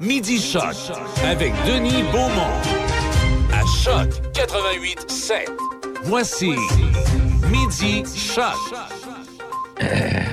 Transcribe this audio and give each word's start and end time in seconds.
Midi 0.00 0.40
Choc 0.40 0.74
avec 1.24 1.52
Denis 1.66 2.02
Beaumont. 2.10 2.50
À 3.52 3.62
Choc 3.82 4.08
88 4.32 5.08
7. 5.08 5.50
Voici 6.04 6.50
Midi 7.50 8.02
Choc. 8.16 8.54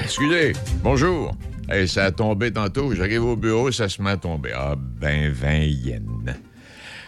Excusez, 0.03 0.53
bonjour. 0.83 1.35
Hey, 1.69 1.87
ça 1.87 2.05
a 2.05 2.11
tombé 2.11 2.51
tantôt. 2.51 2.93
J'arrive 2.95 3.23
au 3.23 3.35
bureau, 3.35 3.71
ça 3.71 3.87
se 3.87 4.01
met 4.01 4.11
à 4.11 4.17
tomber. 4.17 4.51
Ah, 4.55 4.75
ben 4.77 5.31
20 5.31 5.51
yens. 5.59 6.35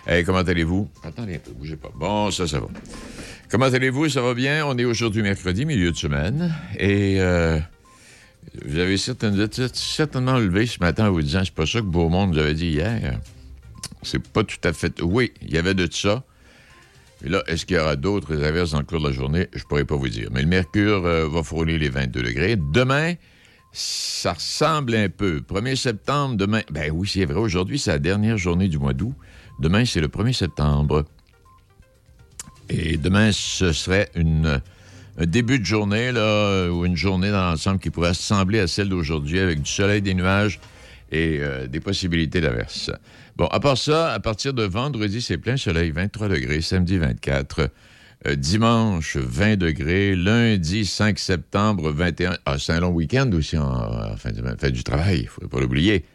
Hey, 0.05 0.23
comment 0.23 0.39
allez-vous? 0.39 0.89
Attendez 1.03 1.35
un 1.35 1.39
peu, 1.39 1.51
bougez 1.51 1.75
pas. 1.75 1.89
Bon, 1.95 2.29
ça, 2.29 2.47
ça 2.47 2.59
va. 2.59 2.67
Comment 3.49 3.65
allez-vous? 3.65 4.09
Ça 4.09 4.21
va 4.21 4.33
bien? 4.33 4.65
On 4.65 4.77
est 4.77 4.85
aujourd'hui 4.85 5.21
mercredi, 5.21 5.65
milieu 5.65 5.91
de 5.91 5.97
semaine. 5.97 6.53
Et 6.77 7.19
euh, 7.19 7.59
vous 8.65 8.77
avez 8.77 8.97
certainement, 8.97 10.37
levé 10.37 10.65
ce 10.65 10.79
matin 10.79 11.07
en 11.07 11.11
vous 11.11 11.21
disant 11.21 11.41
c'est 11.43 11.53
pas 11.53 11.65
ça 11.65 11.79
que 11.79 11.85
Beaumont 11.85 12.27
nous 12.27 12.37
avait 12.37 12.53
dit 12.53 12.67
hier. 12.67 13.19
C'est 14.01 14.25
pas 14.27 14.43
tout 14.43 14.57
à 14.63 14.73
fait. 14.73 15.01
Oui, 15.01 15.31
il 15.41 15.51
y 15.51 15.57
avait 15.57 15.73
de 15.73 15.87
ça. 15.91 16.23
Et 17.23 17.29
là, 17.29 17.41
est-ce 17.47 17.65
qu'il 17.65 17.77
y 17.77 17.79
aura 17.79 17.95
d'autres 17.95 18.43
averses 18.43 18.71
dans 18.71 18.79
le 18.79 18.85
cours 18.85 18.99
de 18.99 19.07
la 19.07 19.13
journée? 19.13 19.47
Je 19.53 19.63
pourrais 19.63 19.85
pas 19.85 19.95
vous 19.95 20.09
dire. 20.09 20.29
Mais 20.31 20.41
le 20.41 20.47
mercure 20.47 21.05
euh, 21.05 21.27
va 21.27 21.41
frôler 21.41 21.77
les 21.77 21.89
22 21.89 22.21
degrés. 22.21 22.57
Demain, 22.57 23.13
ça 23.71 24.33
ressemble 24.33 24.93
un 24.95 25.09
peu. 25.09 25.39
1er 25.39 25.75
septembre, 25.75 26.35
demain. 26.35 26.61
Ben 26.69 26.91
oui, 26.91 27.09
c'est 27.11 27.25
vrai. 27.25 27.39
Aujourd'hui, 27.39 27.79
c'est 27.79 27.91
la 27.91 27.99
dernière 27.99 28.37
journée 28.37 28.67
du 28.67 28.77
mois 28.77 28.93
d'août. 28.93 29.15
Demain, 29.59 29.85
c'est 29.85 30.01
le 30.01 30.09
1er 30.09 30.33
septembre. 30.33 31.05
Et 32.69 32.97
demain, 32.97 33.31
ce 33.31 33.71
serait 33.71 34.09
une, 34.15 34.61
un 35.17 35.25
début 35.25 35.59
de 35.59 35.65
journée, 35.65 36.11
là, 36.11 36.69
ou 36.69 36.85
une 36.85 36.97
journée 36.97 37.31
dans 37.31 37.43
l'ensemble 37.51 37.79
qui 37.79 37.89
pourrait 37.89 38.09
ressembler 38.09 38.59
à 38.59 38.67
celle 38.67 38.89
d'aujourd'hui 38.89 39.39
avec 39.39 39.61
du 39.61 39.69
soleil, 39.69 40.01
des 40.01 40.13
nuages 40.13 40.59
et 41.11 41.39
euh, 41.39 41.67
des 41.67 41.79
possibilités 41.79 42.41
d'averse. 42.41 42.91
Bon, 43.35 43.45
à 43.47 43.59
part 43.59 43.77
ça, 43.77 44.11
à 44.11 44.19
partir 44.19 44.53
de 44.53 44.63
vendredi, 44.63 45.21
c'est 45.21 45.37
plein 45.37 45.57
soleil, 45.57 45.91
23 45.91 46.27
degrés, 46.27 46.61
samedi 46.61 46.97
24, 46.97 47.69
euh, 48.25 48.35
dimanche 48.35 49.17
20 49.17 49.57
degrés, 49.57 50.15
lundi 50.15 50.85
5 50.85 51.19
septembre 51.19 51.91
21. 51.91 52.37
Ah, 52.45 52.57
c'est 52.57 52.73
un 52.73 52.79
long 52.79 52.91
week-end 52.91 53.29
aussi 53.33 53.57
en, 53.57 54.15
fin 54.17 54.31
du 54.31 54.83
travail, 54.83 55.19
il 55.19 55.23
ne 55.23 55.29
faut 55.29 55.47
pas 55.47 55.59
l'oublier. 55.59 56.05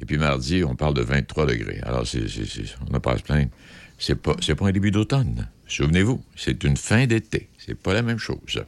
Et 0.00 0.06
puis 0.06 0.18
mardi, 0.18 0.64
on 0.64 0.74
parle 0.74 0.94
de 0.94 1.02
23 1.02 1.46
degrés. 1.46 1.78
Alors, 1.84 2.04
on 2.88 2.92
n'a 2.92 3.00
pas 3.00 3.12
à 3.12 3.18
se 3.18 3.22
plaindre. 3.22 3.50
C'est 3.98 4.16
pas, 4.16 4.34
pas 4.34 4.66
un 4.66 4.72
début 4.72 4.90
d'automne. 4.90 5.48
Souvenez-vous, 5.66 6.22
c'est 6.36 6.64
une 6.64 6.76
fin 6.76 7.06
d'été. 7.06 7.48
C'est 7.58 7.74
pas 7.74 7.94
la 7.94 8.02
même 8.02 8.18
chose. 8.18 8.64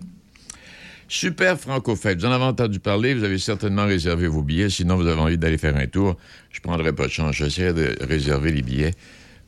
Super 1.09 1.59
Franco-Fête. 1.59 2.19
Vous 2.19 2.27
en 2.27 2.33
avez 2.33 2.45
entendu 2.45 2.81
parler, 2.81 3.15
vous 3.15 3.25
avez 3.25 3.39
certainement 3.39 3.87
réservé 3.87 4.27
vos 4.27 4.43
billets. 4.43 4.71
Sinon, 4.71 4.97
vous 4.97 5.07
avez 5.07 5.21
envie 5.21 5.39
d'aller 5.39 5.59
faire 5.59 5.77
un 5.77 5.87
tour. 5.87 6.17
Je 6.51 6.61
prendrai 6.61 6.93
pas 6.93 7.07
de 7.07 7.13
chance. 7.13 7.37
J'essaierai 7.37 7.73
de 7.73 7.97
réserver 8.05 8.53
les 8.53 8.63
billets, 8.63 8.95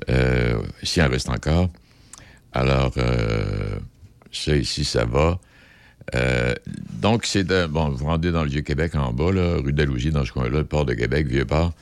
euh, 0.08 0.62
s'il 0.82 1.02
en 1.02 1.08
reste 1.08 1.28
encore. 1.28 1.69
Alors, 2.52 2.92
euh, 2.96 3.78
ça 4.30 4.56
ici, 4.56 4.84
ça 4.84 5.04
va. 5.04 5.41
Euh, 6.14 6.54
donc, 7.00 7.26
c'est 7.26 7.44
bon, 7.69 7.91
vous 7.91 8.06
rendez 8.06 8.30
dans 8.30 8.44
le 8.44 8.50
Vieux-Québec 8.50 8.94
en 8.94 9.12
bas, 9.12 9.32
là, 9.32 9.56
rue 9.56 9.72
d'Alousie, 9.72 10.10
dans 10.10 10.24
ce 10.24 10.32
coin-là, 10.32 10.64
port 10.64 10.86
de 10.86 10.94
Québec, 10.94 11.26
Vieux-Port, 11.26 11.72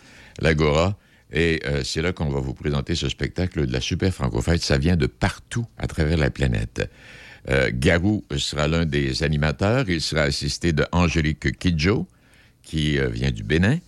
l'Agora. 0.41 0.97
Et 1.33 1.61
euh, 1.67 1.83
c'est 1.83 2.03
là 2.03 2.13
qu'on 2.13 2.29
va 2.29 2.41
vous 2.41 2.55
présenter 2.55 2.95
ce 2.95 3.09
spectacle 3.09 3.67
de 3.67 3.73
la 3.73 3.81
Super 3.81 4.13
Franco-Fête. 4.13 4.63
Ça 4.63 4.79
vient 4.79 4.97
de 4.97 5.07
partout 5.07 5.67
à 5.77 5.87
travers 5.87 6.17
la 6.17 6.31
planète. 6.31 6.89
Euh, 7.49 7.71
Garou 7.73 8.25
sera 8.37 8.69
l'un 8.69 8.85
des 8.85 9.23
animateurs. 9.23 9.89
Il 9.89 10.01
sera 10.01 10.23
assisté 10.23 10.73
de 10.73 10.85
Angélique 10.93 11.59
Kidjo, 11.59 12.07
qui 12.63 12.99
euh, 12.99 13.09
vient 13.09 13.31
du 13.31 13.43
Bénin, 13.43 13.79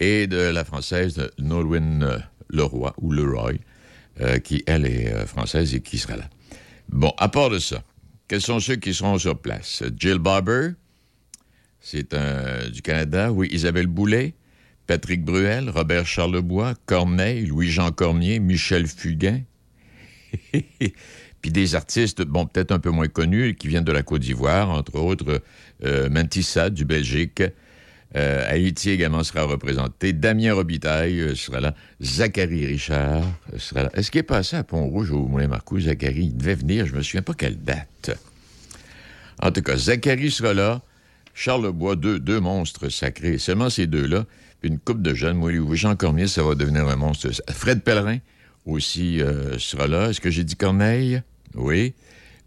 et 0.00 0.26
de 0.26 0.36
la 0.36 0.64
française 0.64 1.30
Nolwenn 1.38 2.22
Leroy, 2.50 2.94
ou 2.98 3.12
Leroy, 3.12 3.54
qui, 4.44 4.62
elle, 4.66 4.86
est 4.86 5.26
française 5.26 5.74
et 5.74 5.80
qui 5.80 5.98
sera 5.98 6.16
là. 6.16 6.28
Bon, 6.88 7.12
à 7.18 7.28
part 7.28 7.50
de 7.50 7.58
ça, 7.58 7.82
quels 8.28 8.40
sont 8.40 8.60
ceux 8.60 8.76
qui 8.76 8.92
seront 8.92 9.18
sur 9.18 9.38
place? 9.38 9.82
Jill 9.98 10.18
Barber, 10.18 10.70
c'est 11.80 12.14
du 12.70 12.82
Canada. 12.82 13.32
Oui, 13.32 13.48
Isabelle 13.50 13.86
Boulet, 13.86 14.34
Patrick 14.86 15.24
Bruel, 15.24 15.70
Robert 15.70 16.06
Charlebois, 16.06 16.74
Corneille, 16.86 17.46
Louis-Jean 17.46 17.90
Cormier, 17.92 18.38
Michel 18.38 18.86
Fugain. 18.86 19.42
Puis 20.52 21.50
des 21.52 21.74
artistes, 21.74 22.22
bon, 22.22 22.46
peut-être 22.46 22.72
un 22.72 22.78
peu 22.78 22.90
moins 22.90 23.08
connus, 23.08 23.54
qui 23.54 23.68
viennent 23.68 23.84
de 23.84 23.92
la 23.92 24.02
Côte 24.02 24.22
d'Ivoire, 24.22 24.70
entre 24.70 24.96
autres 24.96 25.42
euh, 25.84 26.08
Mantissa 26.08 26.70
du 26.70 26.84
Belgique. 26.84 27.42
Euh, 28.14 28.44
Haïti 28.48 28.90
également 28.90 29.24
sera 29.24 29.42
représenté. 29.42 30.12
Damien 30.12 30.54
Robitaille 30.54 31.20
euh, 31.20 31.34
sera 31.34 31.60
là. 31.60 31.74
Zachary 32.00 32.64
Richard 32.66 33.24
euh, 33.52 33.58
sera 33.58 33.84
là. 33.84 33.90
Est-ce 33.94 34.10
qu'il 34.10 34.20
est 34.20 34.22
passé 34.22 34.56
à 34.56 34.64
Pont-Rouge 34.64 35.10
au 35.10 35.26
Moulin-Marcou, 35.26 35.80
Zachary? 35.80 36.26
Il 36.26 36.36
devait 36.36 36.54
venir, 36.54 36.86
je 36.86 36.94
me 36.94 37.02
souviens 37.02 37.22
pas 37.22 37.34
quelle 37.34 37.58
date. 37.58 38.16
En 39.42 39.50
tout 39.50 39.60
cas, 39.60 39.76
Zachary 39.76 40.30
sera 40.30 40.54
là. 40.54 40.80
Charles 41.34 41.70
Bois, 41.72 41.96
deux, 41.96 42.18
deux 42.18 42.40
monstres 42.40 42.88
sacrés. 42.88 43.38
Seulement 43.38 43.68
ces 43.68 43.86
deux-là. 43.86 44.24
Une 44.62 44.78
coupe 44.78 45.02
de 45.02 45.14
jeunes. 45.14 45.36
Moi, 45.36 45.52
Jean 45.74 45.96
Cormier, 45.96 46.26
ça 46.26 46.42
va 46.42 46.54
devenir 46.54 46.88
un 46.88 46.96
monstre. 46.96 47.28
Fred 47.50 47.82
Pellerin 47.82 48.18
aussi 48.64 49.20
euh, 49.20 49.58
sera 49.58 49.86
là. 49.86 50.10
Est-ce 50.10 50.20
que 50.20 50.30
j'ai 50.30 50.44
dit 50.44 50.56
Corneille? 50.56 51.22
Oui. 51.54 51.94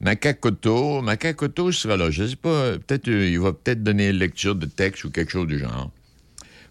Macacoto, 0.01 1.01
Macacoto 1.01 1.71
sera 1.71 1.97
là. 1.97 2.09
Je 2.09 2.25
sais 2.25 2.35
pas, 2.35 2.77
peut-être 2.77 3.07
euh, 3.09 3.29
il 3.29 3.39
va 3.39 3.53
peut-être 3.53 3.83
donner 3.83 4.09
une 4.09 4.17
lecture 4.17 4.55
de 4.55 4.65
texte 4.65 5.03
ou 5.03 5.09
quelque 5.11 5.31
chose 5.31 5.47
du 5.47 5.59
genre. 5.59 5.91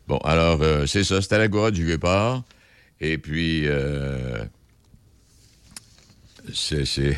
Bon, 0.06 0.16
alors, 0.18 0.62
euh, 0.62 0.86
c'est 0.86 1.04
ça, 1.04 1.18
à 1.30 1.38
l'Agora 1.38 1.70
du 1.70 1.84
Vieux-Port. 1.84 2.42
Et 3.00 3.18
puis, 3.18 3.62
euh, 3.66 4.44
c'est... 6.52 6.84
c'est- 6.84 7.16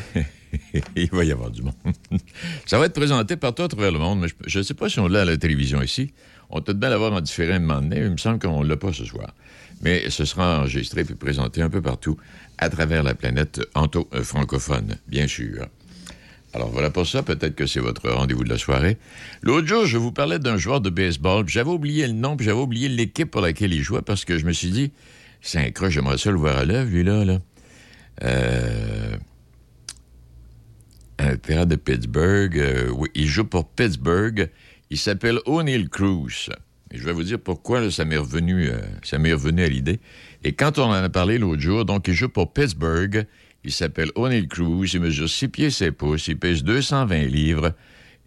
il 0.97 1.09
va 1.11 1.23
y 1.23 1.31
avoir 1.31 1.49
du 1.49 1.61
monde. 1.61 1.73
ça 2.65 2.77
va 2.77 2.85
être 2.85 2.93
présenté 2.93 3.37
partout 3.37 3.63
à 3.63 3.67
travers 3.69 3.91
le 3.91 3.99
monde, 3.99 4.19
mais 4.19 4.27
je 4.45 4.59
ne 4.59 4.63
sais 4.63 4.73
pas 4.73 4.89
si 4.89 4.99
on 4.99 5.07
l'a 5.07 5.21
à 5.21 5.25
la 5.25 5.37
télévision 5.37 5.81
ici. 5.81 6.13
On 6.51 6.61
peut 6.61 6.73
bien 6.73 6.89
l'avoir 6.89 7.13
en 7.13 7.21
différents 7.21 7.59
moments 7.59 7.81
donné. 7.81 7.99
Il 7.99 8.11
me 8.11 8.17
semble 8.17 8.39
qu'on 8.39 8.63
ne 8.63 8.67
l'a 8.69 8.77
pas 8.77 8.93
ce 8.93 9.05
soir. 9.05 9.33
Mais 9.81 10.09
ce 10.09 10.25
sera 10.25 10.59
enregistré 10.59 11.03
puis 11.03 11.15
présenté 11.15 11.61
un 11.61 11.69
peu 11.69 11.81
partout 11.81 12.17
à 12.57 12.69
travers 12.69 13.03
la 13.03 13.15
planète 13.15 13.61
anto 13.73 14.07
francophone, 14.21 14.97
bien 15.07 15.27
sûr. 15.27 15.67
Alors 16.53 16.69
voilà 16.69 16.89
pour 16.89 17.07
ça, 17.07 17.23
peut-être 17.23 17.55
que 17.55 17.65
c'est 17.65 17.79
votre 17.79 18.09
rendez-vous 18.09 18.43
de 18.43 18.49
la 18.49 18.57
soirée. 18.57 18.97
L'autre 19.41 19.67
jour, 19.67 19.85
je 19.85 19.97
vous 19.97 20.11
parlais 20.11 20.37
d'un 20.37 20.57
joueur 20.57 20.81
de 20.81 20.89
baseball, 20.89 21.47
j'avais 21.47 21.69
oublié 21.69 22.05
le 22.07 22.13
nom, 22.13 22.35
puis 22.35 22.45
j'avais 22.45 22.59
oublié 22.59 22.89
l'équipe 22.89 23.31
pour 23.31 23.41
laquelle 23.41 23.73
il 23.73 23.81
jouait, 23.81 24.01
parce 24.01 24.25
que 24.25 24.37
je 24.37 24.45
me 24.45 24.51
suis 24.51 24.69
dit, 24.69 24.91
c'est 25.41 25.59
un 25.59 25.89
j'aimerais 25.89 26.17
ça 26.17 26.29
le 26.29 26.37
voir 26.37 26.57
à 26.57 26.65
l'œuvre, 26.65 26.91
lui-là. 26.91 27.23
Là. 27.23 27.39
Euh, 28.23 29.15
un 31.19 31.37
pirate 31.37 31.69
de 31.69 31.75
Pittsburgh. 31.75 32.57
euh, 32.57 32.89
oui, 32.89 33.09
il 33.15 33.27
joue 33.27 33.45
pour 33.45 33.69
Pittsburgh. 33.69 34.49
Il 34.91 34.97
s'appelle 34.97 35.39
O'Neill 35.45 35.87
Cruz. 35.87 36.49
Je 36.93 37.01
vais 37.01 37.13
vous 37.13 37.23
dire 37.23 37.39
pourquoi 37.39 37.79
là, 37.79 37.89
ça 37.89 38.03
m'est 38.03 38.17
revenu, 38.17 38.67
euh, 38.67 38.81
ça 39.03 39.17
m'est 39.19 39.31
revenu 39.31 39.63
à 39.63 39.69
l'idée. 39.69 40.01
Et 40.43 40.51
quand 40.51 40.79
on 40.79 40.83
en 40.83 40.91
a 40.91 41.09
parlé 41.09 41.37
l'autre 41.37 41.61
jour, 41.61 41.85
donc 41.85 42.09
il 42.09 42.13
joue 42.13 42.27
pour 42.27 42.51
Pittsburgh. 42.51 43.25
Il 43.63 43.71
s'appelle 43.71 44.11
O'Neill 44.15 44.49
Cruz. 44.49 44.93
Il 44.93 44.99
mesure 44.99 45.29
6 45.29 45.47
pieds 45.47 45.69
7 45.71 45.91
pouces. 45.91 46.27
Il 46.27 46.37
pèse 46.37 46.65
220 46.65 47.23
livres. 47.27 47.73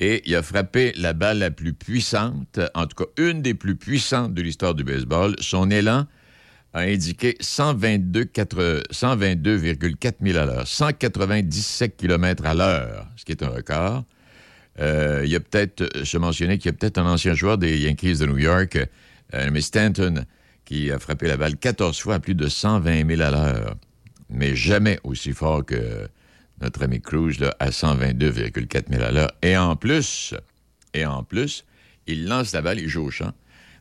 Et 0.00 0.22
il 0.24 0.34
a 0.34 0.42
frappé 0.42 0.94
la 0.96 1.12
balle 1.12 1.38
la 1.38 1.50
plus 1.50 1.74
puissante, 1.74 2.58
en 2.74 2.86
tout 2.86 3.04
cas 3.04 3.22
une 3.22 3.42
des 3.42 3.54
plus 3.54 3.76
puissantes 3.76 4.32
de 4.32 4.40
l'histoire 4.40 4.74
du 4.74 4.84
baseball. 4.84 5.36
Son 5.40 5.70
élan 5.70 6.06
a 6.72 6.80
indiqué 6.80 7.36
122 7.40 8.24
quatre- 8.24 8.82
122,4 8.90 10.14
000 10.20 10.38
à 10.38 10.46
l'heure, 10.46 10.66
197 10.66 11.96
km 11.96 12.44
à 12.46 12.54
l'heure, 12.54 13.06
ce 13.16 13.24
qui 13.24 13.32
est 13.32 13.42
un 13.44 13.50
record. 13.50 14.04
Euh, 14.80 15.22
il 15.24 15.30
y 15.30 15.36
a 15.36 15.40
peut-être, 15.40 15.88
je 16.02 16.18
mentionnais 16.18 16.58
qu'il 16.58 16.66
y 16.66 16.74
a 16.74 16.76
peut-être 16.76 16.98
un 16.98 17.06
ancien 17.06 17.34
joueur 17.34 17.58
des 17.58 17.78
Yankees 17.78 18.18
de 18.18 18.26
New 18.26 18.38
York, 18.38 18.76
euh, 19.34 19.48
mais 19.52 19.60
Stanton, 19.60 20.24
qui 20.64 20.90
a 20.90 20.98
frappé 20.98 21.28
la 21.28 21.36
balle 21.36 21.56
14 21.56 21.98
fois 21.98 22.14
à 22.14 22.18
plus 22.20 22.34
de 22.34 22.48
120 22.48 23.08
000 23.08 23.22
à 23.22 23.30
l'heure, 23.30 23.76
mais 24.30 24.56
jamais 24.56 24.98
aussi 25.04 25.32
fort 25.32 25.64
que 25.64 26.08
notre 26.60 26.82
ami 26.82 27.00
Cruz 27.00 27.34
là, 27.38 27.54
à 27.60 27.70
122,4 27.70 28.90
000 28.90 29.02
à 29.02 29.10
l'heure. 29.10 29.32
Et 29.42 29.56
en 29.56 29.76
plus, 29.76 30.34
et 30.92 31.04
en 31.04 31.22
plus, 31.22 31.64
il 32.06 32.26
lance 32.26 32.52
la 32.52 32.62
balle, 32.62 32.78
il 32.78 32.88
joue 32.88 33.04
au 33.04 33.10
champ. 33.10 33.32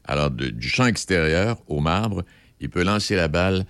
Alors, 0.06 0.32
du 0.32 0.68
champ 0.68 0.86
extérieur 0.86 1.62
au 1.68 1.80
marbre, 1.80 2.24
il 2.60 2.70
peut 2.70 2.84
lancer 2.84 3.16
la 3.16 3.28
balle 3.28 3.66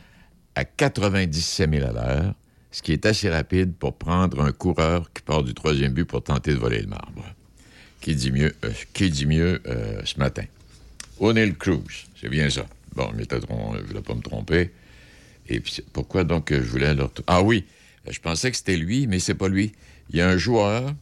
à 0.56 0.66
97 0.66 1.70
000 1.70 1.88
à 1.88 1.92
l'heure, 1.92 2.34
ce 2.74 2.82
qui 2.82 2.92
est 2.92 3.06
assez 3.06 3.30
rapide 3.30 3.76
pour 3.76 3.96
prendre 3.96 4.42
un 4.42 4.52
coureur 4.52 5.14
qui 5.14 5.22
part 5.22 5.44
du 5.44 5.54
troisième 5.54 5.94
but 5.94 6.06
pour 6.06 6.24
tenter 6.24 6.54
de 6.54 6.58
voler 6.58 6.82
le 6.82 6.88
marbre. 6.88 7.24
Qui 8.02 8.16
dit 8.16 8.32
mieux, 8.32 8.54
euh, 8.66 8.72
qui 8.94 9.12
dit 9.12 9.28
mieux 9.28 9.62
euh, 9.68 10.02
ce 10.04 10.18
matin? 10.18 10.44
O'Neill 11.20 11.56
Cruz, 11.56 12.08
c'est 12.20 12.30
bien 12.30 12.50
ça. 12.50 12.66
Bon, 12.96 13.12
je 13.14 13.20
ne 13.20 13.84
voulais 13.84 14.02
pas 14.02 14.16
me 14.16 14.22
tromper. 14.22 14.72
Et 15.48 15.60
puis, 15.60 15.84
pourquoi 15.94 16.24
donc 16.24 16.52
euh, 16.52 16.64
je 16.64 16.70
voulais 16.70 16.96
le 16.96 17.04
retrouver? 17.04 17.26
Ah 17.28 17.44
oui, 17.44 17.64
je 18.10 18.20
pensais 18.20 18.50
que 18.50 18.58
c'était 18.58 18.76
lui, 18.76 19.06
mais 19.06 19.20
c'est 19.20 19.36
pas 19.36 19.48
lui. 19.48 19.74
Il 20.10 20.18
y 20.18 20.22
a 20.22 20.28
un 20.28 20.38
joueur, 20.38 20.96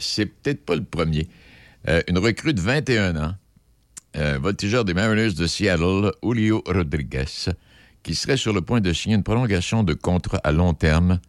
c'est 0.00 0.26
peut-être 0.26 0.64
pas 0.66 0.74
le 0.74 0.84
premier, 0.84 1.28
une 2.08 2.18
recrue 2.18 2.52
de 2.52 2.60
21 2.60 3.16
ans, 3.16 3.34
voltigeur 4.38 4.84
des 4.84 4.92
Mariners 4.92 5.32
de 5.32 5.46
Seattle, 5.46 6.12
Julio 6.22 6.62
Rodriguez, 6.66 7.24
qui 8.02 8.14
serait 8.14 8.36
sur 8.36 8.52
le 8.52 8.60
point 8.60 8.80
de 8.80 8.92
signer 8.92 9.16
une 9.16 9.22
prolongation 9.22 9.82
de 9.82 9.94
contrat 9.94 10.40
à 10.44 10.52
long 10.52 10.74
terme 10.74 11.20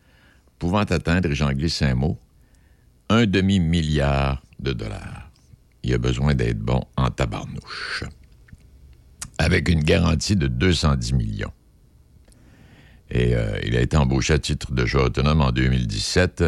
pouvant 0.60 0.80
atteindre, 0.80 1.30
et 1.30 1.36
j'en 1.36 1.52
glisse 1.52 1.82
un 1.82 1.96
mot, 1.96 2.20
un 3.10 3.26
demi-milliard 3.26 4.44
de 4.60 4.74
dollars. 4.74 5.32
Il 5.84 5.94
a 5.94 5.98
besoin 5.98 6.36
d'être 6.36 6.60
bon 6.60 6.84
en 6.98 7.10
tabarnouche. 7.10 8.04
Avec 9.38 9.70
une 9.70 9.84
garantie 9.84 10.36
de 10.36 10.48
210 10.48 11.14
millions. 11.14 11.54
Et 13.10 13.36
euh, 13.36 13.58
il 13.64 13.76
a 13.78 13.82
été 13.82 13.96
embauché 13.96 14.34
à 14.34 14.40
titre 14.40 14.74
de 14.74 14.86
joueur 14.86 15.06
autonome 15.06 15.42
en 15.42 15.52
2017 15.52 16.44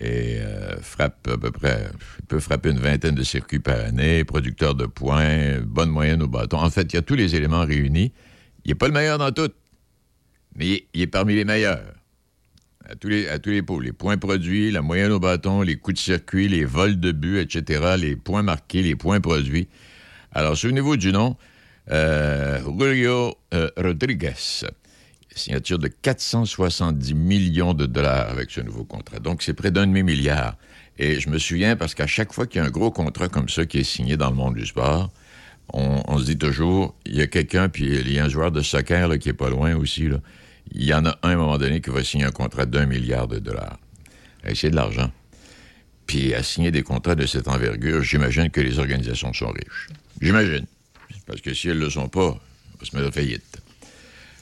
et 0.00 0.38
euh, 0.40 0.80
frappe 0.80 1.28
à 1.28 1.36
peu 1.36 1.50
près, 1.50 1.90
peut 2.28 2.40
frapper 2.40 2.70
une 2.70 2.78
vingtaine 2.78 3.14
de 3.14 3.22
circuits 3.22 3.58
par 3.58 3.78
année, 3.78 4.24
producteur 4.24 4.74
de 4.74 4.86
points, 4.86 5.60
bonne 5.60 5.90
moyenne 5.90 6.22
au 6.22 6.28
bâton. 6.28 6.58
En 6.58 6.70
fait, 6.70 6.92
il 6.92 6.96
y 6.96 6.98
a 6.98 7.02
tous 7.02 7.14
les 7.14 7.36
éléments 7.36 7.64
réunis. 7.64 8.12
Il 8.64 8.70
n'est 8.70 8.74
pas 8.74 8.86
le 8.86 8.92
meilleur 8.92 9.18
dans 9.18 9.30
tout, 9.30 9.50
mais 10.54 10.84
il 10.94 11.02
est 11.02 11.06
parmi 11.06 11.34
les 11.34 11.44
meilleurs. 11.44 11.94
À 12.84 12.96
tous 12.96 13.08
les, 13.08 13.28
à 13.28 13.38
tous 13.38 13.50
les 13.50 13.62
pôles. 13.62 13.84
Les 13.84 13.92
points 13.92 14.18
produits, 14.18 14.70
la 14.70 14.82
moyenne 14.82 15.12
au 15.12 15.20
bâton, 15.20 15.62
les 15.62 15.76
coups 15.76 15.94
de 15.94 16.00
circuit, 16.00 16.48
les 16.48 16.64
vols 16.64 16.98
de 16.98 17.12
but, 17.12 17.38
etc., 17.38 17.94
les 17.96 18.16
points 18.16 18.42
marqués, 18.42 18.82
les 18.82 18.96
points 18.96 19.20
produits. 19.20 19.68
Alors, 20.32 20.56
souvenez-vous 20.56 20.96
du 20.96 21.12
nom, 21.12 21.36
euh, 21.90 22.60
Julio 22.78 23.36
euh, 23.54 23.70
Rodriguez 23.76 24.34
signature 25.38 25.78
de 25.78 25.88
470 25.88 27.14
millions 27.14 27.74
de 27.74 27.86
dollars 27.86 28.30
avec 28.30 28.50
ce 28.50 28.60
nouveau 28.60 28.84
contrat. 28.84 29.18
Donc, 29.18 29.42
c'est 29.42 29.54
près 29.54 29.70
d'un 29.70 29.86
demi-milliard. 29.86 30.56
Et 30.98 31.20
je 31.20 31.28
me 31.28 31.38
souviens 31.38 31.76
parce 31.76 31.94
qu'à 31.94 32.06
chaque 32.06 32.32
fois 32.32 32.46
qu'il 32.46 32.60
y 32.60 32.64
a 32.64 32.66
un 32.66 32.70
gros 32.70 32.90
contrat 32.90 33.28
comme 33.28 33.48
ça 33.48 33.66
qui 33.66 33.78
est 33.78 33.84
signé 33.84 34.16
dans 34.16 34.30
le 34.30 34.36
monde 34.36 34.54
du 34.54 34.66
sport, 34.66 35.10
on, 35.72 36.18
se 36.18 36.24
dit 36.24 36.38
toujours, 36.38 36.94
il 37.06 37.16
y 37.16 37.22
a 37.22 37.26
quelqu'un, 37.26 37.68
puis 37.68 37.84
il 37.84 38.12
y 38.12 38.18
a 38.18 38.24
un 38.24 38.28
joueur 38.28 38.52
de 38.52 38.60
soccer 38.60 39.08
là, 39.08 39.18
qui 39.18 39.30
est 39.30 39.34
pas 39.34 39.48
loin 39.48 39.74
aussi. 39.74 40.08
Il 40.72 40.84
y 40.84 40.92
en 40.92 41.06
a 41.06 41.18
un 41.22 41.30
un 41.30 41.36
moment 41.36 41.58
donné 41.58 41.80
qui 41.80 41.90
va 41.90 42.04
signer 42.04 42.24
un 42.24 42.30
contrat 42.30 42.66
d'un 42.66 42.86
milliard 42.86 43.26
de 43.26 43.38
dollars. 43.38 43.78
C'est 44.54 44.70
de 44.70 44.76
l'argent. 44.76 45.10
Puis 46.06 46.34
à 46.34 46.42
signer 46.42 46.70
des 46.70 46.82
contrats 46.82 47.14
de 47.14 47.26
cette 47.26 47.48
envergure, 47.48 48.02
j'imagine 48.02 48.50
que 48.50 48.60
les 48.60 48.78
organisations 48.78 49.32
sont 49.32 49.48
riches. 49.48 49.88
J'imagine. 50.20 50.66
Parce 51.26 51.40
que 51.40 51.54
si 51.54 51.68
elles 51.68 51.78
ne 51.78 51.84
le 51.84 51.90
sont 51.90 52.08
pas, 52.08 52.28
on 52.30 52.78
va 52.78 52.84
se 52.84 52.96
mettre 52.96 53.14
faillite. 53.14 53.62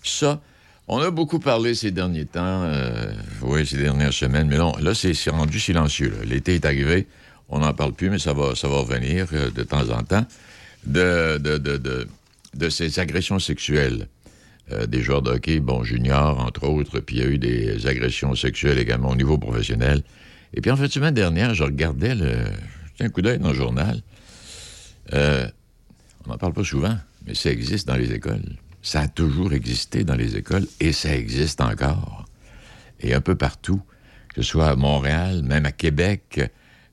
Ça, 0.02 0.40
on 0.88 0.98
a 0.98 1.10
beaucoup 1.10 1.38
parlé 1.38 1.74
ces 1.74 1.92
derniers 1.92 2.24
temps, 2.24 2.64
euh, 2.64 3.12
oui, 3.42 3.64
ces 3.66 3.76
dernières 3.76 4.12
semaines, 4.12 4.48
mais 4.48 4.58
non, 4.58 4.74
là, 4.80 4.94
c'est 4.94 5.30
rendu 5.30 5.60
silencieux. 5.60 6.16
L'été 6.24 6.56
est 6.56 6.64
arrivé, 6.64 7.06
on 7.48 7.60
n'en 7.60 7.72
parle 7.74 7.92
plus, 7.92 8.10
mais 8.10 8.18
ça 8.18 8.32
va, 8.32 8.56
ça 8.56 8.66
va 8.66 8.78
revenir 8.78 9.26
euh, 9.32 9.50
de 9.50 9.62
temps 9.62 9.88
en 9.90 10.02
temps, 10.02 10.26
de, 10.86 11.38
de, 11.38 12.68
ces 12.68 12.98
agressions 12.98 13.38
sexuelles 13.38 14.08
euh, 14.72 14.86
des 14.86 15.02
joueurs 15.02 15.22
de 15.22 15.30
hockey, 15.30 15.60
bon, 15.60 15.84
juniors, 15.84 16.38
entre 16.40 16.64
autres, 16.68 17.00
puis 17.00 17.16
il 17.16 17.22
y 17.22 17.24
a 17.24 17.28
eu 17.28 17.38
des 17.38 17.86
agressions 17.86 18.34
sexuelles 18.34 18.78
également 18.78 19.10
au 19.10 19.16
niveau 19.16 19.38
professionnel. 19.38 20.02
Et 20.54 20.60
puis 20.60 20.70
en 20.70 20.76
fait, 20.76 20.88
semaine 20.88 21.14
dernière, 21.14 21.54
je 21.54 21.64
regardais 21.64 22.14
le... 22.14 22.44
un 23.00 23.08
coup 23.08 23.22
d'œil 23.22 23.38
dans 23.38 23.50
le 23.50 23.54
journal. 23.54 24.02
on 25.12 26.28
n'en 26.28 26.38
parle 26.38 26.52
pas 26.52 26.64
souvent, 26.64 26.96
mais 27.26 27.34
ça 27.34 27.50
existe 27.50 27.86
dans 27.86 27.96
les 27.96 28.12
écoles. 28.12 28.56
Ça 28.82 29.00
a 29.00 29.08
toujours 29.08 29.52
existé 29.52 30.04
dans 30.04 30.14
les 30.14 30.36
écoles 30.36 30.66
et 30.80 30.92
ça 30.92 31.14
existe 31.14 31.60
encore. 31.60 32.24
Et 33.00 33.14
un 33.14 33.20
peu 33.20 33.34
partout, 33.34 33.80
que 34.34 34.42
ce 34.42 34.48
soit 34.48 34.68
à 34.68 34.76
Montréal, 34.76 35.42
même 35.42 35.66
à 35.66 35.72
Québec, 35.72 36.40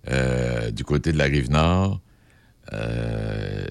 euh, 0.10 0.72
du 0.72 0.84
côté 0.84 1.12
de 1.12 1.18
la 1.18 1.26
rive 1.26 1.50
nord, 1.50 2.02
euh, 2.74 3.66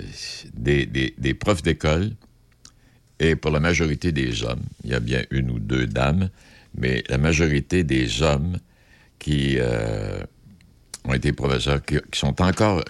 des, 0.55 0.87
des, 0.87 1.35
profs 1.35 1.63
d'école, 1.63 2.13
et 3.21 3.37
pour 3.37 3.51
la 3.51 3.61
majorité 3.61 4.13
des 4.13 4.43
hommes, 4.43 4.63
il 4.85 4.91
y 4.91 4.95
a 4.95 5.01
bien 5.01 5.23
une 5.31 5.51
ou 5.51 5.59
deux 5.59 5.87
dames, 5.87 6.31
mais 6.77 7.05
la 7.09 7.19
majorité 7.19 7.85
des 7.85 8.23
hommes 8.23 8.59
qui 9.19 9.57
euh, 9.59 10.23
ont 11.05 11.13
été 11.13 11.33
professeurs, 11.33 11.85
qui, 11.85 11.99
sont 12.13 12.41
encore, 12.41 12.83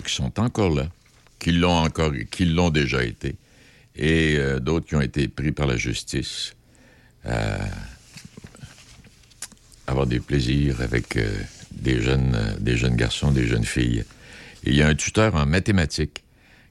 là, 0.74 0.88
qui 1.38 1.52
l'ont 1.52 1.78
encore, 1.78 2.12
qui 2.30 2.44
l'ont 2.44 2.70
déjà 2.70 3.04
été, 3.04 3.34
et 3.96 4.36
euh, 4.36 4.60
d'autres 4.60 4.86
qui 4.86 4.94
ont 4.94 5.00
été 5.00 5.26
pris 5.26 5.52
par 5.52 5.66
la 5.66 5.76
justice 5.76 6.54
à 7.24 7.58
avoir 9.88 10.06
des 10.06 10.20
plaisirs 10.20 10.80
avec 10.80 11.18
des 11.72 12.00
jeunes 12.00 12.96
garçons, 12.96 13.32
des 13.32 13.46
jeunes 13.48 13.64
filles. 13.64 14.04
Il 14.64 14.74
y 14.74 14.82
a 14.82 14.88
un 14.88 14.94
tuteur 14.94 15.34
en 15.34 15.46
mathématiques 15.46 16.24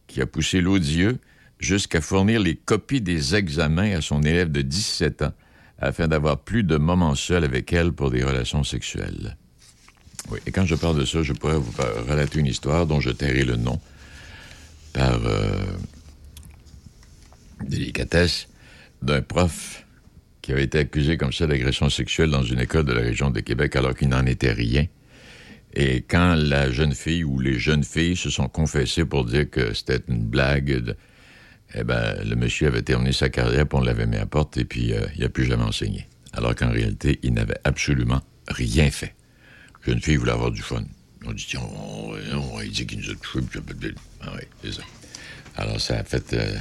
qui 0.08 0.22
a 0.22 0.26
poussé 0.26 0.62
l'odieux 0.62 1.20
jusqu'à 1.60 2.02
fournir 2.02 2.40
les 2.40 2.56
copies 2.56 3.02
des 3.02 3.36
examens 3.36 3.96
à 3.96 4.02
son 4.02 4.22
élève 4.22 4.52
de 4.52 4.62
17 4.62 5.22
ans 5.24 5.34
afin 5.80 6.08
d'avoir 6.08 6.40
plus 6.40 6.64
de 6.64 6.78
moments 6.78 7.16
seuls 7.16 7.44
avec 7.44 7.72
elle 7.74 7.92
pour 7.92 8.12
des 8.12 8.24
relations 8.24 8.64
sexuelles. 8.64 9.38
Oui, 10.30 10.40
et 10.46 10.52
quand 10.52 10.66
je 10.66 10.76
parle 10.76 10.98
de 10.98 11.06
ça, 11.06 11.22
je 11.22 11.34
pourrais 11.34 11.58
vous 11.58 11.74
relater 12.08 12.40
une 12.40 12.48
histoire 12.48 12.86
dont 12.88 13.00
je 13.00 13.12
tairai 13.12 13.44
le 13.44 13.58
nom 13.58 13.80
par 14.94 15.20
délicatesse 17.64 18.48
d'un 19.02 19.22
prof 19.22 19.86
qui 20.42 20.52
avait 20.52 20.64
été 20.64 20.80
accusé 20.80 21.18
comme 21.18 21.34
ça 21.34 21.48
d'agression 21.48 21.90
sexuelle 21.90 22.30
dans 22.30 22.44
une 22.44 22.60
école 22.60 22.86
de 22.86 22.94
la 22.94 23.02
région 23.02 23.32
de 23.32 23.40
Québec 23.40 23.76
alors 23.76 23.96
qu'il 23.96 24.10
n'en 24.10 24.26
était 24.26 24.52
rien. 24.52 24.86
Et 25.75 26.04
quand 26.07 26.36
la 26.36 26.72
jeune 26.72 26.94
fille 26.94 27.25
ou 27.25 27.39
les 27.39 27.60
jeunes 27.60 27.83
filles 27.83 28.16
se 28.16 28.30
sont 28.30 28.48
confessées 28.48 29.04
pour 29.04 29.25
dire 29.25 29.50
que 29.50 29.74
c'était 29.74 30.00
une 30.07 30.24
blague, 30.24 30.95
eh 31.74 31.83
ben, 31.83 32.16
le 32.24 32.36
monsieur 32.36 32.68
avait 32.68 32.81
terminé 32.81 33.12
sa 33.12 33.27
carrière, 33.27 33.68
puis 33.68 33.77
on 33.77 33.81
l'avait 33.81 34.07
mis 34.07 34.16
à 34.16 34.25
porte, 34.25 34.57
et 34.57 34.63
puis 34.63 34.94
euh, 34.94 35.06
il 35.16 35.22
n'a 35.22 35.30
plus 35.30 35.44
jamais 35.44 35.63
enseigné. 35.63 36.07
Alors 36.31 36.56
qu'en 36.56 36.72
réalité, 36.72 37.19
il 37.24 37.33
n'avait 37.33 37.60
absolument 37.66 38.22
rien 38.48 38.89
fait. 38.89 39.13
La 39.86 39.94
jeune 39.94 40.01
fille 40.01 40.16
voulait 40.16 40.31
avoir 40.31 40.51
du 40.51 40.62
fun. 40.62 40.83
On 41.25 41.33
dit, 41.33 41.45
tiens, 41.45 41.60
on, 41.62 42.62
dit 42.62 42.88
qu'il 42.88 43.00
nous 43.00 43.10
a 43.10 43.16
touché, 43.16 43.45
ah 44.22 44.31
oui, 44.33 44.44
c'est 44.63 44.74
ça. 44.74 44.83
Alors 45.57 45.80
ça 45.80 46.00
a 46.00 46.04
fait... 46.04 46.33
Euh, 46.33 46.56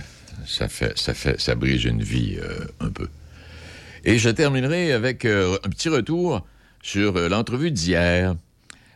ça 0.46 0.68
fait, 0.68 0.98
ça 0.98 1.14
fait, 1.14 1.40
ça 1.40 1.54
brise 1.54 1.84
une 1.84 2.02
vie 2.02 2.36
euh, 2.42 2.66
un 2.80 2.90
peu. 2.90 3.08
Et 4.04 4.18
je 4.18 4.28
terminerai 4.28 4.92
avec 4.92 5.24
un 5.24 5.70
petit 5.70 5.88
retour 5.88 6.44
sur 6.82 7.12
l'entrevue 7.28 7.70
d'hier 7.70 8.34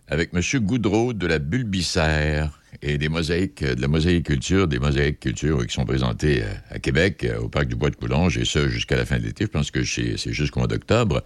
avec 0.08 0.30
M. 0.34 0.40
Goudreau 0.60 1.12
de 1.12 1.26
la 1.26 1.38
Bulbicère 1.38 2.60
et 2.82 2.98
des 2.98 3.08
mosaïques, 3.08 3.64
de 3.64 3.80
la 3.80 3.88
mosaïque 3.88 4.26
culture, 4.26 4.68
des 4.68 4.78
mosaïques 4.78 5.20
culture 5.20 5.66
qui 5.66 5.74
sont 5.74 5.84
présentées 5.84 6.42
à 6.70 6.78
Québec, 6.78 7.26
au 7.40 7.48
parc 7.48 7.66
du 7.66 7.76
Bois 7.76 7.90
de 7.90 7.96
Coulonge, 7.96 8.36
et 8.38 8.44
ça 8.44 8.68
jusqu'à 8.68 8.96
la 8.96 9.04
fin 9.04 9.18
de 9.18 9.24
l'été. 9.24 9.44
Je 9.44 9.50
pense 9.50 9.70
que 9.70 9.84
c'est 9.84 10.32
jusqu'au 10.32 10.60
mois 10.60 10.66
d'octobre. 10.66 11.22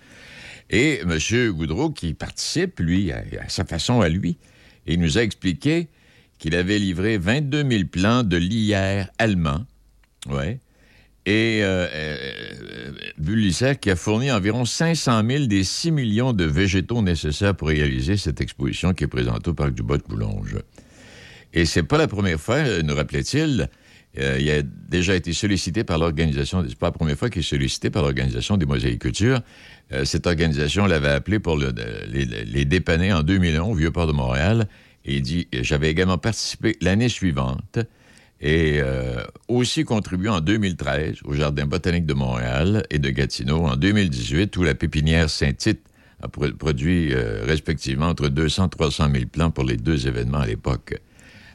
Et 0.71 1.01
M. 1.01 1.19
Goudreau 1.51 1.91
qui 1.91 2.15
participe, 2.15 2.81
lui, 2.81 3.13
à, 3.13 3.23
sa 3.49 3.65
façon 3.65 4.01
à 4.01 4.09
lui, 4.09 4.39
il 4.87 5.01
nous 5.01 5.19
a 5.19 5.23
expliqué 5.23 5.89
qu'il 6.39 6.55
avait 6.55 6.79
livré 6.79 7.19
22 7.19 7.69
000 7.69 7.85
plans 7.91 8.23
de 8.23 8.37
lierre 8.37 9.11
allemand 9.19 9.65
oui. 10.29 10.59
Et 11.25 11.61
euh, 11.63 11.87
euh 11.93 13.75
qui 13.81 13.91
a 13.91 13.97
fourni 13.97 14.31
environ 14.31 14.65
500 14.65 15.23
000 15.27 15.47
des 15.47 15.65
6 15.65 15.93
millions 15.93 16.33
de 16.33 16.45
végétaux 16.45 17.03
nécessaires 17.03 17.55
pour 17.55 17.69
réaliser 17.69 18.17
cette 18.17 18.41
exposition 18.41 18.93
qui 18.93 19.05
est 19.05 19.09
présentée 19.09 19.51
au 19.51 19.55
Parc 19.55 19.73
du 19.73 19.83
Bois 19.83 19.99
de 19.99 20.03
Coulonge. 20.03 20.57
Et 21.53 21.65
c'est 21.65 21.83
pas 21.83 21.99
la 21.99 22.09
première 22.09 22.41
fois, 22.41 22.83
nous 22.83 22.95
rappelait-il, 22.95 23.69
euh, 24.19 24.39
il 24.41 24.51
a 24.51 24.63
déjà 24.63 25.15
été 25.15 25.33
sollicité 25.33 25.85
par 25.85 25.99
l'organisation, 25.99 26.65
c'est 26.69 26.77
pas 26.77 26.89
la 26.89 26.93
première 26.93 27.17
fois 27.17 27.31
qu'il 27.31 27.41
est 27.41 27.49
sollicité 27.49 27.91
par 27.91 28.03
l'organisation 28.03 28.57
des 28.57 28.67
mosaïcultures. 28.67 29.41
Euh, 29.93 30.05
cette 30.05 30.27
organisation 30.27 30.87
l'avait 30.87 31.09
appelé 31.09 31.39
pour 31.39 31.57
les, 31.57 31.73
les, 32.45 32.65
dépanner 32.65 33.13
en 33.13 33.23
2001 33.23 33.63
au 33.63 33.75
Vieux-Port 33.75 34.07
de 34.07 34.13
Montréal. 34.13 34.69
Et 35.05 35.17
il 35.17 35.23
dit, 35.23 35.49
j'avais 35.53 35.91
également 35.91 36.19
participé 36.19 36.77
l'année 36.81 37.09
suivante 37.09 37.79
et 38.43 38.81
euh, 38.81 39.23
aussi 39.47 39.85
contribué 39.85 40.29
en 40.29 40.41
2013 40.41 41.19
au 41.25 41.33
Jardin 41.35 41.65
botanique 41.65 42.07
de 42.07 42.15
Montréal 42.15 42.83
et 42.91 42.99
de 42.99 43.09
Gatineau. 43.09 43.67
En 43.67 43.77
2018, 43.77 44.57
où 44.57 44.65
la 44.65 44.75
pépinière 44.75 45.31
Saint-Tite 45.31 45.81
a 46.21 46.29
produit 46.29 47.15
euh, 47.15 47.45
respectivement 47.45 48.09
entre 48.09 48.29
200 48.29 48.67
et 48.67 48.71
300 48.71 49.11
000 49.13 49.27
plants 49.27 49.53
pour 49.53 49.65
les 49.65 49.77
deux 49.77 50.09
événements 50.09 50.41
à 50.41 50.47
l'époque. 50.47 51.01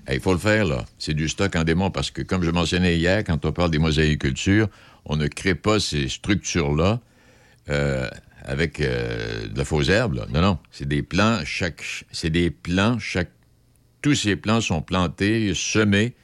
Il 0.09 0.21
faut 0.21 0.31
le 0.31 0.39
faire, 0.39 0.63
là. 0.63 0.85
C'est 0.97 1.13
du 1.13 1.27
stock 1.27 1.57
en 1.57 1.65
démon 1.65 1.91
parce 1.91 2.09
que, 2.09 2.21
comme 2.21 2.41
je 2.41 2.51
mentionnais 2.51 2.97
hier, 2.97 3.25
quand 3.25 3.43
on 3.43 3.51
parle 3.51 3.71
des 3.71 3.79
mosaïcultures, 3.79 4.69
on 5.03 5.17
ne 5.17 5.27
crée 5.27 5.55
pas 5.55 5.81
ces 5.81 6.07
structures-là 6.07 7.01
euh, 7.67 8.09
avec 8.45 8.79
de 8.79 9.57
la 9.57 9.65
fausse 9.65 9.89
herbe. 9.89 10.25
Non, 10.33 10.41
non. 10.41 10.57
C'est 10.71 10.87
des 10.87 11.01
plants, 11.01 11.41
chaque. 11.43 11.83
C'est 12.13 12.29
des 12.29 12.49
plants, 12.49 12.97
chaque. 12.99 13.31
Tous 14.01 14.15
ces 14.15 14.37
plants 14.37 14.61
sont 14.61 14.81
plantés, 14.81 15.51
semés, 15.53 16.15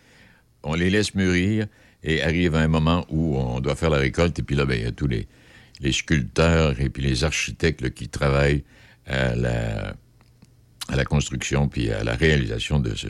on 0.64 0.74
les 0.76 0.90
laisse 0.90 1.16
mûrir 1.16 1.68
et 2.04 2.22
arrive 2.22 2.56
un 2.56 2.68
moment 2.68 3.06
où 3.10 3.38
on 3.38 3.60
doit 3.60 3.76
faire 3.76 3.90
la 3.90 3.98
récolte 3.98 4.40
et 4.40 4.44
puis 4.44 4.56
là, 4.56 4.66
ben, 4.66 4.76
il 4.76 4.84
y 4.84 4.88
a 4.88 4.92
tous 4.92 5.08
les, 5.08 5.28
sculpteurs 5.92 6.80
et 6.80 6.90
puis 6.90 7.04
les 7.04 7.24
architectes 7.24 7.94
qui 7.94 8.08
travaillent 8.08 8.64
à 9.06 9.36
la, 9.36 11.06
construction 11.06 11.68
puis 11.68 11.92
à 11.92 12.04
la 12.04 12.16
réalisation 12.16 12.80
de 12.80 12.96
ce 12.96 13.08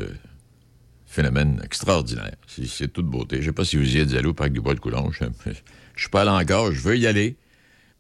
phénomène 1.05 1.61
extraordinaire. 1.63 2.35
C'est 2.47 2.91
toute 2.91 3.05
beauté. 3.05 3.37
Je 3.37 3.41
ne 3.41 3.45
sais 3.47 3.51
pas 3.53 3.65
si 3.65 3.77
vous 3.77 3.95
y 3.95 3.99
êtes 3.99 4.13
allé 4.13 4.27
au 4.27 4.33
parc 4.33 4.51
du 4.51 4.61
Bois 4.61 4.73
de 4.73 4.79
Coulon. 4.79 5.11
Je 5.19 5.25
ne 5.25 5.53
suis 5.95 6.09
pas 6.09 6.21
allé 6.21 6.31
encore. 6.31 6.71
Je 6.71 6.81
veux 6.81 6.97
y 6.97 7.05
aller. 7.05 7.37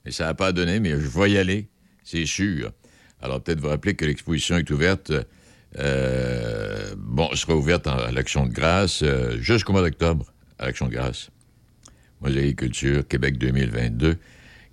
Mais 0.05 0.11
ça 0.11 0.25
n'a 0.25 0.33
pas 0.33 0.51
donné, 0.51 0.79
mais 0.79 0.89
je 0.89 1.07
vais 1.07 1.31
y 1.31 1.37
aller. 1.37 1.69
C'est 2.03 2.25
sûr. 2.25 2.71
Alors, 3.21 3.41
peut-être 3.41 3.61
vous 3.61 3.69
rappeler 3.69 3.95
que 3.95 4.03
l'exposition 4.03 4.57
est 4.57 4.69
ouverte. 4.69 5.13
Euh, 5.79 6.95
bon, 6.97 7.29
elle 7.31 7.37
sera 7.37 7.55
ouverte 7.55 7.87
à 7.87 8.11
l'Action 8.11 8.45
de 8.45 8.53
grâce 8.53 9.01
euh, 9.03 9.37
jusqu'au 9.39 9.71
mois 9.71 9.81
d'octobre, 9.81 10.25
à 10.59 10.65
l'Action 10.65 10.87
de 10.87 10.91
grâce. 10.93 11.29
Culture 12.55 13.05
Québec 13.07 13.37
2022, 13.37 14.17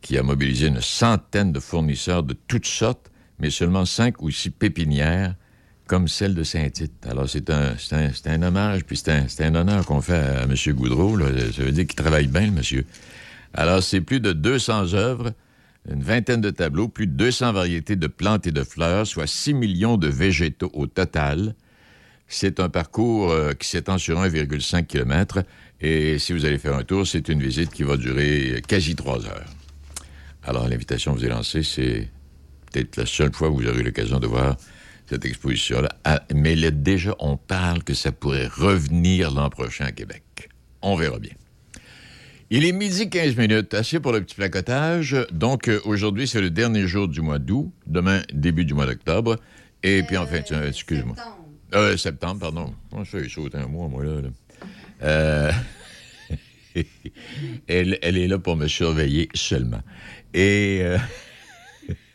qui 0.00 0.16
a 0.16 0.22
mobilisé 0.22 0.68
une 0.68 0.80
centaine 0.80 1.52
de 1.52 1.58
fournisseurs 1.58 2.22
de 2.22 2.34
toutes 2.46 2.66
sortes, 2.66 3.10
mais 3.40 3.50
seulement 3.50 3.84
cinq 3.84 4.22
ou 4.22 4.30
six 4.30 4.50
pépinières 4.50 5.34
comme 5.86 6.06
celle 6.06 6.36
de 6.36 6.44
Saint-Tite. 6.44 7.04
Alors, 7.10 7.28
c'est 7.28 7.50
un, 7.50 7.74
un, 7.90 8.10
un, 8.26 8.42
hommage, 8.42 8.84
puis 8.84 8.96
c'est 8.96 9.10
un, 9.10 9.26
un, 9.40 9.54
honneur 9.56 9.84
qu'on 9.84 10.00
fait 10.00 10.14
à 10.14 10.44
M. 10.44 10.54
Goudreau. 10.68 11.18
Ça 11.18 11.64
veut 11.64 11.72
dire 11.72 11.84
qu'il 11.84 11.96
travaille 11.96 12.28
bien, 12.28 12.42
le 12.42 12.52
monsieur. 12.52 12.84
Alors, 13.54 13.82
c'est 13.82 14.00
plus 14.00 14.20
de 14.20 14.32
200 14.32 14.94
œuvres, 14.94 15.32
une 15.88 16.02
vingtaine 16.02 16.40
de 16.40 16.50
tableaux, 16.50 16.88
plus 16.88 17.06
de 17.06 17.12
200 17.12 17.52
variétés 17.52 17.96
de 17.96 18.06
plantes 18.06 18.46
et 18.46 18.52
de 18.52 18.62
fleurs, 18.62 19.06
soit 19.06 19.26
6 19.26 19.54
millions 19.54 19.96
de 19.96 20.08
végétaux 20.08 20.70
au 20.74 20.86
total. 20.86 21.54
C'est 22.28 22.60
un 22.60 22.68
parcours 22.68 23.30
euh, 23.30 23.54
qui 23.54 23.68
s'étend 23.68 23.98
sur 23.98 24.20
1,5 24.20 24.86
km. 24.86 25.42
Et 25.80 26.18
si 26.18 26.32
vous 26.32 26.44
allez 26.44 26.58
faire 26.58 26.74
un 26.74 26.84
tour, 26.84 27.06
c'est 27.06 27.28
une 27.28 27.42
visite 27.42 27.72
qui 27.72 27.82
va 27.82 27.96
durer 27.96 28.62
quasi 28.68 28.94
trois 28.94 29.26
heures. 29.26 29.48
Alors, 30.44 30.68
l'invitation 30.68 31.12
vous 31.12 31.24
est 31.24 31.28
lancée. 31.28 31.62
C'est 31.62 32.08
peut-être 32.70 32.96
la 32.96 33.06
seule 33.06 33.32
fois 33.32 33.48
où 33.48 33.56
vous 33.56 33.66
aurez 33.66 33.82
l'occasion 33.82 34.20
de 34.20 34.26
voir 34.26 34.56
cette 35.08 35.24
exposition-là. 35.24 35.88
Ah, 36.04 36.22
mais 36.32 36.54
déjà, 36.70 37.16
on 37.18 37.36
parle 37.36 37.82
que 37.82 37.94
ça 37.94 38.12
pourrait 38.12 38.46
revenir 38.46 39.32
l'an 39.32 39.50
prochain 39.50 39.86
à 39.86 39.92
Québec. 39.92 40.22
On 40.82 40.94
verra 40.94 41.18
bien. 41.18 41.32
Il 42.52 42.64
est 42.64 42.72
midi 42.72 43.08
15 43.08 43.36
minutes, 43.36 43.74
assez 43.74 44.00
pour 44.00 44.10
le 44.10 44.22
petit 44.22 44.34
placotage. 44.34 45.16
Donc, 45.30 45.68
euh, 45.68 45.78
aujourd'hui, 45.84 46.26
c'est 46.26 46.40
le 46.40 46.50
dernier 46.50 46.88
jour 46.88 47.06
du 47.06 47.20
mois 47.20 47.38
d'août. 47.38 47.72
Demain, 47.86 48.22
début 48.32 48.64
du 48.64 48.74
mois 48.74 48.86
d'octobre. 48.86 49.36
Et 49.84 50.02
puis, 50.02 50.16
enfin, 50.16 50.40
euh, 50.50 50.68
excuse-moi. 50.68 51.14
Euh, 51.76 51.96
septembre, 51.96 52.40
pardon. 52.40 52.74
Moi, 52.90 53.04
je 53.04 53.10
fais 53.10 53.28
sauter 53.28 53.58
un 53.58 53.68
mois, 53.68 53.86
moi, 53.86 54.02
là. 54.04 55.52
Elle, 57.68 57.98
elle, 58.02 58.16
est 58.16 58.28
là 58.28 58.38
pour 58.38 58.56
me 58.56 58.66
surveiller 58.66 59.28
seulement. 59.34 59.82
Et. 60.34 60.82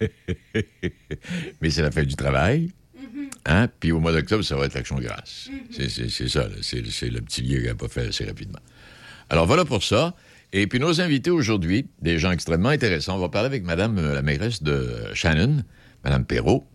Mais 1.62 1.70
c'est 1.70 1.82
la 1.82 1.92
fin 1.92 2.04
du 2.04 2.16
travail. 2.16 2.72
Hein? 3.46 3.70
Puis 3.80 3.92
au 3.92 4.00
mois 4.00 4.14
d'octobre, 4.14 4.44
ça 4.44 4.56
va 4.56 4.66
être 4.66 4.74
l'Action 4.74 4.98
grâce. 4.98 5.50
Mm-hmm. 5.72 6.10
C'est 6.10 6.30
ça, 6.30 6.48
c'est 6.62 7.10
le 7.10 7.22
petit 7.22 7.42
lien 7.42 7.58
qu'elle 7.58 7.68
n'a 7.68 7.76
pas 7.76 7.90
fait 7.90 8.08
assez 8.08 8.24
rapidement. 8.24 8.60
Alors 9.30 9.46
voilà 9.46 9.66
pour 9.66 9.84
ça. 9.84 10.16
Et 10.58 10.68
puis 10.68 10.80
nos 10.80 11.02
invités 11.02 11.32
aujourd'hui, 11.32 11.90
des 12.02 12.18
gens 12.18 12.32
extrêmement 12.32 12.70
intéressants. 12.70 13.18
On 13.18 13.20
va 13.20 13.28
parler 13.28 13.48
avec 13.48 13.66
Madame 13.66 13.98
euh, 13.98 14.16
la 14.16 14.22
mairesse 14.22 14.64
de 14.64 14.90
Shannon, 15.14 15.66
Madame 16.06 16.24
Perrault. 16.24 16.66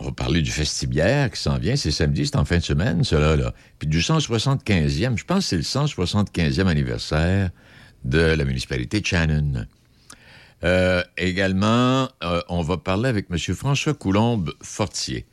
On 0.00 0.04
va 0.06 0.10
parler 0.10 0.42
du 0.42 0.50
festibiaire 0.50 1.30
qui 1.30 1.40
s'en 1.40 1.56
vient. 1.56 1.76
C'est 1.76 1.92
samedi, 1.92 2.26
c'est 2.26 2.34
en 2.34 2.44
fin 2.44 2.58
de 2.58 2.64
semaine, 2.64 3.04
cela, 3.04 3.36
là. 3.36 3.54
Puis 3.78 3.86
du 3.86 4.00
175e, 4.00 5.16
je 5.16 5.24
pense 5.24 5.44
que 5.44 5.44
c'est 5.44 5.56
le 5.56 5.62
175e 5.62 6.66
anniversaire 6.66 7.50
de 8.02 8.18
la 8.18 8.44
municipalité 8.44 9.00
de 9.00 9.06
Shannon. 9.06 9.64
Euh, 10.64 11.04
également, 11.16 12.08
euh, 12.24 12.42
on 12.48 12.62
va 12.62 12.78
parler 12.78 13.08
avec 13.08 13.26
M. 13.30 13.38
François 13.54 13.94
Coulombe-Fortier. 13.94 15.24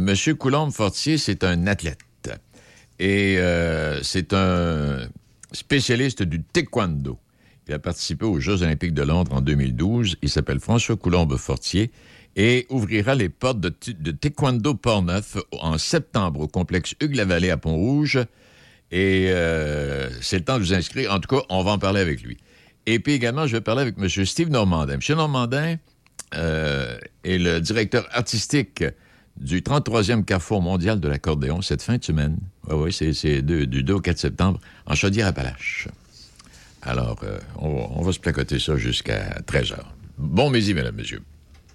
Monsieur 0.00 0.34
Coulombe-Fortier, 0.34 1.18
c'est 1.18 1.44
un 1.44 1.66
athlète 1.66 1.98
et 2.98 3.38
c'est 4.02 4.32
un 4.32 5.06
spécialiste 5.52 6.22
du 6.22 6.42
taekwondo. 6.42 7.18
Il 7.68 7.74
a 7.74 7.78
participé 7.78 8.24
aux 8.24 8.38
Jeux 8.38 8.62
olympiques 8.62 8.94
de 8.94 9.02
Londres 9.02 9.32
en 9.34 9.40
2012. 9.40 10.16
Il 10.22 10.28
s'appelle 10.28 10.60
François 10.60 10.96
Coulombe-Fortier 10.96 11.90
et 12.36 12.66
ouvrira 12.70 13.14
les 13.14 13.28
portes 13.28 13.60
de, 13.60 13.74
de 13.98 14.10
Taekwondo 14.12 14.74
Port-Neuf 14.74 15.36
en 15.52 15.76
septembre 15.78 16.40
au 16.40 16.48
complexe 16.48 16.94
Hugues-la-Vallée 17.00 17.50
à 17.50 17.56
Pont-Rouge. 17.56 18.18
Et 18.92 19.26
euh, 19.30 20.08
c'est 20.20 20.38
le 20.38 20.44
temps 20.44 20.58
de 20.58 20.62
vous 20.62 20.74
inscrire. 20.74 21.12
En 21.12 21.18
tout 21.18 21.34
cas, 21.34 21.42
on 21.48 21.64
va 21.64 21.72
en 21.72 21.78
parler 21.78 22.00
avec 22.00 22.22
lui. 22.22 22.36
Et 22.86 23.00
puis 23.00 23.14
également, 23.14 23.46
je 23.48 23.56
vais 23.56 23.60
parler 23.60 23.82
avec 23.82 23.96
M. 23.98 24.24
Steve 24.24 24.48
Normandin. 24.48 24.94
M. 24.94 25.16
Normandin 25.16 25.76
est 26.32 27.38
le 27.38 27.58
directeur 27.60 28.06
artistique 28.12 28.84
du 29.38 29.60
33e 29.60 30.24
Carrefour 30.24 30.62
mondial 30.62 31.00
de 31.00 31.08
l'accordéon 31.08 31.62
cette 31.62 31.82
fin 31.82 31.96
de 31.96 32.04
semaine. 32.04 32.38
Oui, 32.68 32.92
oui, 33.00 33.14
c'est 33.14 33.42
du 33.42 33.66
2 33.66 33.94
au 33.94 34.00
4 34.00 34.18
septembre 34.18 34.60
en 34.86 34.94
Chaudière-Appalaches. 34.94 35.88
Alors, 36.82 37.18
euh, 37.24 37.38
on, 37.58 37.88
on, 37.96 38.02
va 38.02 38.12
se 38.12 38.20
placoter 38.20 38.58
ça 38.58 38.76
jusqu'à 38.76 39.40
13 39.46 39.70
h. 39.70 39.76
Bon 40.18 40.50
midi, 40.50 40.72
mesdames, 40.72 40.94
messieurs. 40.94 41.22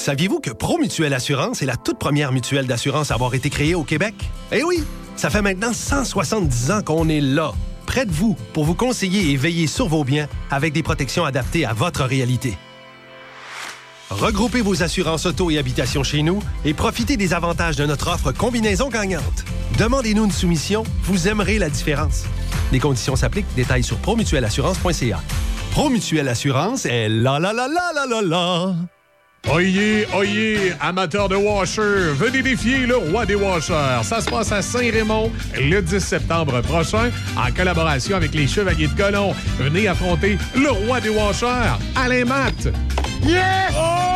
Saviez-vous 0.00 0.40
que 0.40 0.48
Promutuelle 0.48 1.12
Assurance 1.12 1.60
est 1.60 1.66
la 1.66 1.76
toute 1.76 1.98
première 1.98 2.32
mutuelle 2.32 2.66
d'assurance 2.66 3.10
à 3.10 3.14
avoir 3.16 3.34
été 3.34 3.50
créée 3.50 3.74
au 3.74 3.84
Québec? 3.84 4.14
Eh 4.50 4.62
oui! 4.62 4.82
Ça 5.14 5.28
fait 5.28 5.42
maintenant 5.42 5.74
170 5.74 6.70
ans 6.70 6.80
qu'on 6.80 7.10
est 7.10 7.20
là, 7.20 7.52
près 7.84 8.06
de 8.06 8.10
vous, 8.10 8.34
pour 8.54 8.64
vous 8.64 8.74
conseiller 8.74 9.30
et 9.30 9.36
veiller 9.36 9.66
sur 9.66 9.88
vos 9.88 10.02
biens 10.02 10.26
avec 10.50 10.72
des 10.72 10.82
protections 10.82 11.26
adaptées 11.26 11.66
à 11.66 11.74
votre 11.74 12.04
réalité. 12.04 12.56
Regroupez 14.08 14.62
vos 14.62 14.82
assurances 14.82 15.26
auto 15.26 15.50
et 15.50 15.58
habitation 15.58 16.02
chez 16.02 16.22
nous 16.22 16.42
et 16.64 16.72
profitez 16.72 17.18
des 17.18 17.34
avantages 17.34 17.76
de 17.76 17.84
notre 17.84 18.08
offre 18.08 18.32
combinaison 18.32 18.88
gagnante. 18.88 19.44
Demandez-nous 19.78 20.24
une 20.24 20.32
soumission, 20.32 20.82
vous 21.02 21.28
aimerez 21.28 21.58
la 21.58 21.68
différence. 21.68 22.24
Les 22.72 22.78
conditions 22.78 23.16
s'appliquent, 23.16 23.54
détails 23.54 23.84
sur 23.84 23.98
promutuelleassurance.ca. 23.98 25.20
Promutuelle 25.72 26.28
Assurance 26.28 26.86
est 26.86 27.10
la 27.10 27.38
la 27.38 27.52
la 27.52 27.68
la 27.68 27.92
la 27.94 28.06
la 28.06 28.22
la. 28.22 28.99
Oyez, 29.48 30.06
oyez, 30.14 30.74
amateurs 30.80 31.28
de 31.28 31.34
washer, 31.34 32.12
venez 32.14 32.42
défier 32.42 32.86
le 32.86 32.96
roi 32.96 33.24
des 33.26 33.34
washers. 33.34 34.02
Ça 34.02 34.20
se 34.20 34.28
passe 34.30 34.52
à 34.52 34.62
Saint-Raymond 34.62 35.32
le 35.58 35.80
10 35.80 35.98
septembre 35.98 36.60
prochain 36.60 37.10
en 37.36 37.50
collaboration 37.52 38.16
avec 38.16 38.34
les 38.34 38.46
Chevaliers 38.46 38.88
de 38.88 38.96
Colomb. 38.96 39.34
Venez 39.58 39.88
affronter 39.88 40.38
le 40.54 40.70
roi 40.70 41.00
des 41.00 41.08
washers, 41.08 41.78
Alain 41.96 42.26
Matt. 42.26 42.68
Yes! 43.24 43.72
Oh! 43.76 44.10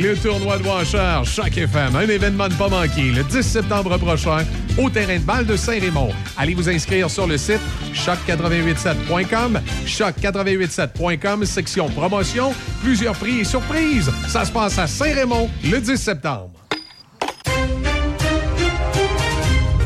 Le 0.00 0.16
tournoi 0.16 0.58
de 0.58 0.64
washer, 0.64 1.20
chaque 1.24 1.56
FM, 1.56 1.96
un 1.96 2.08
événement 2.08 2.48
ne 2.48 2.54
pas 2.54 2.68
manquer 2.68 3.10
le 3.12 3.22
10 3.22 3.42
septembre 3.42 3.96
prochain 3.98 4.44
au 4.76 4.90
terrain 4.90 5.18
de 5.18 5.24
balle 5.24 5.46
de 5.46 5.56
Saint-Raymond. 5.56 6.10
Allez 6.36 6.54
vous 6.54 6.68
inscrire 6.68 7.10
sur 7.10 7.26
le 7.26 7.38
site 7.38 7.60
choc887.com, 7.94 9.60
choc887.com, 9.86 11.44
section 11.44 11.88
promotion, 11.90 12.52
plusieurs 12.82 13.14
prix 13.14 13.40
et 13.40 13.44
surprises. 13.44 14.10
Ça 14.26 14.44
se 14.44 14.52
passe 14.52 14.78
à 14.78 14.86
Saint-Raymond 14.86 15.48
le 15.64 15.80
10 15.80 15.96
septembre. 15.96 16.50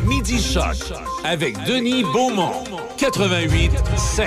Midi 0.05 0.41
Choc 0.41 0.93
avec 1.23 1.63
Denis 1.65 2.03
Beaumont, 2.03 2.63
88 2.97 3.71
7. 3.95 4.25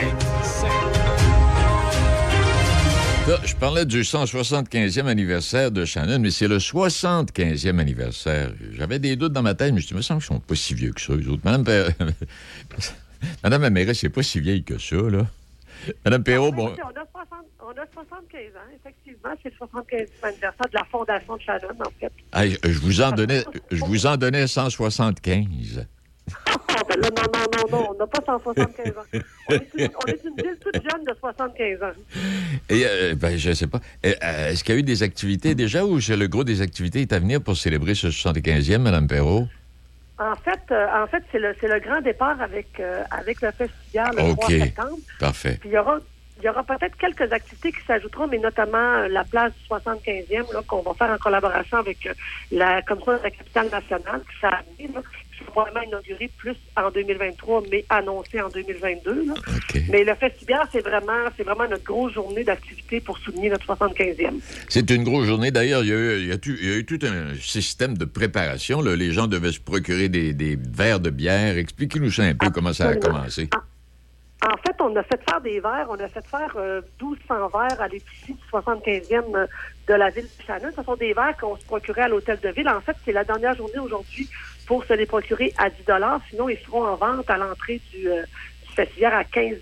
Là, 3.28 3.38
je 3.44 3.54
parlais 3.54 3.84
du 3.84 4.02
175e 4.02 5.06
anniversaire 5.06 5.70
de 5.70 5.84
Shannon, 5.84 6.18
mais 6.18 6.32
c'est 6.32 6.48
le 6.48 6.58
75e 6.58 7.78
anniversaire. 7.78 8.50
J'avais 8.72 8.98
des 8.98 9.14
doutes 9.14 9.32
dans 9.32 9.42
ma 9.42 9.54
tête, 9.54 9.72
mais 9.72 9.80
je 9.80 9.94
me 9.94 10.02
semble 10.02 10.20
qu'ils 10.20 10.26
sont 10.26 10.40
pas 10.40 10.56
si 10.56 10.74
vieux 10.74 10.90
que 10.90 11.00
ça, 11.00 11.14
les 11.14 11.28
autres. 11.28 11.42
Madame, 11.44 11.62
Pe... 11.62 11.88
Madame 13.44 13.94
c'est 13.94 14.08
pas 14.08 14.24
si 14.24 14.40
vieille 14.40 14.64
que 14.64 14.76
ça, 14.76 14.96
là. 14.96 15.26
Madame 16.04 16.24
Perrault, 16.24 16.50
bon... 16.50 16.66
On 16.66 16.70
a, 16.70 16.74
60, 16.74 17.46
on 17.60 17.70
a 17.70 17.86
75 17.94 18.40
ans, 18.56 18.60
effectivement. 18.74 19.30
C'est 19.40 19.50
le 19.50 19.66
75e 19.66 20.08
anniversaire 20.24 20.68
de 20.68 20.74
la 20.74 20.84
fondation 20.90 21.36
de 21.36 21.42
Shannon, 21.42 21.68
en 21.78 21.90
fait. 22.00 22.12
Ah, 22.32 22.48
je, 22.48 22.78
vous 22.80 23.02
en 23.02 23.12
donnais, 23.12 23.44
je 23.70 23.84
vous 23.84 24.06
en 24.06 24.16
donnais 24.16 24.48
175. 24.48 25.86
Ben 26.88 27.00
là, 27.00 27.08
non, 27.16 27.22
non, 27.32 27.46
non, 27.52 27.78
non, 27.78 27.88
on 27.90 27.98
n'a 27.98 28.06
pas 28.06 28.20
175 28.24 28.88
ans. 28.96 29.20
On 29.48 29.54
est, 29.54 29.68
une, 29.74 29.90
on 29.96 30.06
est, 30.06 30.24
une, 30.24 30.36
ville 30.36 30.56
toute 30.60 30.74
jeune 30.74 31.04
de 31.04 31.14
75 31.18 31.82
ans. 31.82 31.86
Et, 32.68 32.84
euh, 32.86 33.14
ben, 33.14 33.36
je 33.36 33.50
ne 33.50 33.54
sais 33.54 33.66
pas. 33.66 33.80
Euh, 34.06 34.50
Est-ce 34.50 34.64
qu'il 34.64 34.74
y 34.74 34.78
a 34.78 34.80
eu 34.80 34.84
des 34.84 35.02
activités 35.02 35.54
déjà 35.54 35.84
ou 35.84 35.98
le 35.98 36.26
gros 36.26 36.44
des 36.44 36.60
activités 36.62 37.02
est 37.02 37.12
à 37.12 37.18
venir 37.18 37.42
pour 37.42 37.56
célébrer 37.56 37.94
ce 37.94 38.08
75e, 38.08 38.78
Mme 38.78 39.08
Perrault? 39.08 39.48
En 40.18 40.36
fait, 40.36 40.60
euh, 40.70 40.86
en 41.02 41.06
fait, 41.06 41.24
c'est 41.32 41.38
le, 41.38 41.54
le 41.62 41.80
grand 41.80 42.00
départ 42.00 42.40
avec, 42.40 42.68
euh, 42.78 43.02
avec 43.10 43.40
le 43.40 43.50
festival 43.50 44.14
le 44.16 44.30
OK. 44.30 44.40
3 44.40 44.48
septembre. 44.50 44.98
Parfait. 45.18 45.56
Puis 45.60 45.70
il 45.70 45.72
y 45.72 45.78
aura, 45.78 45.98
il 46.42 46.46
y 46.46 46.48
aura 46.48 46.64
peut-être 46.64 46.96
quelques 46.96 47.32
activités 47.32 47.70
qui 47.70 47.84
s'ajouteront, 47.86 48.26
mais 48.26 48.38
notamment 48.38 48.76
euh, 48.76 49.08
la 49.08 49.22
place 49.22 49.52
du 49.52 49.68
75e, 49.68 50.52
là, 50.52 50.60
qu'on 50.66 50.82
va 50.82 50.92
faire 50.94 51.10
en 51.10 51.18
collaboration 51.18 51.78
avec 51.78 52.04
euh, 52.06 52.14
la 52.50 52.82
Commission 52.82 53.12
de 53.16 53.22
la 53.22 53.30
capitale 53.30 53.68
nationale, 53.70 54.20
qui 54.28 54.40
s'est 54.40 54.46
sera 55.38 55.50
probablement 55.50 55.82
inaugurée 55.86 56.30
plus 56.36 56.56
en 56.76 56.90
2023, 56.90 57.62
mais 57.70 57.84
annoncée 57.88 58.40
en 58.40 58.48
2022. 58.48 59.26
là. 59.26 59.34
OK. 59.36 59.80
Mais 59.90 60.04
le 60.04 60.14
festival, 60.14 60.66
c'est 60.72 60.80
vraiment, 60.80 61.26
c'est 61.36 61.42
vraiment 61.42 61.68
notre 61.68 61.84
grosse 61.84 62.12
journée 62.12 62.44
d'activité 62.44 63.00
pour 63.00 63.18
souligner 63.18 63.50
notre 63.50 63.66
75e. 63.66 64.40
C'est 64.68 64.90
une 64.90 65.04
grosse 65.04 65.26
journée. 65.26 65.50
D'ailleurs, 65.50 65.82
il 65.84 65.88
y, 65.88 65.92
a 65.92 65.96
eu, 65.96 66.18
il 66.20 66.26
y 66.28 66.32
a 66.32 66.38
tu- 66.38 66.58
il 66.60 66.68
y 66.68 66.72
a 66.72 66.76
eu 66.76 66.84
tout 66.84 66.98
un 67.02 67.34
système 67.40 67.96
de 67.96 68.04
préparation. 68.04 68.80
là. 68.82 68.94
Les 68.96 69.12
gens 69.12 69.26
devaient 69.26 69.52
se 69.52 69.60
procurer 69.60 70.08
des, 70.08 70.32
des 70.32 70.56
verres 70.56 71.00
de 71.00 71.10
bière. 71.10 71.56
Expliquez-nous 71.56 72.10
ça 72.10 72.22
un 72.24 72.34
peu 72.34 72.50
comment 72.50 72.72
ça 72.72 72.88
a 72.88 72.96
commencé. 72.96 73.48
En 74.44 74.56
fait, 74.56 74.74
on 74.80 74.96
a 74.96 75.04
fait 75.04 75.20
faire 75.28 75.40
des 75.40 75.60
verres. 75.60 75.86
On 75.88 75.94
a 76.00 76.08
fait 76.08 76.26
faire 76.26 76.52
euh, 76.56 76.80
1200 77.00 77.48
verres 77.56 77.80
à 77.80 77.86
l'épicerie 77.86 78.32
du 78.34 78.42
75e 78.52 79.22
euh, 79.36 79.46
de 79.86 79.94
la 79.94 80.10
ville 80.10 80.24
de 80.24 80.44
Shannon. 80.44 80.70
Ce 80.76 80.82
sont 80.82 80.96
des 80.96 81.12
verres 81.12 81.36
qu'on 81.40 81.56
se 81.56 81.64
procurait 81.64 82.02
à 82.02 82.08
l'hôtel 82.08 82.40
de 82.42 82.48
ville. 82.48 82.68
En 82.68 82.80
fait, 82.80 82.96
c'est 83.04 83.12
la 83.12 83.22
dernière 83.22 83.54
journée 83.56 83.78
aujourd'hui 83.78 84.28
pour 84.72 84.84
se 84.86 84.94
les 84.94 85.04
procurer 85.04 85.52
à 85.58 85.68
10 85.68 85.76
Sinon, 86.30 86.48
ils 86.48 86.56
seront 86.64 86.86
en 86.86 86.96
vente 86.96 87.28
à 87.28 87.36
l'entrée 87.36 87.78
du, 87.92 88.08
euh, 88.08 88.22
du 88.66 88.74
festival 88.74 89.12
à 89.12 89.22
15 89.24 89.56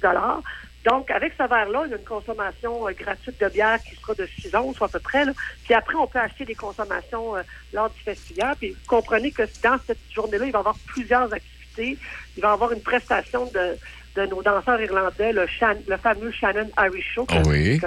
donc, 0.89 1.11
avec 1.11 1.33
ce 1.37 1.43
verre-là, 1.47 1.83
il 1.87 1.91
y 1.91 1.95
a 1.95 1.97
une 1.99 2.05
consommation 2.05 2.87
euh, 2.89 2.93
gratuite 2.93 3.39
de 3.41 3.49
bière 3.49 3.79
qui 3.83 3.97
sera 3.97 4.15
de 4.15 4.25
6 4.25 4.55
onces, 4.55 4.81
à 4.81 4.87
peu 4.87 5.01
près. 5.01 5.25
Là. 5.25 5.33
Puis 5.65 5.75
après, 5.75 5.97
on 5.97 6.07
peut 6.07 6.21
acheter 6.21 6.45
des 6.45 6.55
consommations 6.55 7.37
euh, 7.37 7.43
lors 7.75 7.91
du 7.91 8.01
festival. 8.01 8.55
Puis 8.57 8.71
vous 8.71 8.87
comprenez 8.87 9.31
que 9.33 9.43
dans 9.65 9.77
cette 9.85 9.99
journée-là, 10.15 10.47
il 10.47 10.53
va 10.53 10.59
y 10.59 10.61
avoir 10.61 10.77
plusieurs 10.87 11.31
activités. 11.35 11.99
Il 12.37 12.41
va 12.43 12.51
y 12.51 12.53
avoir 12.53 12.71
une 12.73 12.81
prestation 12.81 13.45
de, 13.47 13.77
de 14.23 14.27
nos 14.27 14.43
danseurs 14.43 14.81
irlandais, 14.81 15.33
le, 15.33 15.47
Shan- 15.49 15.83
le 15.87 15.97
fameux 15.99 16.31
Shannon 16.31 16.71
Irish 16.79 17.13
Show, 17.15 17.27
que, 17.27 17.35
Ah 17.35 17.43
oui. 17.47 17.79
que 17.79 17.87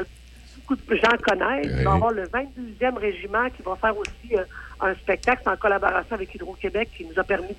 beaucoup 0.57 0.75
de 0.75 0.95
gens 0.95 1.17
connaissent. 1.27 1.65
Il 1.79 1.83
va 1.85 1.91
y 1.93 1.95
avoir 1.95 2.11
le 2.11 2.25
22e 2.27 2.97
régiment 2.99 3.49
qui 3.49 3.63
va 3.63 3.75
faire 3.77 3.97
aussi 3.97 4.35
euh, 4.37 4.43
un 4.81 4.93
spectacle 4.95 5.41
C'est 5.43 5.49
en 5.49 5.57
collaboration 5.57 6.15
avec 6.15 6.33
Hydro-Québec 6.35 6.89
qui 6.95 7.05
nous 7.05 7.19
a 7.19 7.23
permis 7.23 7.55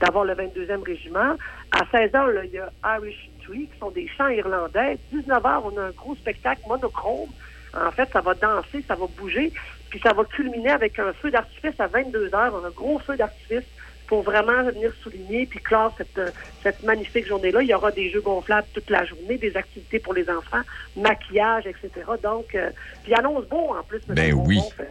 d'avoir 0.00 0.24
le 0.24 0.34
22e 0.34 0.82
régiment. 0.82 1.36
À 1.70 1.84
16 1.90 2.10
h, 2.12 2.30
là, 2.32 2.44
il 2.44 2.52
y 2.52 2.58
a 2.58 2.70
Irish 2.96 3.30
Tree, 3.44 3.68
qui 3.72 3.78
sont 3.78 3.90
des 3.90 4.08
chants 4.08 4.28
irlandais. 4.28 4.98
19 5.12 5.42
h, 5.42 5.62
on 5.64 5.78
a 5.78 5.82
un 5.82 5.90
gros 5.90 6.14
spectacle 6.16 6.62
monochrome. 6.68 7.30
En 7.74 7.90
fait, 7.90 8.08
ça 8.12 8.20
va 8.20 8.34
danser, 8.34 8.84
ça 8.86 8.94
va 8.94 9.06
bouger, 9.18 9.50
puis 9.88 9.98
ça 10.00 10.12
va 10.12 10.24
culminer 10.24 10.70
avec 10.70 10.98
un 10.98 11.12
feu 11.14 11.30
d'artifice 11.30 11.78
à 11.78 11.86
22 11.86 12.28
h, 12.28 12.36
un 12.36 12.70
gros 12.70 12.98
feu 12.98 13.16
d'artifice 13.16 13.64
pour 14.12 14.22
vraiment 14.22 14.62
venir 14.64 14.92
souligner 15.02 15.46
puis 15.46 15.58
clore 15.58 15.94
cette, 15.96 16.18
euh, 16.18 16.30
cette 16.62 16.82
magnifique 16.82 17.26
journée-là. 17.26 17.62
Il 17.62 17.68
y 17.68 17.74
aura 17.74 17.90
des 17.90 18.10
jeux 18.10 18.20
gonflables 18.20 18.66
toute 18.74 18.90
la 18.90 19.06
journée, 19.06 19.38
des 19.38 19.56
activités 19.56 20.00
pour 20.00 20.12
les 20.12 20.28
enfants, 20.28 20.60
maquillage, 20.96 21.66
etc. 21.66 21.90
Donc, 22.22 22.54
euh, 22.54 22.68
puis 23.04 23.14
annonce 23.14 23.46
beau 23.46 23.74
en 23.74 23.82
plus. 23.82 24.02
Ben 24.08 24.34
oui. 24.34 24.60
Fait, 24.76 24.90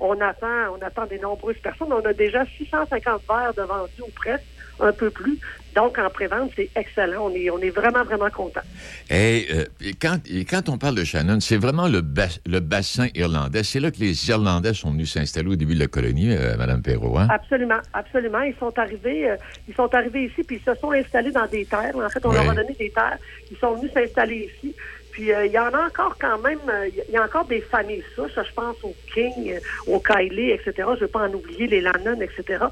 on 0.00 0.20
attend, 0.20 0.74
on 0.76 0.84
attend 0.84 1.06
des 1.06 1.18
nombreuses 1.18 1.58
personnes. 1.62 1.92
On 1.92 2.04
a 2.04 2.12
déjà 2.12 2.44
650 2.58 3.22
verres 3.28 3.54
de 3.56 3.62
vendus 3.62 3.92
ou 4.02 4.10
presque, 4.14 4.44
un 4.80 4.92
peu 4.92 5.10
plus. 5.10 5.38
Donc, 5.76 5.98
en 5.98 6.10
pré-vente, 6.10 6.50
c'est 6.56 6.68
excellent. 6.74 7.26
On 7.26 7.30
est, 7.34 7.48
on 7.50 7.58
est 7.58 7.70
vraiment, 7.70 8.02
vraiment 8.02 8.28
contents. 8.30 8.62
Et, 9.08 9.46
euh, 9.52 9.64
et 9.80 9.92
quand, 9.92 10.18
et 10.28 10.44
quand 10.44 10.68
on 10.68 10.78
parle 10.78 10.96
de 10.96 11.04
Shannon, 11.04 11.38
c'est 11.38 11.58
vraiment 11.58 11.86
le, 11.86 12.00
bas- 12.00 12.40
le 12.46 12.58
bassin 12.58 13.06
irlandais. 13.14 13.62
C'est 13.62 13.78
là 13.78 13.90
que 13.92 13.98
les 14.00 14.28
Irlandais 14.30 14.74
sont 14.74 14.90
venus 14.90 15.12
s'installer 15.12 15.48
au 15.48 15.54
début 15.56 15.74
de 15.74 15.80
la 15.80 15.86
colonie, 15.86 16.34
euh, 16.34 16.56
Mme 16.56 16.82
Perrault. 16.82 17.18
Hein? 17.18 17.28
Absolument, 17.30 17.78
absolument. 17.92 18.40
Ils 18.40 18.56
sont 18.58 18.76
arrivés, 18.78 19.30
euh, 19.30 19.36
ils 19.68 19.74
sont 19.74 19.94
arrivés 19.94 20.24
ici, 20.24 20.42
puis 20.42 20.56
ils 20.60 20.64
se 20.74 20.78
sont 20.80 20.90
installés 20.90 21.30
dans 21.30 21.46
des 21.46 21.64
terres. 21.66 21.94
En 21.96 22.08
fait, 22.08 22.24
on 22.26 22.32
leur 22.32 22.50
a 22.50 22.54
donné 22.54 22.74
des 22.76 22.90
terres. 22.90 23.18
Ils 23.50 23.56
sont 23.58 23.74
venus 23.76 23.92
s'installer 23.92 24.50
ici. 24.56 24.74
Puis 25.10 25.32
euh, 25.32 25.46
il 25.46 25.52
y 25.52 25.58
en 25.58 25.72
a 25.72 25.86
encore 25.86 26.16
quand 26.20 26.38
même, 26.38 26.60
euh, 26.68 26.88
il 26.88 27.12
y 27.12 27.16
a 27.16 27.24
encore 27.24 27.44
des 27.46 27.60
familles 27.60 28.04
souches. 28.14 28.32
Je 28.36 28.52
pense 28.54 28.76
au 28.82 28.94
King, 29.12 29.52
euh, 29.52 29.92
au 29.92 30.00
Kylie, 30.00 30.50
etc. 30.50 30.72
Je 30.76 30.82
ne 30.82 30.96
veux 31.00 31.08
pas 31.08 31.28
en 31.28 31.32
oublier 31.32 31.66
les 31.66 31.80
Lannon, 31.80 32.20
etc. 32.20 32.64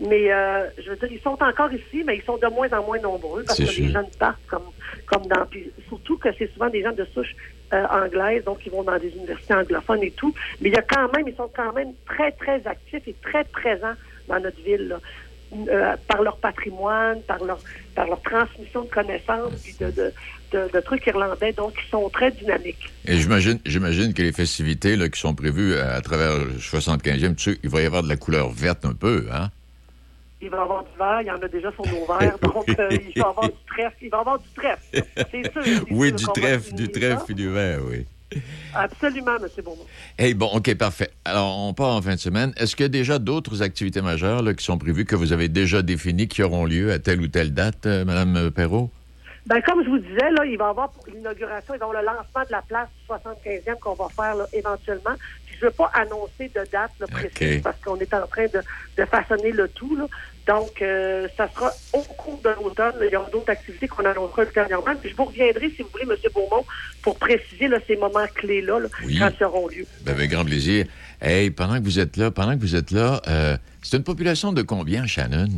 Mais 0.00 0.32
euh, 0.32 0.66
je 0.78 0.90
veux 0.90 0.96
dire, 0.96 1.08
ils 1.10 1.20
sont 1.20 1.42
encore 1.42 1.72
ici, 1.72 2.04
mais 2.04 2.16
ils 2.16 2.22
sont 2.22 2.36
de 2.36 2.46
moins 2.48 2.70
en 2.72 2.84
moins 2.84 2.98
nombreux 2.98 3.42
parce 3.44 3.58
que 3.58 3.64
les 3.64 3.88
jeunes 3.88 4.10
partent 4.18 4.46
comme, 4.46 4.70
comme 5.06 5.26
dans. 5.26 5.46
Puis 5.46 5.72
surtout 5.88 6.18
que 6.18 6.28
c'est 6.38 6.52
souvent 6.52 6.68
des 6.68 6.82
gens 6.82 6.92
de 6.92 7.06
souche 7.14 7.34
anglaise, 7.70 8.44
donc 8.44 8.60
ils 8.64 8.72
vont 8.72 8.82
dans 8.82 8.98
des 8.98 9.10
universités 9.10 9.54
anglophones 9.54 10.02
et 10.02 10.12
tout. 10.12 10.32
Mais 10.60 10.70
il 10.70 10.74
y 10.74 10.78
a 10.78 10.82
quand 10.82 11.12
même, 11.14 11.28
ils 11.28 11.36
sont 11.36 11.50
quand 11.54 11.72
même 11.72 11.92
très, 12.06 12.32
très 12.32 12.66
actifs 12.66 13.06
et 13.06 13.14
très 13.22 13.44
présents 13.44 13.94
dans 14.28 14.40
notre 14.40 14.60
ville. 14.62 14.88
là. 14.88 15.00
Euh, 15.50 15.96
par 16.06 16.22
leur 16.22 16.36
patrimoine, 16.36 17.22
par 17.22 17.42
leur 17.42 17.58
par 17.94 18.06
leur 18.06 18.20
transmission 18.20 18.82
de 18.82 18.90
connaissances, 18.90 19.54
puis 19.62 19.74
de, 19.80 19.90
de, 19.90 20.12
de, 20.52 20.68
de 20.72 20.80
trucs 20.80 21.06
irlandais, 21.06 21.52
donc 21.52 21.74
ils 21.84 21.90
sont 21.90 22.08
très 22.10 22.30
dynamiques. 22.30 22.88
Et 23.06 23.18
j'imagine, 23.18 23.58
j'imagine 23.66 24.14
que 24.14 24.22
les 24.22 24.32
festivités 24.32 24.96
là, 24.96 25.08
qui 25.08 25.20
sont 25.20 25.34
prévues 25.34 25.76
à, 25.76 25.94
à 25.94 26.00
travers 26.00 26.36
le 26.38 26.52
75e, 26.58 27.34
tu 27.34 27.52
sais, 27.52 27.58
il 27.62 27.70
va 27.70 27.80
y 27.82 27.86
avoir 27.86 28.02
de 28.02 28.08
la 28.08 28.16
couleur 28.16 28.50
verte 28.50 28.84
un 28.84 28.94
peu, 28.94 29.26
hein? 29.32 29.50
Il 30.40 30.50
va 30.50 30.58
y 30.58 30.60
avoir 30.60 30.84
du 30.84 30.90
vert, 30.98 31.20
il 31.22 31.26
y 31.26 31.30
en 31.30 31.42
a 31.42 31.48
déjà 31.48 31.72
sur 31.72 31.84
nos 31.86 32.06
verres, 32.18 32.38
donc 32.40 32.68
euh, 32.68 32.88
il 32.92 33.20
va 33.20 33.26
y 33.26 33.30
avoir 33.30 33.48
du 33.48 33.54
trèfle. 33.68 33.96
Il 34.02 34.10
va 34.10 34.16
y 34.18 34.20
avoir 34.20 34.38
du 34.38 34.48
trèfle, 34.56 35.04
c'est 35.32 35.52
sûr. 35.52 35.62
c'est 35.64 35.92
Oui, 35.92 36.08
sûr 36.08 36.16
du 36.32 36.40
trèfle, 36.40 36.74
du 36.74 36.88
trèfle 36.88 37.32
et 37.32 37.34
du 37.34 37.48
vert, 37.50 37.80
oui. 37.90 38.06
Absolument, 38.74 39.36
M. 39.36 39.48
Beaumont. 39.64 39.86
Hey, 40.18 40.34
bon, 40.34 40.46
OK, 40.54 40.74
parfait. 40.74 41.10
Alors, 41.24 41.58
on 41.58 41.72
part 41.72 41.88
en 41.96 42.02
fin 42.02 42.14
de 42.14 42.20
semaine. 42.20 42.52
Est-ce 42.58 42.76
qu'il 42.76 42.84
y 42.84 42.86
a 42.86 42.90
déjà 42.90 43.18
d'autres 43.18 43.62
activités 43.62 44.02
majeures 44.02 44.42
là, 44.42 44.52
qui 44.52 44.62
sont 44.64 44.76
prévues, 44.76 45.06
que 45.06 45.16
vous 45.16 45.32
avez 45.32 45.48
déjà 45.48 45.80
définies, 45.80 46.28
qui 46.28 46.42
auront 46.42 46.66
lieu 46.66 46.92
à 46.92 46.98
telle 46.98 47.20
ou 47.22 47.28
telle 47.28 47.54
date, 47.54 47.86
euh, 47.86 48.04
Mme 48.04 48.50
Perrault? 48.50 48.90
Ben, 49.48 49.62
comme 49.62 49.82
je 49.82 49.88
vous 49.88 49.98
disais, 49.98 50.30
là, 50.30 50.44
il 50.44 50.58
va 50.58 50.66
y 50.66 50.68
avoir 50.68 50.90
pour 50.90 51.06
l'inauguration, 51.06 51.72
il 51.74 51.78
va 51.78 51.86
y 51.86 51.88
avoir 51.88 52.02
le 52.02 52.06
lancement 52.06 52.42
de 52.46 52.52
la 52.52 52.60
place 52.60 52.88
du 52.98 53.14
75e 53.14 53.78
qu'on 53.80 53.94
va 53.94 54.08
faire 54.14 54.34
là, 54.34 54.44
éventuellement. 54.52 55.14
Puis 55.46 55.56
je 55.58 55.64
ne 55.64 55.70
veux 55.70 55.74
pas 55.74 55.90
annoncer 55.94 56.48
de 56.54 56.70
date 56.70 56.90
là, 57.00 57.06
précise 57.06 57.62
parce 57.62 57.80
qu'on 57.82 57.96
est 57.96 58.12
en 58.12 58.26
train 58.26 58.44
de, 58.44 58.60
de 58.98 59.04
façonner 59.06 59.52
le 59.52 59.68
tout. 59.68 59.96
Là. 59.96 60.06
Donc, 60.46 60.82
euh, 60.82 61.28
ça 61.34 61.48
sera 61.54 61.70
au 61.94 62.02
cours 62.02 62.40
de 62.42 62.50
l'automne. 62.62 62.92
Il 63.02 63.10
y 63.10 63.16
aura 63.16 63.30
d'autres 63.30 63.48
activités 63.50 63.88
qu'on 63.88 64.04
annoncera 64.04 64.42
ultérieurement. 64.42 64.94
Puis 65.00 65.10
je 65.10 65.16
vous 65.16 65.24
reviendrai, 65.24 65.70
si 65.70 65.80
vous 65.80 65.88
voulez, 65.92 66.04
M. 66.04 66.16
Beaumont, 66.34 66.66
pour 67.00 67.18
préciser 67.18 67.68
là, 67.68 67.78
ces 67.86 67.96
moments 67.96 68.26
clés-là 68.34 68.80
là, 68.80 68.88
Oui. 69.06 69.18
quand 69.18 69.30
ils 69.40 69.44
auront 69.44 69.68
lieu. 69.68 69.86
Ben, 70.02 70.12
avec 70.12 70.30
grand 70.30 70.44
plaisir. 70.44 70.84
Hey, 71.22 71.50
pendant 71.50 71.78
que 71.78 71.84
vous 71.84 71.98
êtes 71.98 72.18
là, 72.18 72.30
pendant 72.30 72.54
que 72.54 72.60
vous 72.60 72.76
êtes 72.76 72.90
là, 72.90 73.22
euh, 73.28 73.56
c'est 73.82 73.96
une 73.96 74.04
population 74.04 74.52
de 74.52 74.60
combien, 74.60 75.06
Shannon? 75.06 75.48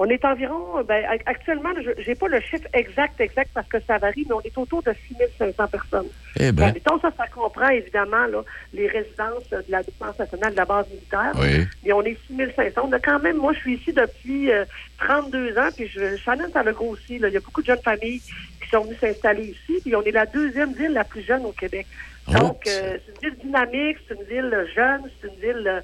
On 0.00 0.08
est 0.08 0.24
environ, 0.24 0.80
ben, 0.86 1.04
ac- 1.04 1.22
actuellement, 1.26 1.70
je 1.82 2.08
n'ai 2.08 2.14
pas 2.14 2.28
le 2.28 2.40
chiffre 2.40 2.68
exact, 2.72 3.20
exact, 3.20 3.50
parce 3.52 3.66
que 3.66 3.78
ça 3.80 3.98
varie, 3.98 4.24
mais 4.28 4.34
on 4.34 4.40
est 4.42 4.56
autour 4.56 4.80
de 4.84 4.92
6500 5.08 5.66
personnes. 5.66 6.06
Eh 6.38 6.52
Ben, 6.52 6.66
bien, 6.66 6.72
mettons, 6.72 7.00
ça, 7.00 7.10
ça 7.16 7.26
comprend 7.26 7.68
évidemment 7.70 8.26
là, 8.26 8.44
les 8.72 8.86
résidences 8.86 9.50
de 9.50 9.64
la 9.68 9.82
Défense 9.82 10.16
nationale 10.16 10.52
de 10.52 10.56
la 10.56 10.64
base 10.64 10.88
militaire. 10.88 11.32
oui. 11.40 11.66
Et 11.84 11.92
on 11.92 12.02
est 12.02 12.16
6500. 12.28 12.80
On 12.84 12.92
a 12.92 13.00
quand 13.00 13.18
même, 13.18 13.38
moi, 13.38 13.52
je 13.54 13.58
suis 13.58 13.74
ici 13.74 13.92
depuis 13.92 14.52
euh, 14.52 14.64
32 15.00 15.58
ans, 15.58 15.68
puis 15.76 15.88
je, 15.88 16.16
Shannon, 16.16 16.48
ça 16.52 16.60
a 16.60 16.72
grossi. 16.72 17.18
Là. 17.18 17.26
Il 17.26 17.34
y 17.34 17.36
a 17.36 17.40
beaucoup 17.40 17.60
de 17.62 17.66
jeunes 17.66 17.82
familles 17.82 18.20
qui 18.20 18.68
sont 18.70 18.82
venues 18.84 18.94
s'installer 19.00 19.46
ici, 19.46 19.80
puis 19.82 19.96
on 19.96 20.02
est 20.02 20.12
la 20.12 20.26
deuxième 20.26 20.74
ville 20.74 20.92
la 20.92 21.02
plus 21.04 21.22
jeune 21.22 21.44
au 21.44 21.52
Québec. 21.52 21.86
Donc, 22.28 22.58
Oh. 22.66 22.68
euh, 22.68 22.98
c'est 23.04 23.26
une 23.26 23.30
ville 23.30 23.38
dynamique, 23.46 23.96
c'est 24.06 24.14
une 24.14 24.22
ville 24.24 24.66
jeune, 24.76 25.00
c'est 25.20 25.28
une 25.28 25.40
ville... 25.40 25.66
euh, 25.66 25.80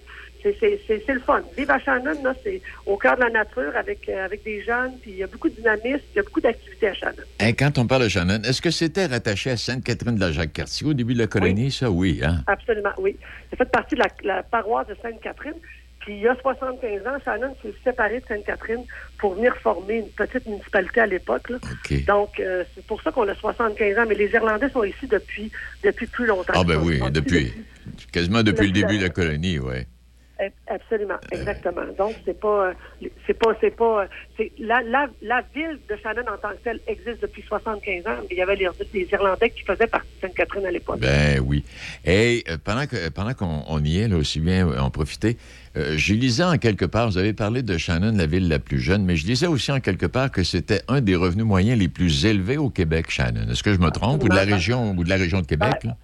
c'est- 0.61 1.13
le 1.15 1.21
fun. 1.21 1.43
Vivre 1.57 1.71
à 1.73 1.79
Shannon, 1.79 2.23
là, 2.23 2.35
c'est 2.43 2.61
au 2.87 2.97
cœur 2.97 3.17
de 3.17 3.23
la 3.23 3.31
nature 3.31 3.73
avec, 3.77 4.09
euh, 4.09 4.25
avec 4.25 4.43
des 4.45 4.63
jeunes, 4.63 4.93
puis 5.01 5.13
il 5.13 5.17
y 5.19 5.23
a 5.23 5.27
beaucoup 5.27 5.49
de 5.49 5.55
dynamisme, 5.55 6.03
il 6.13 6.17
y 6.17 6.19
a 6.19 6.23
beaucoup 6.23 6.41
d'activités 6.41 6.89
à 6.89 6.95
Shannon. 6.95 7.23
Hey, 7.41 7.55
quand 7.55 7.79
on 7.79 7.87
parle 7.87 8.03
de 8.05 8.09
Shannon, 8.09 8.43
est-ce 8.43 8.61
que 8.61 8.71
c'était 8.71 9.07
rattaché 9.07 9.51
à 9.51 9.57
Sainte-Catherine 9.57 10.17
de 10.17 10.21
la 10.21 10.33
Jacques-Cartier 10.33 10.87
au 10.87 10.95
début 10.95 11.15
de 11.15 11.21
la 11.21 11.27
colonie, 11.27 11.71
ça? 11.71 11.91
Oui, 11.91 12.21
hein? 12.25 12.43
Absolument, 12.47 12.93
oui. 12.99 13.17
Ça 13.51 13.57
fait 13.57 13.71
partie 13.71 13.95
de 13.95 14.01
la, 14.01 14.09
la 14.37 14.43
paroisse 14.43 14.89
de 14.89 14.97
Sainte-Catherine. 15.01 15.55
Puis 16.01 16.17
il 16.17 16.21
y 16.21 16.29
a 16.29 16.37
75 16.43 17.07
ans, 17.07 17.17
Shannon 17.25 17.57
s'est 17.63 17.73
séparé 17.83 18.21
de 18.21 18.27
Sainte-Catherine 18.27 18.83
pour 19.19 19.37
venir 19.37 19.57
former 19.57 20.01
une 20.01 20.09
petite 20.09 20.45
municipalité 20.47 21.01
à 21.01 21.07
l'époque. 21.07 21.51
Donc, 22.07 22.39
euh, 22.41 22.63
c'est 22.75 22.85
pour 22.85 23.01
ça 23.01 23.11
qu'on 23.11 23.27
a 23.27 23.35
75 23.35 23.97
ans. 23.99 24.05
Mais 24.07 24.15
les 24.15 24.29
Irlandais 24.33 24.69
sont 24.69 24.85
ici 24.85 25.07
depuis, 25.07 25.51
depuis 25.83 26.07
plus 26.07 26.27
longtemps. 26.27 26.53
Ah, 26.55 26.63
ben 26.63 26.77
oui, 26.83 27.01
depuis. 27.11 27.55
Quasiment 28.13 28.43
depuis 28.43 28.67
le 28.67 28.73
début 28.73 28.93
la- 28.95 28.99
de 28.99 29.03
la 29.05 29.09
colonie, 29.09 29.59
oui. 29.59 29.77
Absolument, 30.67 31.17
exactement. 31.31 31.83
Donc 31.99 32.15
c'est 32.25 32.39
pas, 32.39 32.69
euh, 32.69 33.09
c'est 33.27 33.35
pas, 33.35 33.55
c'est 33.61 33.75
pas, 33.77 34.03
euh, 34.03 34.07
c'est 34.37 34.53
la, 34.59 34.83
la, 34.83 35.07
la 35.23 35.43
ville 35.55 35.79
de 35.89 35.97
Shannon 35.97 36.23
en 36.33 36.39
tant 36.39 36.51
que 36.51 36.63
telle 36.65 36.81
existe 36.87 37.23
depuis 37.23 37.43
75 37.43 38.07
ans, 38.07 38.11
mais 38.23 38.29
il 38.33 38.37
y 38.39 38.43
avait 38.43 38.57
les, 38.57 38.69
les 38.93 39.09
Irlandais 39.13 39.51
qui 39.51 39.63
faisaient 39.65 39.87
partie 39.87 40.09
de 40.17 40.27
Sainte-Catherine 40.27 40.67
à 40.67 40.71
l'époque. 40.71 41.01
Ben 41.01 41.41
oui. 41.45 41.65
Et 42.05 42.45
euh, 42.49 42.57
pendant 42.63 42.87
que 42.87 43.09
pendant 43.11 43.35
qu'on 43.35 43.65
on 43.69 43.85
y 43.85 44.01
est, 44.01 44.09
là, 44.09 44.17
aussi 44.17 44.41
bien 44.41 44.69
euh, 44.69 44.79
en 44.79 44.91
profiter, 44.91 45.37
euh, 45.77 45.95
je 45.97 46.15
lisais 46.15 46.45
en 46.45 46.57
quelque 46.59 46.85
part, 46.85 47.09
vous 47.09 47.19
avez 47.19 47.33
parlé 47.33 47.63
de 47.63 47.77
Shannon, 47.77 48.13
la 48.17 48.27
ville 48.27 48.49
la 48.49 48.59
plus 48.59 48.79
jeune, 48.79 49.05
mais 49.05 49.17
je 49.17 49.27
lisais 49.27 49.47
aussi 49.47 49.73
en 49.73 49.81
quelque 49.81 50.07
part 50.07 50.31
que 50.31 50.43
c'était 50.45 50.83
un 50.89 51.01
des 51.01 51.17
revenus 51.17 51.45
moyens 51.45 51.79
les 51.79 51.89
plus 51.89 52.27
élevés 52.27 52.59
au 52.59 52.71
Québec, 52.71 53.11
Shannon. 53.11 53.51
Est-ce 53.51 53.63
que 53.63 53.75
je 53.75 53.79
me 53.81 53.91
trompe? 53.91 54.23
Ou 54.23 54.29
de 54.29 54.35
la 54.35 54.43
région, 54.45 54.95
ou 54.97 55.05
de 55.05 55.09
la 55.09 55.17
région 55.17 55.41
de 55.41 55.47
Québec, 55.47 55.85
là? 55.85 55.97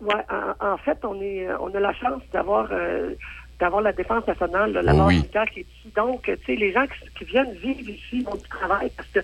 Ouais, 0.00 0.24
en, 0.60 0.72
en 0.72 0.76
fait, 0.78 0.98
on 1.04 1.20
est, 1.20 1.46
euh, 1.46 1.56
on 1.60 1.72
a 1.74 1.78
la 1.78 1.92
chance 1.94 2.22
d'avoir 2.32 2.68
euh, 2.72 3.14
d'avoir 3.60 3.82
la 3.82 3.92
défense 3.92 4.26
nationale, 4.26 4.72
la 4.72 4.82
base 4.92 5.06
oui. 5.06 5.16
militaire 5.16 5.46
qui 5.46 5.60
est 5.60 5.66
ici. 5.78 5.92
Donc, 5.94 6.22
tu 6.24 6.36
sais, 6.46 6.56
les 6.56 6.72
gens 6.72 6.84
qui, 6.86 7.10
qui 7.18 7.24
viennent 7.30 7.52
vivre 7.54 7.88
ici 7.88 8.24
ont 8.26 8.34
du 8.34 8.48
travail 8.48 8.90
parce 8.96 9.08
que 9.10 9.20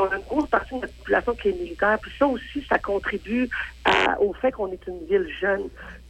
on 0.00 0.04
a 0.08 0.16
une 0.16 0.22
grosse 0.22 0.48
partie 0.48 0.74
de 0.74 0.80
notre 0.80 0.94
population 0.94 1.34
qui 1.34 1.48
est 1.48 1.52
militaire. 1.60 1.98
Puis 2.00 2.12
ça 2.18 2.26
aussi, 2.26 2.64
ça 2.68 2.78
contribue 2.78 3.48
à- 3.84 4.20
au 4.20 4.32
fait 4.34 4.52
qu'on 4.52 4.70
est 4.70 4.86
une 4.86 5.04
ville 5.06 5.26
jeune. 5.40 5.68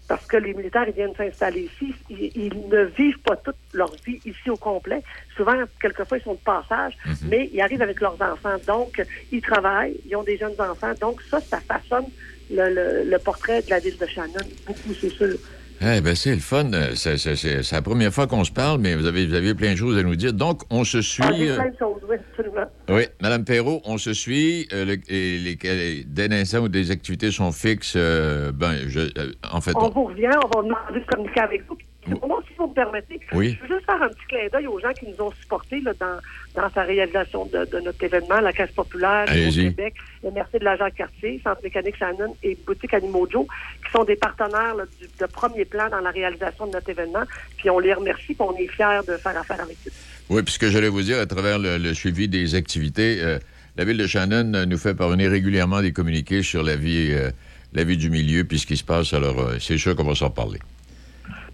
Parce 0.09 0.27
que 0.27 0.37
les 0.39 0.55
militaires, 0.55 0.85
ils 0.89 0.95
viennent 0.95 1.15
s'installer 1.15 1.69
ici. 1.73 1.95
Ils, 2.11 2.33
ils 2.35 2.69
ne 2.69 2.85
vivent 2.85 3.21
pas 3.21 3.37
toute 3.37 3.57
leur 3.75 3.93
vie 4.07 4.21
ici 4.25 4.49
au 4.51 4.57
complet. 4.57 5.03
Souvent, 5.37 5.53
quelquefois, 5.81 6.19
ils 6.19 6.25
sont 6.25 6.33
de 6.35 6.39
passage, 6.39 6.95
mais 7.31 7.49
ils 7.53 7.61
arrivent 7.61 7.83
avec 7.83 8.01
leurs 8.01 8.21
enfants. 8.21 8.57
Donc, 8.67 9.03
ils 9.31 9.41
travaillent, 9.43 9.97
ils 10.07 10.17
ont 10.17 10.23
des 10.23 10.37
jeunes 10.39 10.57
enfants. 10.59 10.93
Donc, 11.01 11.21
ça, 11.31 11.41
ça 11.41 11.61
façonne 11.61 12.07
le, 12.51 12.71
le- 12.75 13.05
le 13.11 13.19
portrait 13.19 13.63
de 13.63 13.71
la 13.71 13.79
ville 13.79 13.99
de 13.99 14.07
Shannon. 14.07 14.33
Beaucoup, 14.67 14.95
c'est 15.01 15.11
sûr. 15.11 15.37
Eh 15.81 16.01
ben 16.01 16.15
c'est 16.17 16.35
le 16.35 16.41
fun. 16.41 16.73
Euh, 16.73 16.95
C'est, 16.95 17.73
la 17.73 17.83
première 17.83 18.13
fois 18.13 18.27
qu'on 18.27 18.43
se 18.45 18.51
parle, 18.51 18.81
mais 18.81 18.97
vous 18.97 19.07
avez, 19.07 19.27
vous 19.27 19.35
avez 19.35 19.55
plein 19.55 19.73
de 19.73 19.77
choses 19.77 19.97
à 19.97 20.03
nous 20.03 20.17
dire. 20.17 20.33
Donc, 20.33 20.63
on 20.71 20.83
se 20.85 21.01
suit. 21.03 21.23
Ah, 21.25 21.31
euh, 21.33 21.55
plein 21.57 21.71
de 21.71 21.77
choses, 21.79 22.01
oui, 22.09 22.17
absolument. 22.33 22.67
oui, 22.89 23.03
Madame 23.21 23.45
Perrault, 23.45 23.81
on 23.85 23.97
se 23.97 24.13
suit. 24.13 24.67
euh, 24.73 24.85
le- 24.85 24.99
et 25.13 25.39
les, 25.39 26.05
dès 26.05 26.27
l'instant 26.29 26.59
où 26.61 26.69
des 26.69 26.91
activités 26.91 27.31
sont 27.31 27.53
fixes, 27.53 27.95
euh, 27.97 28.51
ben, 28.53 28.75
je, 28.89 29.01
euh, 29.01 29.33
en 29.53 29.61
fait, 29.61 29.73
On 29.77 29.85
on- 29.87 29.91
vous 29.91 30.05
revient, 30.07 30.29
on 30.45 30.49
va 30.49 30.63
demander 30.65 31.01
de 31.01 31.07
communiquer 31.07 31.41
avec 31.41 31.63
vous. 31.69 31.77
Puis, 31.77 31.87
Si 32.09 32.55
vous 32.65 32.69
me 32.69 32.75
permettez, 32.75 33.21
Oui. 33.33 33.57
je 33.63 33.67
veux 33.69 33.75
juste 33.77 33.87
faire 33.87 34.03
un 34.03 34.09
petit 34.09 34.27
clin 34.29 34.39
d'œil 34.53 34.67
aux 34.67 34.79
gens 34.81 34.93
qui 34.93 35.07
nous 35.07 35.25
ont 35.27 35.31
supportés 35.33 35.81
là, 35.81 35.93
dans, 36.01 36.19
dans 36.61 36.71
sa 36.73 36.83
réalisation 36.83 37.47
de, 37.47 37.65
de 37.71 37.81
notre 37.81 38.03
événement, 38.03 38.41
la 38.41 38.53
Caisse 38.53 38.71
populaire 38.73 39.27
au. 39.29 39.53
Québec, 39.53 39.95
le 40.25 40.31
Merci 40.33 40.59
de 40.59 40.65
la 40.65 40.77
Jacques-Cartier, 40.77 41.41
Centre 41.45 41.61
mécanique 41.63 41.97
Shannon 41.97 42.37
et 42.43 42.57
Boutique 42.67 42.95
Animaux 42.95 43.29
Joe, 43.31 43.47
qui 43.85 43.93
sont 43.93 44.05
des 44.05 44.17
partenaires 44.17 44.75
là, 44.75 44.85
du- 45.01 45.07
de 45.21 45.27
premier 45.27 45.65
plan 45.65 45.89
dans 45.91 46.01
la 46.01 46.11
réalisation 46.11 46.67
de 46.67 46.73
notre 46.73 46.89
événement. 46.89 47.23
Puis 47.59 47.71
on 47.71 47.79
les 47.79 47.93
remercie, 47.95 48.35
puis 48.35 48.37
on 48.41 48.57
est 48.57 48.67
fiers 48.69 49.01
de 49.07 49.17
faire 49.17 49.37
affaire 49.39 49.61
avec 49.61 49.77
eux. 49.87 49.91
Oui, 50.31 50.43
puis 50.43 50.55
ce 50.55 50.59
que 50.59 50.71
j'allais 50.71 50.89
vous 50.89 51.03
dire, 51.03 51.19
à 51.19 51.27
travers 51.27 51.59
le, 51.59 51.79
le 51.79 51.95
suivi 51.95 52.29
des 52.29 52.55
activités, 52.55 53.19
euh, 53.21 53.39
la 53.77 53.85
ville 53.85 53.99
de 53.99 54.07
Shannon 54.07 54.53
euh, 54.55 54.67
nous 54.67 54.79
fait 54.79 54.95
parvenir 54.95 55.31
régulièrement 55.31 55.81
des 55.83 55.93
communiqués 55.93 56.43
sur 56.43 56.63
la 56.65 56.75
vie, 56.77 57.11
euh, 57.13 57.31
la 57.73 57.85
vie 57.85 57.97
du 57.97 58.11
milieu, 58.11 58.45
puis 58.45 58.59
ce 58.59 58.67
qui 58.67 58.77
se 58.77 58.85
passe. 58.85 59.13
Alors, 59.15 59.39
euh, 59.39 59.57
c'est 59.61 59.79
sûr 59.79 59.95
qu'on 59.95 60.05
va 60.05 60.15
s'en 60.15 60.31
parler. 60.31 60.59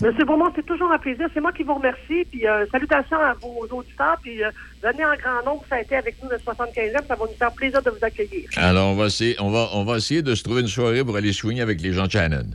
Monsieur 0.02 0.24
Beaumont, 0.24 0.52
c'est 0.57 0.66
toujours 0.66 0.90
un 0.92 0.98
plaisir. 0.98 1.28
C'est 1.33 1.40
moi 1.40 1.52
qui 1.52 1.62
vous 1.62 1.74
remercie. 1.74 2.24
Puis 2.30 2.46
euh, 2.46 2.66
salutations 2.70 3.16
à 3.18 3.35
vos 3.35 3.66
auditeurs. 3.70 4.16
Puis 4.22 4.42
euh, 4.42 4.50
venez 4.83 5.04
en 5.04 5.14
grand 5.16 5.44
nombre 5.44 5.64
fêter 5.68 5.96
avec 5.96 6.16
nous 6.22 6.28
le 6.28 6.37
75e. 6.37 7.07
Ça 7.07 7.14
va 7.14 7.24
nous 7.24 7.37
faire 7.38 7.52
plaisir 7.52 7.83
de 7.83 7.90
vous 7.90 7.98
accueillir. 8.04 8.48
Alors, 8.57 8.88
on 8.90 8.96
va 8.96 9.07
essayer, 9.07 9.37
on 9.40 9.50
va, 9.50 9.68
on 9.72 9.85
va 9.85 9.96
essayer 9.96 10.22
de 10.22 10.35
se 10.35 10.42
trouver 10.42 10.62
une 10.62 10.68
soirée 10.68 11.04
pour 11.04 11.16
aller 11.16 11.33
swinger 11.33 11.62
avec 11.62 11.80
les 11.80 11.92
gens 11.92 12.07
de 12.07 12.11
Shannon. 12.11 12.46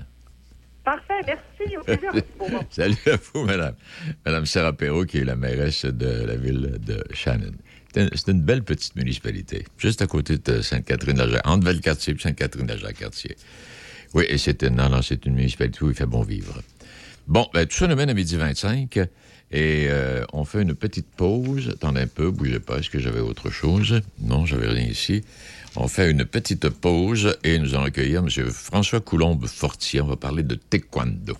Parfait. 0.83 1.21
Merci. 1.25 1.77
Au 1.77 1.83
plaisir. 1.83 2.11
Salut 2.69 2.95
à 3.05 3.15
vous, 3.33 3.43
madame. 3.45 3.75
Madame 4.25 4.45
Sarah 4.45 4.73
Perrault, 4.73 5.05
qui 5.05 5.19
est 5.19 5.25
la 5.25 5.35
mairesse 5.35 5.85
de 5.85 6.25
la 6.25 6.35
ville 6.35 6.77
de 6.85 7.03
Shannon. 7.13 7.51
C'est 7.93 8.27
une- 8.27 8.41
belle 8.41 8.63
petite 8.63 8.95
municipalité, 8.95 9.65
juste 9.77 10.01
à 10.03 10.07
côté 10.07 10.37
de 10.37 10.61
Sainte-Catherine-de-la-Jacques, 10.61 11.47
entre 11.47 11.65
Valcartier 11.65 12.13
et 12.13 12.19
Sainte-Catherine-de-la-Jacques-Cartier. 12.19 13.35
Oui, 14.13 14.25
et 14.29 14.37
c'est 14.37 14.61
une, 14.63 14.75
non, 14.75 14.89
non, 14.89 15.01
c'est 15.01 15.25
une 15.25 15.33
municipalité 15.35 15.83
où 15.83 15.89
il 15.89 15.95
fait 15.95 16.05
bon 16.05 16.21
vivre. 16.21 16.61
Bon, 17.29 17.47
ben, 17.53 17.67
tout 17.67 17.77
ça 17.77 17.85
nous 17.85 17.95
mène 17.95 18.09
à 18.09 18.15
midi 18.15 18.37
25 18.37 18.97
et 18.97 19.07
euh, 19.51 20.25
on 20.33 20.45
fait 20.45 20.63
une 20.63 20.73
petite 20.73 21.05
pause. 21.15 21.69
Attendez 21.69 22.01
un 22.01 22.07
peu, 22.07 22.31
bougez 22.31 22.59
pas. 22.59 22.79
Est-ce 22.79 22.89
que 22.89 22.97
j'avais 22.97 23.19
autre 23.19 23.51
chose? 23.51 24.01
Non, 24.19 24.47
j'avais 24.47 24.67
rien 24.67 24.87
ici. 24.87 25.23
On 25.75 25.87
fait 25.87 26.09
une 26.09 26.25
petite 26.25 26.67
pause 26.69 27.37
et 27.43 27.59
nous 27.59 27.75
allons 27.75 27.83
accueillir 27.83 28.23
M. 28.23 28.49
François 28.49 28.99
Coulombe-Fortier. 28.99 30.01
On 30.01 30.07
va 30.07 30.15
parler 30.15 30.41
de 30.41 30.55
taekwondo. 30.55 31.37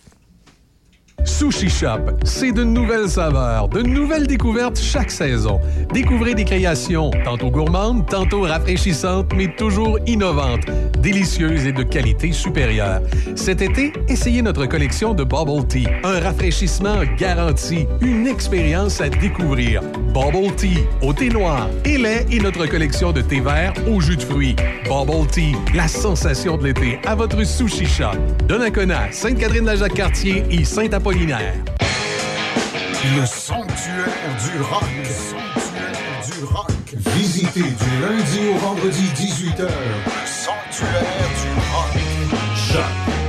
Sushi 1.25 1.69
Shop, 1.69 2.17
c'est 2.23 2.51
de 2.51 2.63
nouvelles 2.63 3.09
saveurs, 3.09 3.67
de 3.69 3.81
nouvelles 3.81 4.27
découvertes 4.27 4.79
chaque 4.79 5.11
saison. 5.11 5.59
Découvrez 5.93 6.35
des 6.35 6.45
créations 6.45 7.11
tantôt 7.23 7.51
gourmandes, 7.51 8.05
tantôt 8.07 8.41
rafraîchissantes, 8.41 9.31
mais 9.35 9.53
toujours 9.55 9.99
innovantes, 10.07 10.65
délicieuses 10.99 11.65
et 11.65 11.71
de 11.71 11.83
qualité 11.83 12.31
supérieure. 12.31 13.01
Cet 13.35 13.61
été, 13.61 13.93
essayez 14.07 14.41
notre 14.41 14.65
collection 14.65 15.13
de 15.13 15.23
Bubble 15.23 15.65
Tea, 15.67 15.87
un 16.03 16.19
rafraîchissement 16.19 17.03
garanti, 17.17 17.85
une 18.01 18.27
expérience 18.27 19.01
à 19.01 19.09
découvrir. 19.09 19.81
Bubble 20.13 20.55
Tea, 20.55 20.79
au 21.01 21.13
thé 21.13 21.29
noir 21.29 21.69
et 21.85 21.97
lait 21.97 22.25
et 22.31 22.39
notre 22.39 22.65
collection 22.65 23.11
de 23.11 23.21
thé 23.21 23.39
vert 23.39 23.73
au 23.87 24.01
jus 24.01 24.17
de 24.17 24.23
fruits. 24.23 24.55
Bubble 24.85 25.27
Tea, 25.27 25.55
la 25.75 25.87
sensation 25.87 26.57
de 26.57 26.65
l'été 26.65 26.99
à 27.05 27.13
votre 27.15 27.43
Sushi 27.43 27.85
Shop. 27.85 28.17
Donnacona, 28.47 29.11
Sainte-Catherine-la-Jacques-Cartier 29.11 30.43
et 30.49 30.63
Saint-Apollinaire. 30.63 31.53
Le 33.17 33.25
sanctuaire 33.25 34.07
du 34.43 34.61
rock. 34.61 34.83
Le 34.97 35.05
sanctuaire 35.05 36.37
du 36.37 36.43
rock. 36.45 36.71
Visitez 37.15 37.61
du 37.61 38.01
lundi 38.01 38.49
au 38.53 38.57
vendredi 38.57 39.03
18h. 39.15 39.61
Le 39.61 40.25
sanctuaire 40.25 41.03
du 41.39 41.49
rock. 41.71 42.01
Choc 42.55 43.08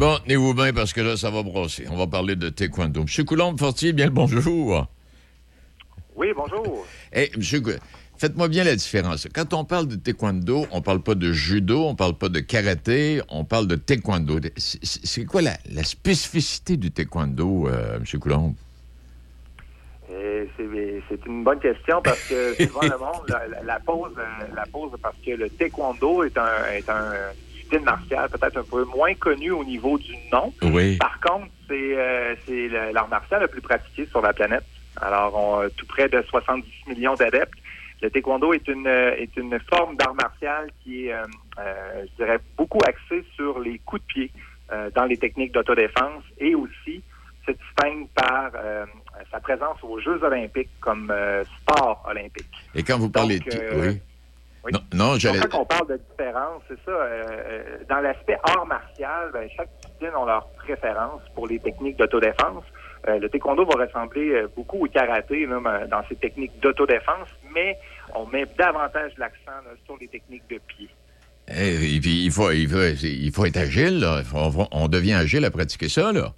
Bon, 0.00 0.16
tenez-vous 0.24 0.54
bien 0.54 0.72
parce 0.72 0.94
que 0.94 1.02
là, 1.02 1.14
ça 1.18 1.28
va 1.28 1.42
brosser. 1.42 1.84
On 1.90 1.96
va 1.98 2.06
parler 2.06 2.34
de 2.34 2.48
taekwondo. 2.48 3.02
M. 3.02 3.24
Coulombe-Fortier, 3.26 3.92
bien 3.92 4.06
le 4.06 4.10
bonjour. 4.12 4.86
Oui, 6.16 6.28
bonjour. 6.34 6.86
Eh, 7.12 7.30
monsieur, 7.36 7.60
Cou- 7.60 7.72
faites-moi 8.16 8.48
bien 8.48 8.64
la 8.64 8.74
différence. 8.76 9.28
Quand 9.34 9.52
on 9.52 9.66
parle 9.66 9.88
de 9.88 9.96
taekwondo, 9.96 10.64
on 10.70 10.80
parle 10.80 11.00
pas 11.02 11.14
de 11.14 11.30
judo, 11.34 11.84
on 11.84 11.94
parle 11.96 12.14
pas 12.14 12.30
de 12.30 12.40
karaté, 12.40 13.20
on 13.28 13.44
parle 13.44 13.66
de 13.66 13.76
taekwondo. 13.76 14.38
C'est- 14.56 15.26
quoi 15.26 15.42
la, 15.42 15.58
la 15.70 15.84
spécificité 15.84 16.78
du 16.78 16.90
taekwondo, 16.90 17.68
euh, 17.68 17.98
M. 17.98 18.20
Coulombe? 18.20 18.54
Et 20.10 20.48
C'est 21.10 21.26
une 21.26 21.44
bonne 21.44 21.60
question 21.60 22.00
parce 22.02 22.22
que 22.26 22.54
souvent 22.54 22.80
le 22.80 22.96
monde 22.98 23.28
la, 23.28 23.46
la- 23.48 23.62
la 23.64 23.80
pose, 23.80 24.12
euh, 24.16 24.46
la 24.56 24.64
pose 24.64 24.92
parce 25.02 25.16
que 25.26 25.32
le 25.32 25.50
taekwondo 25.50 26.24
est 26.24 26.38
un, 26.38 26.64
est 26.72 26.88
un 26.88 27.12
discipline 27.70 27.84
martiale 27.84 28.28
peut-être 28.28 28.56
un 28.58 28.64
peu 28.64 28.84
moins 28.84 29.14
connu 29.14 29.50
au 29.50 29.64
niveau 29.64 29.98
du 29.98 30.14
nom. 30.32 30.52
Oui. 30.62 30.96
Par 30.98 31.18
contre, 31.20 31.48
c'est 31.68 31.96
euh, 31.96 32.92
l'art 32.92 33.08
martial 33.08 33.40
le 33.42 33.48
plus 33.48 33.60
pratiqué 33.60 34.06
sur 34.10 34.20
la 34.20 34.32
planète. 34.32 34.64
Alors, 35.00 35.34
on 35.36 35.60
a 35.60 35.70
tout 35.70 35.86
près 35.86 36.08
de 36.08 36.22
70 36.28 36.68
millions 36.88 37.14
d'adeptes. 37.14 37.54
Le 38.02 38.10
taekwondo 38.10 38.52
est 38.54 38.66
une 38.68 38.86
euh, 38.86 39.14
est 39.16 39.36
une 39.36 39.58
forme 39.72 39.96
d'art 39.96 40.14
martial 40.14 40.70
qui 40.82 41.06
est, 41.06 41.12
euh, 41.12 41.22
euh, 41.58 42.04
je 42.18 42.24
dirais, 42.24 42.38
beaucoup 42.56 42.78
axée 42.86 43.24
sur 43.36 43.60
les 43.60 43.78
coups 43.80 44.02
de 44.02 44.06
pied 44.06 44.32
euh, 44.72 44.90
dans 44.94 45.04
les 45.04 45.18
techniques 45.18 45.52
d'autodéfense 45.52 46.24
et 46.38 46.54
aussi 46.54 47.02
se 47.46 47.52
distingue 47.52 48.08
par 48.14 48.50
euh, 48.54 48.86
sa 49.30 49.40
présence 49.40 49.76
aux 49.82 49.98
Jeux 50.00 50.22
olympiques 50.22 50.70
comme 50.80 51.10
euh, 51.10 51.44
sport 51.60 52.02
olympique. 52.08 52.46
Et 52.74 52.82
quand 52.82 52.98
vous 52.98 53.10
parlez... 53.10 53.38
Donc, 53.38 53.48
de- 53.54 53.58
euh, 53.60 53.80
oui. 53.92 54.00
Oui. 54.64 54.72
Non, 54.72 54.80
non, 54.92 55.12
C'est 55.14 55.20
j'allais... 55.20 55.38
ça 55.38 55.48
qu'on 55.48 55.64
parle 55.64 55.88
de 55.88 56.00
différence, 56.10 56.62
c'est 56.68 56.78
ça. 56.84 56.90
euh, 56.90 57.24
euh, 57.30 57.62
dans 57.88 58.00
l'aspect 58.00 58.36
art 58.44 58.66
martial, 58.66 59.30
ben, 59.32 59.48
chaque 59.56 59.68
discipline 59.80 60.10
a 60.14 60.26
leur 60.26 60.48
préférence 60.58 61.22
pour 61.34 61.46
les 61.46 61.58
techniques 61.58 61.96
d'autodéfense. 61.98 62.64
Euh, 63.08 63.18
le 63.18 63.28
taekwondo 63.30 63.64
va 63.64 63.84
ressembler 63.86 64.30
euh, 64.32 64.48
beaucoup 64.54 64.84
au 64.84 64.88
karaté 64.88 65.46
là, 65.46 65.58
ben, 65.62 65.86
dans 65.88 66.02
ses 66.08 66.16
techniques 66.16 66.52
d'autodéfense, 66.60 67.28
mais 67.54 67.78
on 68.14 68.26
met 68.26 68.44
davantage 68.58 69.12
l'accent 69.16 69.60
sur 69.86 69.96
les 69.98 70.08
techniques 70.08 70.48
de 70.50 70.58
pied. 70.66 70.88
Eh, 71.48 71.96
et 71.96 72.00
puis, 72.00 72.24
il 72.26 72.30
faut, 72.30 72.50
il, 72.50 72.68
faut, 72.68 72.78
il 73.02 73.32
faut 73.32 73.46
être 73.46 73.56
agile, 73.56 74.00
là. 74.00 74.20
On, 74.34 74.68
on 74.70 74.88
devient 74.88 75.14
agile 75.14 75.44
à 75.44 75.50
pratiquer 75.50 75.88
ça, 75.88 76.12
là. 76.12 76.32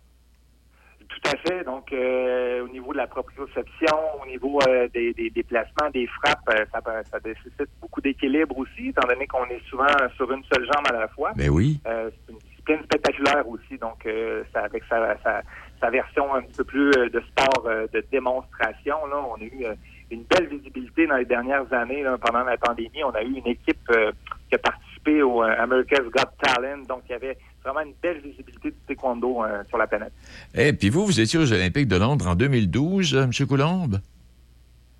Tout 1.22 1.30
à 1.30 1.36
fait. 1.36 1.64
Donc, 1.64 1.92
euh, 1.92 2.64
au 2.64 2.68
niveau 2.68 2.92
de 2.92 2.98
la 2.98 3.06
proprioception, 3.06 3.96
au 4.22 4.26
niveau 4.26 4.58
euh, 4.68 4.88
des, 4.92 5.12
des 5.12 5.30
déplacements, 5.30 5.90
des 5.92 6.06
frappes, 6.06 6.48
euh, 6.50 6.64
ça, 6.72 6.80
ça 7.10 7.18
nécessite 7.24 7.70
beaucoup 7.80 8.00
d'équilibre 8.00 8.58
aussi, 8.58 8.88
étant 8.88 9.06
donné 9.08 9.26
qu'on 9.26 9.44
est 9.46 9.62
souvent 9.68 9.86
sur 10.16 10.30
une 10.32 10.42
seule 10.52 10.64
jambe 10.64 10.86
à 10.88 10.92
la 10.92 11.08
fois. 11.08 11.32
Ben 11.36 11.48
oui. 11.48 11.80
Euh, 11.86 12.10
c'est 12.10 12.32
une 12.32 12.38
discipline 12.38 12.82
spectaculaire 12.84 13.48
aussi, 13.48 13.78
donc 13.78 14.04
euh, 14.06 14.42
ça, 14.52 14.60
avec 14.60 14.82
sa, 14.88 15.16
sa, 15.22 15.42
sa 15.80 15.90
version 15.90 16.34
un 16.34 16.42
petit 16.42 16.56
peu 16.56 16.64
plus 16.64 16.90
de 16.90 17.20
sport 17.20 17.62
de 17.64 18.04
démonstration. 18.10 19.06
Là, 19.06 19.24
on 19.30 19.40
a 19.40 19.44
eu 19.44 19.64
une 20.12 20.24
belle 20.24 20.46
visibilité 20.46 21.06
dans 21.06 21.16
les 21.16 21.24
dernières 21.24 21.72
années. 21.72 22.02
là, 22.02 22.18
pendant 22.18 22.44
la 22.44 22.56
pandémie, 22.56 23.02
on 23.04 23.10
a 23.10 23.22
eu 23.22 23.32
une 23.32 23.46
équipe 23.46 23.88
euh, 23.90 24.12
qui 24.48 24.54
a 24.54 24.58
participé 24.58 25.22
au 25.22 25.42
America's 25.42 26.04
Got 26.10 26.30
Talent, 26.40 26.82
donc 26.88 27.02
il 27.08 27.12
y 27.12 27.14
avait 27.14 27.36
vraiment 27.64 27.80
une 27.80 27.94
belle 28.02 28.20
visibilité 28.20 28.70
du 28.70 28.76
taekwondo 28.86 29.44
euh, 29.44 29.62
sur 29.68 29.78
la 29.78 29.86
planète. 29.86 30.12
Et 30.54 30.72
puis 30.72 30.90
vous, 30.90 31.06
vous 31.06 31.20
étiez 31.20 31.38
aux 31.38 31.52
Olympiques 31.52 31.88
de 31.88 31.96
Londres 31.96 32.26
en 32.26 32.34
2012, 32.34 33.14
euh, 33.14 33.22
M. 33.24 33.46
Coulombe? 33.46 34.00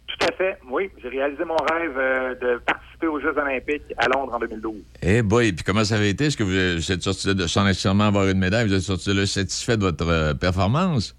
Tout 0.06 0.26
à 0.26 0.32
fait, 0.32 0.58
oui. 0.70 0.90
J'ai 1.02 1.08
réalisé 1.08 1.44
mon 1.44 1.56
rêve 1.56 1.96
euh, 1.96 2.34
de 2.34 2.58
participer 2.58 3.06
aux 3.06 3.20
Jeux 3.20 3.36
olympiques 3.36 3.82
à 3.96 4.08
Londres 4.08 4.34
en 4.34 4.38
2012. 4.38 4.74
Eh 5.02 5.22
boy, 5.22 5.52
puis 5.52 5.64
comment 5.64 5.84
ça 5.84 5.96
avait 5.96 6.10
été? 6.10 6.26
Est-ce 6.26 6.36
que 6.36 6.44
vous, 6.44 6.92
êtes 6.92 7.02
sorti 7.02 7.34
de, 7.34 7.46
sans 7.46 7.64
nécessairement 7.64 8.04
avoir 8.04 8.28
une 8.28 8.38
médaille, 8.38 8.66
vous 8.66 8.74
êtes 8.74 8.80
sorti 8.80 9.08
de 9.10 9.20
là 9.20 9.26
satisfait 9.26 9.76
de 9.76 9.82
votre 9.82 10.06
euh, 10.06 10.34
performance? 10.34 11.16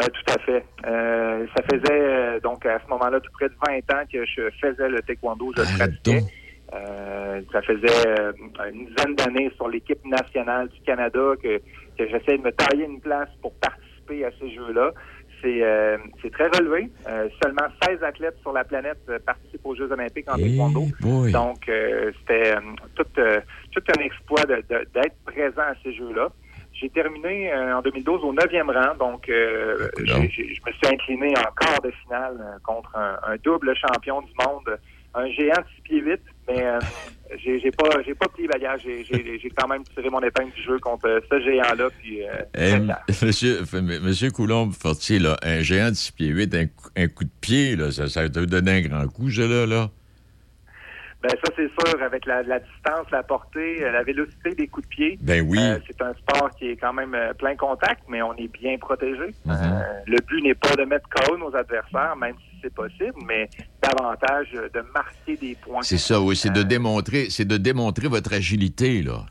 Euh, 0.00 0.06
tout 0.06 0.32
à 0.34 0.38
fait. 0.40 0.64
Euh, 0.86 1.46
ça 1.56 1.62
faisait 1.70 1.84
euh, 1.92 2.40
donc 2.40 2.66
à 2.66 2.80
ce 2.84 2.90
moment-là 2.90 3.20
tout 3.20 3.30
près 3.32 3.48
de 3.48 3.54
20 3.64 3.76
ans 3.94 4.02
que 4.12 4.24
je 4.26 4.50
faisais 4.60 4.88
le 4.88 5.00
taekwondo, 5.02 5.52
je 5.56 5.60
le 5.60 5.78
pratiquais. 5.78 6.24
Euh, 6.74 7.40
ça 7.52 7.62
faisait 7.62 8.08
euh, 8.08 8.32
une 8.72 8.86
dizaine 8.86 9.14
d'années 9.14 9.50
sur 9.56 9.68
l'équipe 9.68 10.04
nationale 10.04 10.68
du 10.68 10.80
Canada 10.80 11.20
que, 11.42 11.58
que 11.58 12.08
j'essayais 12.08 12.38
de 12.38 12.42
me 12.42 12.52
tailler 12.52 12.84
une 12.84 13.00
place 13.00 13.28
pour 13.40 13.52
participer 13.54 14.24
à 14.24 14.30
ces 14.40 14.50
Jeux-là. 14.54 14.90
C'est 15.42 15.62
euh, 15.62 15.98
très 16.32 16.48
relevé. 16.48 16.90
Seulement 17.42 17.66
16 17.86 18.02
athlètes 18.02 18.38
sur 18.40 18.52
la 18.52 18.64
planète 18.64 18.98
participent 19.26 19.64
aux 19.66 19.74
Jeux 19.76 19.92
olympiques 19.92 20.28
en 20.30 20.36
taekwondo. 20.36 20.84
boy. 21.00 21.32
Donc, 21.32 21.58
c'était 21.66 22.54
tout, 22.96 23.04
tout 23.72 23.82
un 23.98 24.02
exploit 24.02 24.44
d'être 24.46 25.16
présent 25.26 25.62
à 25.62 25.74
ces 25.82 25.92
Jeux-là. 25.92 26.28
J'ai 26.72 26.88
terminé 26.90 27.52
en 27.54 27.82
2012 27.82 28.24
au 28.24 28.32
9e 28.32 28.70
rang, 28.72 28.94
donc 28.98 29.26
j'ai- 29.28 30.28
je 30.28 30.60
me 30.66 30.72
suis 30.72 30.86
incliné 30.90 31.34
en 31.38 31.52
quart 31.60 31.80
de 31.82 31.90
finale 32.02 32.58
contre 32.64 32.96
un, 32.96 33.16
un 33.26 33.36
double 33.44 33.74
champion 33.76 34.22
du 34.22 34.32
monde, 34.44 34.78
un 35.14 35.26
géant 35.28 35.60
de 35.60 35.66
6 35.76 35.82
pieds 35.82 36.00
8, 36.00 36.20
mais 36.48 36.62
euh, 36.64 36.78
j'ai 37.44 37.70
pas 37.70 37.88
j'ai 38.04 38.14
pas 38.14 38.28
pris 38.28 38.46
bagage. 38.46 38.82
J'ai- 38.84 39.04
quand 39.56 39.68
même 39.68 39.84
tiré 39.84 40.10
mon 40.10 40.20
épingle 40.20 40.52
du 40.52 40.62
jeu 40.62 40.78
contre 40.78 41.06
euh, 41.08 41.20
ce 41.30 41.40
géant-là. 41.40 41.88
Euh, 41.88 42.42
Eh, 42.56 43.24
monsieur, 43.24 43.60
monsieur 44.02 44.30
Coulombe-Fortier, 44.30 45.20
un 45.42 45.60
géant 45.60 45.90
de 45.90 45.94
6 45.94 46.12
pieds 46.12 46.28
8, 46.28 46.54
un, 46.54 46.66
coup- 46.66 46.90
un 46.96 47.08
coup 47.08 47.24
de 47.24 47.30
pied, 47.40 47.76
là, 47.76 47.90
ça, 47.92 48.08
ça 48.08 48.28
te 48.28 48.40
donné 48.46 48.72
un 48.72 48.80
grand 48.82 49.06
coup, 49.08 49.30
ce 49.30 49.42
là, 49.42 49.66
là. 49.66 49.90
Ben 51.22 51.30
ça 51.42 51.52
c'est 51.56 51.70
sûr, 51.88 52.02
avec 52.02 52.26
la, 52.26 52.42
la 52.42 52.58
distance, 52.58 53.06
la 53.10 53.22
portée, 53.22 53.82
euh, 53.82 53.92
la 53.92 54.02
vélocité 54.02 54.50
des 54.54 54.66
coups 54.66 54.86
de 54.86 54.94
pied. 54.94 55.18
Ben 55.22 55.40
oui. 55.48 55.58
euh, 55.58 55.78
c'est 55.86 56.02
un 56.02 56.12
sport 56.12 56.50
qui 56.58 56.68
est 56.68 56.76
quand 56.76 56.92
même 56.92 57.14
plein 57.38 57.56
contact, 57.56 58.02
mais 58.10 58.20
on 58.20 58.34
est 58.34 58.48
bien 58.52 58.76
protégé. 58.76 59.34
Mhm. 59.46 59.52
Euh, 59.54 59.80
le 60.06 60.18
but 60.26 60.42
n'est 60.42 60.54
pas 60.54 60.76
de 60.76 60.84
mettre 60.84 61.08
KO 61.08 61.38
nos 61.38 61.54
adversaires, 61.56 62.14
même 62.16 62.34
si 62.50 62.53
c'est 62.64 62.74
possible, 62.74 63.12
mais 63.26 63.48
davantage 63.82 64.48
euh, 64.54 64.68
de 64.70 64.80
marquer 64.92 65.36
des 65.36 65.54
points. 65.54 65.82
C'est 65.82 65.98
ça, 65.98 66.18
oui, 66.20 66.34
c'est 66.34 66.50
de 66.52 66.62
démontrer, 66.62 67.28
c'est 67.30 67.44
de 67.44 67.58
démontrer 67.58 68.08
votre 68.08 68.32
agilité, 68.32 69.02
là. 69.02 69.26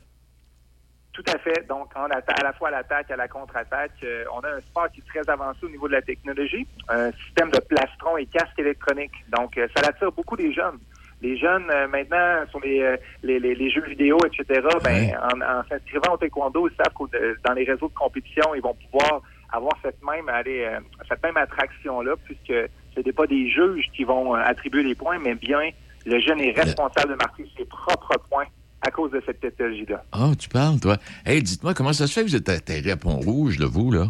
Tout 1.12 1.22
à 1.32 1.38
fait. 1.38 1.64
Donc, 1.68 1.90
à 1.94 2.08
la 2.42 2.52
fois 2.54 2.68
à 2.68 2.70
l'attaque, 2.72 3.08
à 3.10 3.16
la 3.16 3.28
contre-attaque, 3.28 3.92
euh, 4.02 4.24
on 4.34 4.40
a 4.40 4.48
un 4.56 4.60
sport 4.60 4.88
qui 4.92 5.00
est 5.00 5.04
très 5.06 5.28
avancé 5.30 5.60
au 5.64 5.68
niveau 5.68 5.86
de 5.86 5.92
la 5.92 6.02
technologie, 6.02 6.66
un 6.88 7.12
système 7.12 7.50
de 7.50 7.60
plastron 7.60 8.16
et 8.16 8.26
casque 8.26 8.58
électronique. 8.58 9.12
Donc, 9.36 9.56
euh, 9.56 9.68
ça 9.76 9.88
attire 9.88 10.10
beaucoup 10.10 10.36
des 10.36 10.52
jeunes. 10.52 10.78
Les 11.22 11.38
jeunes, 11.38 11.70
euh, 11.70 11.86
maintenant, 11.86 12.44
sur 12.50 12.58
les, 12.60 12.80
euh, 12.82 12.96
les, 13.22 13.38
les- 13.38 13.54
les 13.54 13.70
jeux 13.70 13.84
vidéo, 13.86 14.18
etc., 14.26 14.60
ben, 14.82 15.16
en, 15.22 15.40
en 15.40 15.62
s'inscrivant 15.68 16.14
au 16.14 16.16
taekwondo, 16.16 16.68
ils 16.68 16.74
savent 16.76 16.92
que 16.92 17.36
dans 17.46 17.52
les 17.54 17.64
réseaux 17.64 17.88
de 17.88 17.94
compétition, 17.94 18.52
ils 18.56 18.60
vont 18.62 18.74
pouvoir 18.90 19.22
avoir 19.52 19.74
cette 19.82 20.02
même, 20.02 20.28
aller, 20.28 20.64
euh, 20.64 20.80
cette 21.08 21.22
même 21.22 21.36
attraction-là, 21.36 22.14
puisque 22.24 22.52
ce 22.94 23.00
n'est 23.00 23.12
pas 23.12 23.26
des 23.26 23.48
juges 23.50 23.86
qui 23.94 24.04
vont 24.04 24.34
euh, 24.34 24.40
attribuer 24.44 24.82
les 24.82 24.94
points, 24.94 25.18
mais 25.18 25.34
bien 25.34 25.70
le 26.06 26.20
jeune 26.20 26.40
est 26.40 26.52
responsable 26.52 27.12
de 27.12 27.16
marquer 27.16 27.44
ses 27.56 27.64
propres 27.64 28.18
points 28.30 28.44
à 28.86 28.90
cause 28.90 29.10
de 29.12 29.22
cette 29.24 29.40
technologie-là. 29.40 30.04
Ah, 30.12 30.32
tu 30.38 30.48
parles, 30.50 30.78
toi. 30.78 30.96
Hey, 31.24 31.42
dites-moi, 31.42 31.72
comment 31.72 31.92
ça 31.94 32.06
se 32.06 32.12
fait 32.12 32.20
que 32.20 32.26
vous 32.30 32.36
êtes 32.36 32.48
atterri 32.50 32.90
à 32.90 32.96
Pont-Rouge, 32.98 33.58
là, 33.58 33.66
vous, 33.66 33.90
là? 33.90 34.06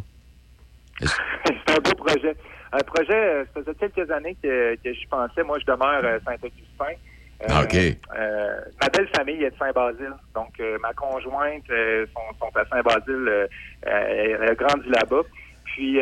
c'est 1.01 1.71
un 1.71 1.81
beau 1.81 1.95
projet. 1.97 2.35
Un 2.73 2.79
projet, 2.79 3.15
euh, 3.15 3.45
ça 3.55 3.61
faisait 3.63 3.75
quelques 3.89 4.11
années 4.11 4.37
que, 4.43 4.75
que 4.77 4.93
j'y 4.93 5.07
pensais. 5.07 5.45
Moi, 5.45 5.59
je 5.61 5.67
demeure 5.67 6.05
à 6.05 6.19
Saint-Augustin. 6.25 6.95
Euh, 7.43 7.47
Ah, 7.49 7.63
OK. 7.63 7.75
euh, 7.75 8.61
ma 8.81 8.89
belle 8.89 9.09
famille 9.17 9.43
est 9.45 9.51
de 9.51 9.57
Saint-Basile. 9.59 10.13
Donc, 10.35 10.59
euh, 10.59 10.77
ma 10.83 10.93
conjointe 10.95 11.67
sont, 11.69 12.39
sont 12.41 12.57
à 12.57 12.65
Saint-Basile. 12.67 13.49
elle 13.83 14.43
a 14.43 14.55
grandi 14.57 14.89
là-bas. 14.89 15.23
Puis, 15.65 15.99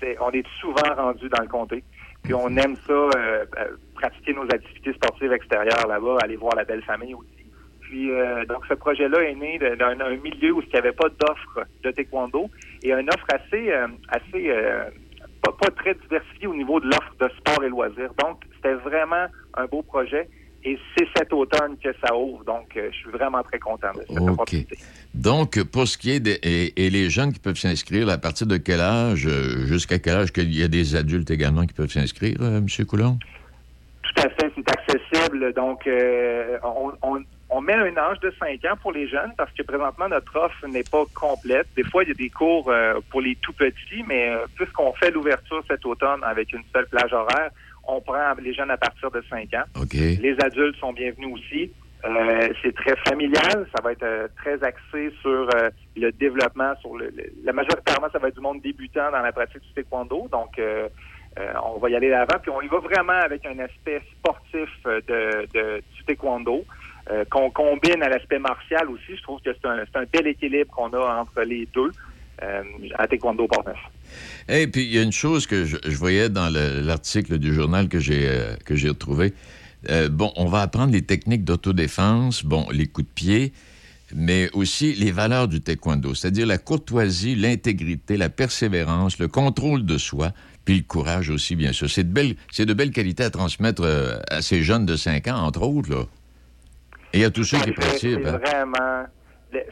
c'est, 0.00 0.16
on 0.20 0.30
est 0.30 0.46
souvent 0.60 0.94
rendu 0.96 1.28
dans 1.28 1.42
le 1.42 1.48
comté. 1.48 1.82
Puis, 2.22 2.34
on 2.34 2.48
aime 2.56 2.76
ça, 2.86 2.92
euh, 2.92 3.08
euh, 3.16 3.76
pratiquer 3.94 4.34
nos 4.34 4.44
activités 4.44 4.92
sportives 4.94 5.32
extérieures 5.32 5.86
là-bas, 5.86 6.18
aller 6.22 6.36
voir 6.36 6.54
la 6.56 6.64
belle 6.64 6.82
famille 6.82 7.14
aussi. 7.14 7.46
Puis, 7.80 8.10
euh, 8.10 8.44
donc, 8.46 8.66
ce 8.68 8.74
projet-là 8.74 9.22
est 9.22 9.34
né 9.36 9.58
d'un 9.58 9.94
d'un 9.94 10.16
milieu 10.16 10.52
où 10.52 10.60
il 10.60 10.68
n'y 10.68 10.76
avait 10.76 10.92
pas 10.92 11.08
d'offre 11.08 11.66
de 11.84 11.90
taekwondo 11.92 12.50
et 12.82 12.92
une 12.92 13.08
offre 13.08 13.26
assez, 13.28 13.70
euh, 13.70 13.86
assez 14.08 14.50
euh, 14.50 14.84
pas, 15.42 15.52
pas 15.52 15.70
très 15.70 15.94
diversifiée 15.94 16.48
au 16.48 16.54
niveau 16.54 16.80
de 16.80 16.86
l'offre 16.86 17.14
de 17.20 17.28
sport 17.36 17.62
et 17.62 17.68
loisirs. 17.68 18.12
Donc, 18.18 18.42
c'était 18.56 18.74
vraiment 18.74 19.26
un 19.54 19.66
beau 19.66 19.82
projet 19.82 20.28
et 20.68 20.78
c'est 20.98 21.06
cet 21.16 21.32
automne 21.32 21.76
que 21.82 21.90
ça 22.04 22.14
ouvre. 22.14 22.44
Donc, 22.44 22.76
euh, 22.76 22.88
je 22.92 22.96
suis 22.96 23.10
vraiment 23.10 23.42
très 23.42 23.58
content 23.58 23.92
de 23.94 24.00
cette 24.08 24.18
OK. 24.20 24.30
opportunité. 24.30 24.76
Donc, 25.14 25.62
pour 25.62 25.86
ce 25.86 25.96
qui 25.96 26.10
est 26.10 26.20
des 26.20 26.38
et, 26.42 26.84
et 26.86 26.90
les 26.90 27.08
jeunes 27.08 27.32
qui 27.32 27.38
peuvent 27.38 27.56
s'inscrire, 27.56 28.08
à 28.08 28.18
partir 28.18 28.46
de 28.46 28.56
quel 28.56 28.80
âge, 28.80 29.26
euh, 29.26 29.64
jusqu'à 29.66 29.98
quel 29.98 30.16
âge 30.16 30.32
qu'il 30.32 30.52
y 30.52 30.62
a 30.62 30.68
des 30.68 30.96
adultes 30.96 31.30
également 31.30 31.64
qui 31.66 31.72
peuvent 31.74 31.90
s'inscrire, 31.90 32.36
euh, 32.40 32.58
M. 32.58 32.66
Coulomb? 32.86 33.16
Tout 34.02 34.22
à 34.22 34.28
fait, 34.30 34.52
c'est 34.56 34.70
accessible. 34.70 35.52
Donc, 35.54 35.86
euh, 35.86 36.58
on, 36.64 36.92
on- 37.02 37.22
on 37.48 37.60
met 37.60 37.74
un 37.74 37.96
âge 37.96 38.18
de 38.18 38.34
5 38.40 38.64
ans 38.64 38.76
pour 38.82 38.90
les 38.90 39.06
jeunes 39.08 39.32
parce 39.38 39.52
que 39.52 39.62
présentement, 39.62 40.08
notre 40.08 40.34
offre 40.36 40.66
n'est 40.66 40.82
pas 40.82 41.04
complète. 41.14 41.68
Des 41.76 41.84
fois, 41.84 42.02
il 42.02 42.08
y 42.08 42.10
a 42.10 42.14
des 42.14 42.28
cours 42.28 42.68
euh, 42.68 42.94
pour 43.08 43.20
les 43.20 43.36
tout 43.36 43.52
petits, 43.52 44.02
mais 44.08 44.32
puisqu'on 44.56 44.92
fait 44.94 45.12
l'ouverture 45.12 45.62
cet 45.70 45.86
automne 45.86 46.24
avec 46.24 46.52
une 46.52 46.64
seule 46.74 46.88
plage 46.88 47.12
horaire, 47.12 47.50
on 47.88 48.00
prend 48.00 48.34
les 48.42 48.52
jeunes 48.54 48.70
à 48.70 48.76
partir 48.76 49.10
de 49.10 49.22
5 49.28 49.54
ans. 49.54 49.64
Les 50.20 50.36
adultes 50.42 50.76
sont 50.76 50.92
bienvenus 50.92 51.34
aussi. 51.34 51.72
Euh, 52.04 52.48
c'est 52.62 52.74
très 52.74 52.94
familial, 53.08 53.66
ça 53.74 53.82
va 53.82 53.90
être 53.92 54.02
euh, 54.04 54.28
très 54.36 54.62
axé 54.62 55.10
sur 55.22 55.48
euh, 55.56 55.70
le 55.96 56.12
développement, 56.12 56.74
sur 56.80 56.96
le, 56.96 57.06
le- 57.06 57.32
la 57.42 57.52
majoritairement 57.52 58.06
ça 58.12 58.18
va 58.18 58.28
être 58.28 58.34
du 58.36 58.40
monde 58.42 58.60
débutant 58.60 59.10
dans 59.10 59.22
la 59.22 59.32
pratique 59.32 59.62
du 59.62 59.72
taekwondo, 59.74 60.28
donc 60.30 60.60
on 61.64 61.78
va 61.78 61.90
y 61.90 61.96
aller 61.96 62.10
d'avant, 62.10 62.38
puis 62.40 62.50
on 62.50 62.62
y 62.62 62.68
va 62.68 62.78
vraiment 62.78 63.12
avec 63.12 63.44
un 63.46 63.58
aspect 63.58 64.02
sportif 64.18 64.68
de, 64.84 65.46
de- 65.52 65.82
du 65.96 66.04
taekwondo 66.04 66.64
qu'on 67.30 67.50
combine 67.50 68.02
à 68.02 68.08
l'aspect 68.08 68.38
martial 68.38 68.88
aussi. 68.90 69.16
Je 69.16 69.22
trouve 69.22 69.40
que 69.40 69.50
c'est 69.52 69.66
un, 69.68 69.84
c'est 69.90 69.98
un 69.98 70.04
bel 70.12 70.26
équilibre 70.28 70.70
qu'on 70.74 70.92
a 70.92 71.20
entre 71.20 71.42
les 71.42 71.66
deux 71.74 71.90
euh, 72.42 72.62
à 72.98 73.06
taekwondo 73.08 73.46
Port-Neuf. 73.46 73.76
Et 74.48 74.66
puis, 74.68 74.84
il 74.84 74.94
y 74.94 74.98
a 74.98 75.02
une 75.02 75.12
chose 75.12 75.46
que 75.46 75.64
je, 75.64 75.76
je 75.84 75.96
voyais 75.96 76.28
dans 76.28 76.48
le- 76.48 76.80
l'article 76.80 77.38
du 77.38 77.52
journal 77.54 77.88
que 77.88 77.98
j'ai 77.98 78.28
euh, 78.28 78.54
que 78.64 78.74
j'ai 78.76 78.88
retrouvé. 78.88 79.32
Euh, 79.90 80.08
bon, 80.08 80.32
on 80.36 80.46
va 80.46 80.62
apprendre 80.62 80.92
les 80.92 81.02
techniques 81.02 81.44
d'autodéfense, 81.44 82.44
bon, 82.44 82.66
les 82.72 82.86
coups 82.86 83.06
de 83.08 83.12
pied, 83.12 83.52
mais 84.14 84.48
aussi 84.52 84.94
les 84.94 85.10
valeurs 85.12 85.48
du 85.48 85.60
taekwondo, 85.60 86.14
c'est-à-dire 86.14 86.46
la 86.46 86.58
courtoisie, 86.58 87.34
l'intégrité, 87.36 88.16
la 88.16 88.28
persévérance, 88.28 89.18
le 89.18 89.28
contrôle 89.28 89.84
de 89.84 89.98
soi, 89.98 90.32
puis 90.64 90.76
le 90.78 90.82
courage 90.82 91.30
aussi, 91.30 91.54
bien 91.56 91.72
sûr. 91.72 91.88
C'est 91.90 92.04
de 92.04 92.12
belles, 92.12 92.36
c'est 92.50 92.66
de 92.66 92.74
belles 92.74 92.90
qualités 92.92 93.22
à 93.24 93.30
transmettre 93.30 93.82
euh, 93.84 94.18
à 94.30 94.42
ces 94.42 94.62
jeunes 94.62 94.86
de 94.86 94.96
5 94.96 95.28
ans, 95.28 95.38
entre 95.44 95.62
autres, 95.62 95.90
là. 95.90 96.04
Et 97.12 97.24
à 97.24 97.30
tous 97.30 97.44
ceux 97.44 97.58
qui 97.58 97.64
C'est- 97.66 97.72
pratiquent. 97.72 98.00
C'est 98.22 98.26
hein. 98.28 98.38
vraiment, 98.38 99.04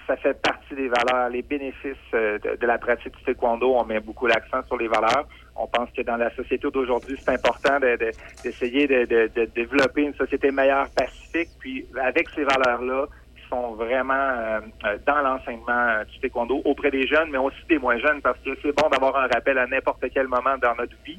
ça 0.06 0.16
fait 0.16 0.34
partie 0.40 0.74
des 0.74 0.88
valeurs, 0.88 1.28
les 1.30 1.42
bénéfices 1.42 1.96
euh, 2.14 2.38
de, 2.38 2.66
la 2.66 2.78
pratique 2.78 3.16
du 3.16 3.22
taekwondo. 3.24 3.74
On 3.76 3.84
met 3.84 4.00
beaucoup 4.00 4.26
l'accent 4.26 4.62
sur 4.66 4.76
les 4.76 4.88
valeurs. 4.88 5.26
On 5.56 5.66
pense 5.66 5.88
que 5.96 6.02
dans 6.02 6.16
la 6.16 6.34
société 6.34 6.68
d'aujourd'hui, 6.70 7.16
c'est 7.18 7.30
important 7.32 7.78
de- 7.80 7.96
de- 7.96 8.10
d'essayer 8.42 8.86
de, 8.86 9.30
développer 9.54 10.02
une 10.02 10.14
société 10.14 10.50
meilleure, 10.50 10.88
pacifique. 10.96 11.50
Puis 11.60 11.86
avec 12.00 12.28
ces 12.30 12.44
valeurs-là, 12.44 13.06
qui 13.36 13.48
sont 13.48 13.74
vraiment 13.74 14.14
euh, 14.14 14.60
euh, 14.86 14.98
dans 15.06 15.20
l'enseignement 15.22 16.02
du 16.10 16.18
taekwondo 16.20 16.62
auprès 16.64 16.90
des 16.90 17.06
jeunes, 17.06 17.30
mais 17.30 17.38
aussi 17.38 17.62
des 17.68 17.78
moins 17.78 17.98
jeunes, 17.98 18.20
parce 18.22 18.38
que 18.40 18.50
c'est 18.62 18.72
bon 18.76 18.88
d'avoir 18.88 19.16
un 19.16 19.26
rappel 19.26 19.58
à 19.58 19.66
n'importe 19.66 20.04
quel 20.12 20.28
moment 20.28 20.56
dans 20.60 20.74
notre 20.76 20.96
vie. 21.04 21.18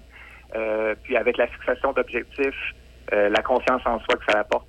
Puis 1.03 1.17
avec 1.17 1.35
la 1.37 1.47
fixation 1.47 1.91
d'objectifs, 1.91 2.73
la 3.11 3.41
confiance 3.41 3.81
en 3.85 3.99
soi 3.99 4.15
que 4.15 4.31
ça 4.31 4.39
apporte. 4.39 4.67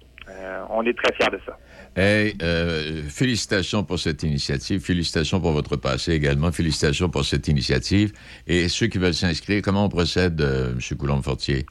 On 0.71 0.83
est 0.85 0.97
très 0.99 1.13
fiers 1.15 1.31
de 1.31 1.39
ça. 1.47 1.57
Hey, 1.99 2.35
euh, 2.43 3.05
félicitations 3.09 3.83
pour 3.83 3.99
cette 3.99 4.23
initiative. 4.23 4.81
Félicitations 4.81 5.41
pour 5.41 5.53
votre 5.53 5.77
passé 5.77 6.13
également. 6.13 6.53
Félicitations 6.53 7.09
pour 7.09 7.25
cette 7.25 7.49
initiative. 7.49 8.13
Et 8.47 8.69
ceux 8.69 8.89
qui 8.89 8.99
veulent 8.99 9.15
s'inscrire, 9.15 9.63
comment 9.63 9.87
on 9.87 9.89
procède, 9.89 10.39
euh, 10.43 10.73
M. 10.73 10.99
Coulombe-Fortier? 10.99 11.65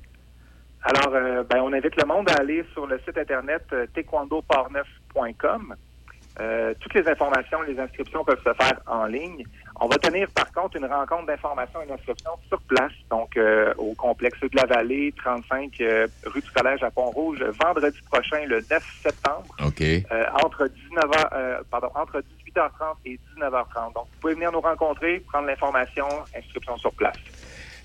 Alors, 0.81 1.13
euh, 1.13 1.43
ben, 1.43 1.61
on 1.61 1.71
invite 1.73 1.95
le 1.95 2.07
monde 2.07 2.27
à 2.31 2.41
aller 2.41 2.65
sur 2.73 2.87
le 2.87 2.99
site 3.05 3.19
internet 3.19 3.63
taekwondopartneuf.com 3.93 5.75
Euh, 6.39 6.73
toutes 6.79 6.93
les 6.93 7.07
informations, 7.07 7.61
les 7.61 7.79
inscriptions 7.79 8.23
peuvent 8.25 8.43
se 8.43 8.53
faire 8.53 8.79
en 8.87 9.05
ligne. 9.05 9.45
On 9.79 9.87
va 9.87 9.97
tenir 9.97 10.29
par 10.31 10.51
contre 10.51 10.77
une 10.77 10.85
rencontre 10.85 11.27
d'information 11.27 11.81
et 11.81 11.87
d'inscription 11.87 12.31
sur 12.47 12.59
place, 12.61 12.91
donc 13.09 13.35
euh, 13.37 13.73
au 13.77 13.93
complexe 13.93 14.39
de 14.41 14.49
la 14.53 14.65
Vallée, 14.65 15.13
35 15.17 15.71
euh, 15.81 16.07
rue 16.25 16.41
du 16.41 16.51
Collège 16.51 16.83
à 16.83 16.91
Pont-Rouge, 16.91 17.39
vendredi 17.61 17.97
prochain, 18.09 18.45
le 18.47 18.63
9 18.69 18.99
septembre, 19.03 19.45
OK. 19.65 19.81
euh, 19.81 20.23
entre 20.43 20.65
19h, 20.65 21.27
euh, 21.33 21.57
pardon, 21.71 21.89
entre 21.95 22.21
18h30 22.47 22.95
et 23.05 23.19
19h30. 23.37 23.93
Donc, 23.93 24.05
vous 24.13 24.19
pouvez 24.21 24.33
venir 24.33 24.51
nous 24.51 24.61
rencontrer, 24.61 25.19
prendre 25.31 25.47
l'information, 25.47 26.07
inscription 26.35 26.77
sur 26.77 26.91
place. 26.93 27.17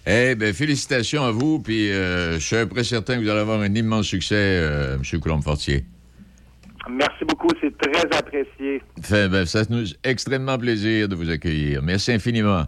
Eh 0.06 0.34
bien, 0.34 0.52
félicitations 0.52 1.24
à 1.24 1.30
vous, 1.30 1.60
puis 1.60 1.88
je 1.88 2.38
suis 2.38 2.66
près 2.66 2.84
certain 2.84 3.16
que 3.16 3.22
vous 3.22 3.28
allez 3.28 3.40
avoir 3.40 3.60
un 3.60 3.74
immense 3.74 4.06
succès, 4.06 4.56
M. 4.94 5.20
Coulombe-Fortier. 5.20 5.84
Merci 6.88 7.24
beaucoup, 7.24 7.48
c'est 7.60 7.76
très 7.76 8.16
apprécié. 8.16 8.82
Fait, 9.02 9.28
ben, 9.28 9.44
ça 9.44 9.62
nous 9.68 9.86
fait 9.86 9.96
extrêmement 10.04 10.58
plaisir 10.58 11.08
de 11.08 11.14
vous 11.14 11.30
accueillir. 11.30 11.82
Merci 11.82 12.12
infiniment. 12.12 12.64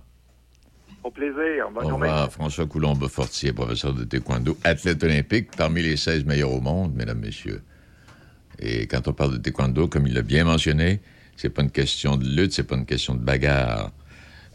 Au 1.02 1.10
plaisir. 1.10 1.70
Bonne 1.74 1.86
Au 1.86 1.88
journée. 1.90 2.08
revoir, 2.08 2.30
François 2.30 2.66
Coulombe-Fortier, 2.66 3.52
professeur 3.52 3.92
de 3.94 4.04
taekwondo, 4.04 4.56
athlète 4.64 5.02
olympique, 5.02 5.48
parmi 5.56 5.82
les 5.82 5.96
16 5.96 6.24
meilleurs 6.24 6.52
au 6.52 6.60
monde, 6.60 6.94
mesdames, 6.94 7.18
messieurs. 7.18 7.62
Et 8.60 8.86
quand 8.86 9.08
on 9.08 9.12
parle 9.12 9.32
de 9.32 9.38
taekwondo, 9.38 9.88
comme 9.88 10.06
il 10.06 10.14
l'a 10.14 10.22
bien 10.22 10.44
mentionné, 10.44 11.00
c'est 11.36 11.50
pas 11.50 11.62
une 11.62 11.70
question 11.70 12.16
de 12.16 12.24
lutte, 12.24 12.52
c'est 12.52 12.62
pas 12.62 12.76
une 12.76 12.86
question 12.86 13.14
de 13.14 13.20
bagarre. 13.20 13.90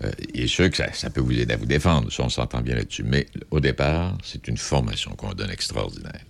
Euh, 0.04 0.12
il 0.34 0.44
est 0.44 0.48
sûr 0.48 0.70
que 0.70 0.78
ça, 0.78 0.94
ça 0.94 1.10
peut 1.10 1.20
vous 1.22 1.38
aider 1.38 1.54
à 1.54 1.58
vous 1.58 1.66
défendre, 1.66 2.12
ça, 2.12 2.24
on 2.24 2.30
s'entend 2.30 2.62
bien 2.62 2.76
là-dessus. 2.76 3.04
Mais 3.04 3.26
au 3.52 3.60
départ, 3.60 4.16
c'est 4.24 4.48
une 4.48 4.58
formation 4.58 5.12
qu'on 5.16 5.34
donne 5.34 5.50
extraordinaire. 5.50 6.22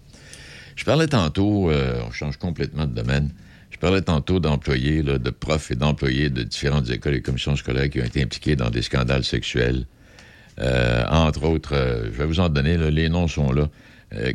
Je 0.77 0.85
parlais 0.85 1.07
tantôt, 1.07 1.71
euh, 1.71 1.99
on 2.07 2.11
change 2.11 2.37
complètement 2.37 2.85
de 2.85 2.93
domaine, 2.93 3.31
je 3.71 3.77
parlais 3.79 4.01
tantôt 4.01 4.39
d'employés, 4.39 5.01
de 5.01 5.29
profs 5.31 5.71
et 5.71 5.75
d'employés 5.75 6.29
de 6.29 6.43
différentes 6.43 6.89
écoles 6.91 7.15
et 7.15 7.21
commissions 7.21 7.55
scolaires 7.55 7.89
qui 7.89 7.99
ont 7.99 8.05
été 8.05 8.21
impliqués 8.21 8.55
dans 8.55 8.69
des 8.69 8.83
scandales 8.83 9.23
sexuels. 9.23 9.87
Euh, 10.59 11.03
entre 11.09 11.43
autres, 11.43 11.73
euh, 11.73 12.05
je 12.05 12.17
vais 12.17 12.25
vous 12.25 12.39
en 12.39 12.49
donner, 12.49 12.77
les 12.91 13.09
noms 13.09 13.27
sont 13.27 13.51
là. 13.51 13.67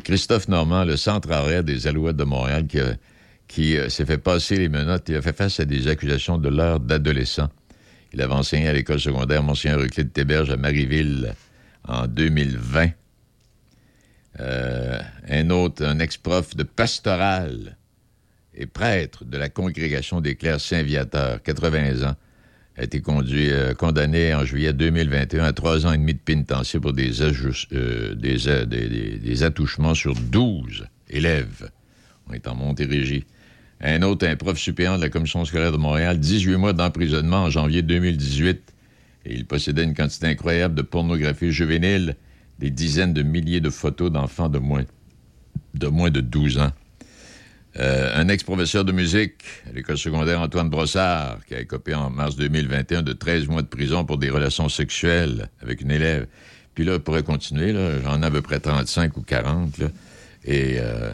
Christophe 0.03 0.49
Normand, 0.49 0.83
le 0.83 0.97
centre 0.97 1.31
arrêt 1.31 1.63
des 1.63 1.87
Alouettes 1.87 2.17
de 2.17 2.25
Montréal, 2.25 2.67
qui, 3.47 3.75
s'est 3.89 4.05
fait 4.05 4.19
passer 4.19 4.55
les 4.57 4.69
menottes 4.69 5.09
et 5.09 5.15
a 5.15 5.21
fait 5.21 5.35
face 5.35 5.59
à 5.59 5.65
des 5.65 5.87
accusations 5.87 6.37
de 6.37 6.49
l'heure 6.49 6.79
d'adolescent. 6.79 7.49
Il 8.13 8.21
avait 8.21 8.33
enseigné 8.33 8.67
à 8.67 8.73
l'école 8.73 8.99
secondaire 8.99 9.41
Monseigneur 9.41 9.79
Euclide 9.79 10.13
Théberge 10.13 10.51
à 10.51 10.57
Marieville 10.57 11.33
en 11.87 12.05
2020. 12.05 12.91
Euh, 14.39 14.99
un 15.29 15.49
autre, 15.51 15.85
un 15.85 15.99
ex-prof 15.99 16.55
de 16.55 16.63
pastoral 16.63 17.77
et 18.55 18.65
prêtre 18.65 19.25
de 19.25 19.37
la 19.37 19.49
congrégation 19.49 20.21
des 20.21 20.35
clercs 20.35 20.59
Saint-Viateur, 20.61 21.41
80 21.43 22.03
ans, 22.09 22.15
a 22.75 22.83
été 22.83 23.01
euh, 23.07 23.73
condamné 23.75 24.33
en 24.33 24.43
juillet 24.45 24.73
2021 24.73 25.43
à 25.43 25.53
trois 25.53 25.85
ans 25.85 25.91
et 25.93 25.97
demi 25.97 26.13
de 26.15 26.19
pénitencier 26.19 26.79
pour 26.79 26.93
des, 26.93 27.21
euh, 27.21 28.15
des, 28.15 28.37
des- 28.65 29.19
des- 29.19 29.43
attouchements 29.43 29.93
sur 29.93 30.15
12 30.15 30.87
élèves. 31.09 31.69
On 32.27 32.33
est 32.33 32.47
en 32.47 32.55
Montérégie. 32.55 33.25
Un 33.81 34.01
autre, 34.01 34.25
un 34.25 34.35
prof 34.35 34.57
suppléant 34.57 34.97
de 34.97 35.01
la 35.03 35.09
Commission 35.09 35.45
scolaire 35.45 35.71
de 35.71 35.77
Montréal, 35.77 36.19
18 36.19 36.55
mois 36.55 36.73
d'emprisonnement 36.73 37.43
en 37.43 37.49
janvier 37.51 37.83
2018. 37.83 38.73
Et 39.25 39.33
il 39.35 39.45
possédait 39.45 39.83
une 39.83 39.93
quantité 39.93 40.25
incroyable 40.27 40.73
de 40.73 40.81
pornographie 40.81 41.51
juvénile, 41.51 42.15
des 42.63 42.69
dizaines 42.69 43.13
de 43.13 43.23
milliers 43.23 43.59
de 43.59 43.69
photos 43.69 44.09
d'enfants 44.09 44.47
de 44.47 44.57
moins, 44.57 44.85
de 45.73 45.87
moins 45.87 46.09
de 46.09 46.21
12 46.21 46.59
ans. 46.59 46.71
Euh, 47.77 48.09
un 48.15 48.29
ex-professeur 48.29 48.85
de 48.85 48.93
musique 48.93 49.43
à 49.69 49.73
l'école 49.73 49.97
secondaire 49.97 50.39
Antoine 50.39 50.69
Brossard, 50.69 51.39
qui 51.45 51.55
a 51.55 51.59
écopé 51.59 51.93
en 51.93 52.09
mars 52.09 52.37
2021 52.37 53.01
de 53.01 53.11
13 53.11 53.47
mois 53.47 53.63
de 53.63 53.67
prison 53.67 54.05
pour 54.05 54.17
des 54.17 54.29
relations 54.29 54.69
sexuelles 54.69 55.49
avec 55.61 55.81
une 55.81 55.91
élève. 55.91 56.25
Puis 56.73 56.85
là, 56.85 56.93
je 56.93 56.97
pourrais 56.99 57.23
continuer, 57.23 57.75
j'en 58.01 58.21
ai 58.21 58.25
à 58.25 58.31
peu 58.31 58.41
près 58.41 58.61
35 58.61 59.17
ou 59.17 59.21
40, 59.23 59.79
là, 59.79 59.87
et 60.45 60.77
euh, 60.79 61.11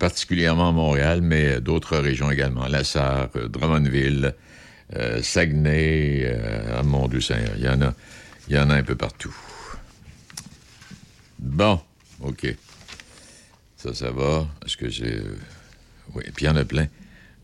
particulièrement 0.00 0.70
à 0.70 0.72
Montréal, 0.72 1.20
mais 1.22 1.60
d'autres 1.60 1.98
régions 1.98 2.32
également, 2.32 2.66
La 2.66 2.82
Sarre, 2.82 3.28
euh, 3.36 3.46
Drummondville, 3.46 4.34
euh, 4.96 5.22
Saguenay, 5.22 6.22
euh, 6.24 6.78
ah, 6.78 6.82
mon 6.82 7.06
Dieu 7.06 7.20
Seigneur, 7.20 7.52
il 7.56 7.92
il 8.48 8.56
y 8.56 8.58
en 8.58 8.70
a 8.70 8.74
un 8.74 8.82
peu 8.82 8.96
partout. 8.96 9.32
Bon, 11.40 11.80
OK. 12.20 12.54
Ça, 13.76 13.94
ça 13.94 14.10
va. 14.10 14.46
Est-ce 14.64 14.76
que 14.76 14.90
j'ai... 14.90 15.16
euh, 15.16 15.36
Oui, 16.14 16.22
puis 16.34 16.44
il 16.44 16.48
y 16.48 16.50
en 16.50 16.56
a 16.56 16.64
plein. 16.64 16.86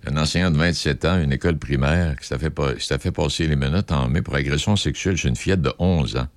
Un 0.07 0.17
enseignant 0.19 0.51
de 0.51 0.59
27 0.59 1.05
ans, 1.07 1.21
une 1.21 1.33
école 1.33 1.59
primaire, 1.59 2.17
qui 2.19 2.27
s'est 2.27 2.39
fait, 2.39 2.99
fait 2.99 3.11
passer 3.11 3.47
les 3.47 3.57
menottes 3.57 3.91
en 3.91 4.09
mai 4.09 4.23
pour 4.23 4.35
agression 4.35 4.77
sexuelle 4.77 5.17
chez 5.17 5.29
une 5.29 5.37
fillette 5.37 5.63
de 5.63 5.73
11 5.79 6.17
ans. 6.19 6.29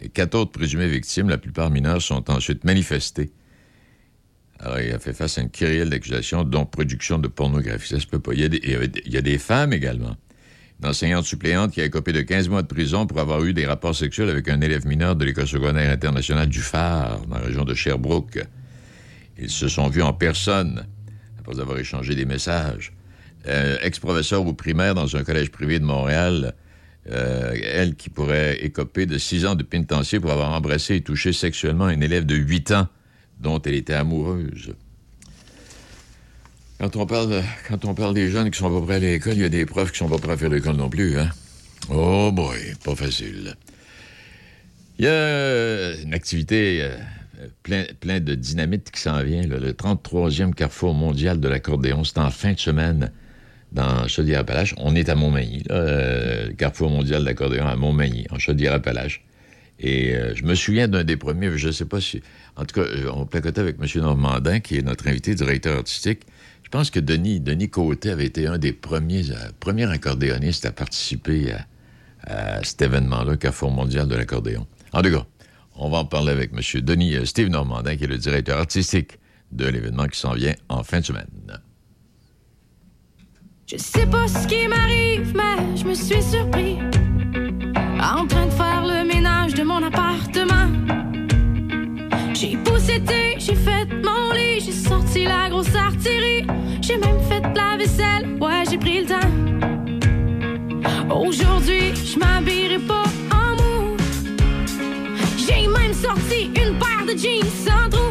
Et 0.00 0.08
quatre 0.08 0.34
autres 0.36 0.52
présumées 0.52 0.88
victimes, 0.88 1.28
la 1.28 1.38
plupart 1.38 1.70
mineures, 1.70 2.00
sont 2.00 2.30
ensuite 2.30 2.64
manifestées. 2.64 3.32
Alors, 4.60 4.78
il 4.78 4.92
a 4.92 4.98
fait 4.98 5.12
face 5.12 5.38
à 5.38 5.42
une 5.42 5.50
kyrielle 5.50 5.90
d'accusations, 5.90 6.44
dont 6.44 6.64
production 6.64 7.18
de 7.18 7.28
pornographie. 7.28 7.88
Ça 7.88 8.00
se 8.00 8.06
peut 8.06 8.20
pas. 8.20 8.32
Y 8.32 8.60
il 8.62 9.12
y 9.12 9.16
a 9.16 9.22
des 9.22 9.38
femmes 9.38 9.72
également. 9.72 10.16
Une 10.82 11.22
suppléante 11.22 11.72
qui 11.72 11.80
a 11.80 11.84
écopé 11.84 12.12
de 12.12 12.20
15 12.20 12.48
mois 12.48 12.62
de 12.62 12.66
prison 12.66 13.06
pour 13.06 13.18
avoir 13.18 13.42
eu 13.44 13.54
des 13.54 13.64
rapports 13.64 13.96
sexuels 13.96 14.28
avec 14.28 14.48
un 14.48 14.60
élève 14.60 14.86
mineur 14.86 15.16
de 15.16 15.24
l'école 15.24 15.46
secondaire 15.46 15.90
internationale 15.90 16.48
du 16.48 16.60
Phare, 16.60 17.20
dans 17.26 17.36
la 17.36 17.44
région 17.44 17.64
de 17.64 17.74
Sherbrooke. 17.74 18.44
Ils 19.38 19.50
se 19.50 19.68
sont 19.68 19.88
vus 19.88 20.02
en 20.02 20.12
personne 20.12 20.86
après 21.38 21.60
avoir 21.60 21.78
échangé 21.78 22.14
des 22.14 22.26
messages. 22.26 22.92
Euh, 23.46 23.78
Ex-professeur 23.82 24.46
au 24.46 24.52
primaire 24.52 24.94
dans 24.94 25.16
un 25.16 25.24
collège 25.24 25.50
privé 25.50 25.78
de 25.78 25.84
Montréal, 25.84 26.54
euh, 27.10 27.54
elle 27.62 27.94
qui 27.94 28.10
pourrait 28.10 28.64
écoper 28.64 29.06
de 29.06 29.18
six 29.18 29.44
ans 29.46 29.54
de 29.54 29.62
pénitencier 29.62 30.20
pour 30.20 30.32
avoir 30.32 30.52
embrassé 30.52 30.96
et 30.96 31.00
touché 31.02 31.32
sexuellement 31.32 31.84
un 31.84 32.00
élève 32.00 32.24
de 32.26 32.34
8 32.34 32.72
ans 32.72 32.88
dont 33.40 33.60
elle 33.62 33.74
était 33.74 33.94
amoureuse. 33.94 34.74
Quand 36.84 36.96
on 36.96 37.06
parle, 37.06 37.42
quand 37.66 37.86
on 37.86 37.94
parle 37.94 38.12
des 38.12 38.28
jeunes 38.28 38.50
qui 38.50 38.58
sont 38.58 38.70
pas 38.70 38.84
prêts 38.84 38.96
à 38.96 38.98
l'école, 38.98 39.32
il 39.32 39.40
y 39.40 39.44
a 39.44 39.48
des 39.48 39.64
profs 39.64 39.90
qui 39.90 39.96
sont 39.96 40.08
pas 40.10 40.18
prêts 40.18 40.32
à 40.32 40.36
faire 40.36 40.50
l'école 40.50 40.76
non 40.76 40.90
plus, 40.90 41.18
hein? 41.18 41.30
Oh 41.88 42.30
boy, 42.30 42.58
pas 42.84 42.94
facile. 42.94 43.54
Il 44.98 45.06
y 45.06 45.08
a 45.08 45.94
une 46.02 46.12
activité 46.12 46.80
euh, 46.82 46.98
plein, 47.62 47.84
plein 48.00 48.20
de 48.20 48.34
dynamite 48.34 48.90
qui 48.90 49.00
s'en 49.00 49.22
vient, 49.22 49.46
le 49.46 49.72
33e 49.72 50.52
Carrefour 50.52 50.92
mondial 50.92 51.40
de 51.40 51.48
l'accordéon. 51.48 52.04
C'est 52.04 52.18
en 52.18 52.28
fin 52.28 52.52
de 52.52 52.60
semaine 52.60 53.10
dans 53.72 54.06
Chaudière-Appalaches. 54.06 54.74
On 54.76 54.94
est 54.94 55.08
à 55.08 55.14
Montmagny, 55.14 55.62
là, 55.66 55.76
euh, 55.76 56.46
le 56.48 56.52
Carrefour 56.52 56.90
mondial 56.90 57.22
de 57.22 57.26
l'accordéon 57.26 57.66
à 57.66 57.76
Montmagny, 57.76 58.26
en 58.30 58.38
Chaudière-Appalaches. 58.38 59.24
Et 59.80 60.14
euh, 60.14 60.34
je 60.34 60.44
me 60.44 60.54
souviens 60.54 60.86
d'un 60.86 61.02
des 61.02 61.16
premiers, 61.16 61.56
je 61.56 61.68
ne 61.68 61.72
sais 61.72 61.86
pas 61.86 62.02
si... 62.02 62.22
En 62.56 62.64
tout 62.64 62.80
cas, 62.80 62.86
euh, 62.86 63.10
on 63.14 63.26
placotait 63.26 63.60
avec 63.60 63.76
M. 63.80 64.02
Normandin, 64.02 64.60
qui 64.60 64.76
est 64.76 64.82
notre 64.82 65.08
invité, 65.08 65.34
directeur 65.34 65.78
artistique. 65.78 66.20
Je 66.74 66.78
pense 66.80 66.90
que 66.90 66.98
Denis, 66.98 67.38
Denis 67.38 67.70
Côté 67.70 68.10
avait 68.10 68.26
été 68.26 68.48
un 68.48 68.58
des 68.58 68.72
premiers, 68.72 69.30
euh, 69.30 69.50
premiers 69.60 69.88
accordéonistes 69.88 70.66
à 70.66 70.72
participer 70.72 71.54
à, 72.26 72.64
cet 72.64 72.82
événement-là, 72.82 73.36
Carrefour 73.36 73.70
mondial 73.70 74.08
de 74.08 74.16
l'accordéon. 74.16 74.66
En 74.92 75.00
tout 75.00 75.12
cas, 75.12 75.24
on 75.76 75.88
va 75.88 75.98
en 75.98 76.04
parler 76.04 76.32
avec 76.32 76.50
M. 76.52 76.80
Denis 76.80 77.14
euh, 77.14 77.26
Steve 77.26 77.46
Normandin, 77.46 77.94
qui 77.94 78.02
est 78.02 78.08
le 78.08 78.18
directeur 78.18 78.58
artistique 78.58 79.20
de 79.52 79.66
l'événement 79.66 80.08
qui 80.08 80.18
s'en 80.18 80.32
vient 80.32 80.54
en 80.68 80.82
fin 80.82 80.98
de 80.98 81.04
semaine. 81.04 81.28
Je 83.68 83.76
sais 83.76 84.06
pas 84.06 84.26
ce 84.26 84.44
qui 84.48 84.66
m'arrive, 84.66 85.32
mais 85.32 85.76
je 85.76 85.84
me 85.84 85.94
suis 85.94 86.20
surpris. 86.24 86.78
En 88.02 88.26
train 88.26 88.46
de 88.46 88.52
faire 88.52 88.84
le 88.84 89.06
ménage 89.06 89.54
de 89.54 89.62
mon 89.62 89.80
appartement. 89.80 90.72
J'ai 92.34 92.56
poussé 92.56 93.00
j'ai 93.38 93.54
fait 93.54 93.86
sorti 94.84 95.24
la 95.24 95.48
grosse 95.48 95.74
artillerie. 95.74 96.46
J'ai 96.82 96.98
même 96.98 97.20
fait 97.28 97.42
la 97.54 97.76
vaisselle, 97.76 98.36
ouais, 98.40 98.64
j'ai 98.70 98.78
pris 98.78 99.00
le 99.00 99.06
temps. 99.06 99.30
Aujourd'hui, 101.14 101.94
je 101.94 102.18
m'habillerai 102.18 102.78
pas 102.80 103.04
en 103.32 103.56
mou. 103.56 103.96
J'ai 105.38 105.66
même 105.66 105.94
sorti 105.94 106.46
une 106.46 106.78
paire 106.78 107.04
de 107.06 107.16
jeans 107.16 107.50
sans 107.66 107.88
trou. 107.90 108.10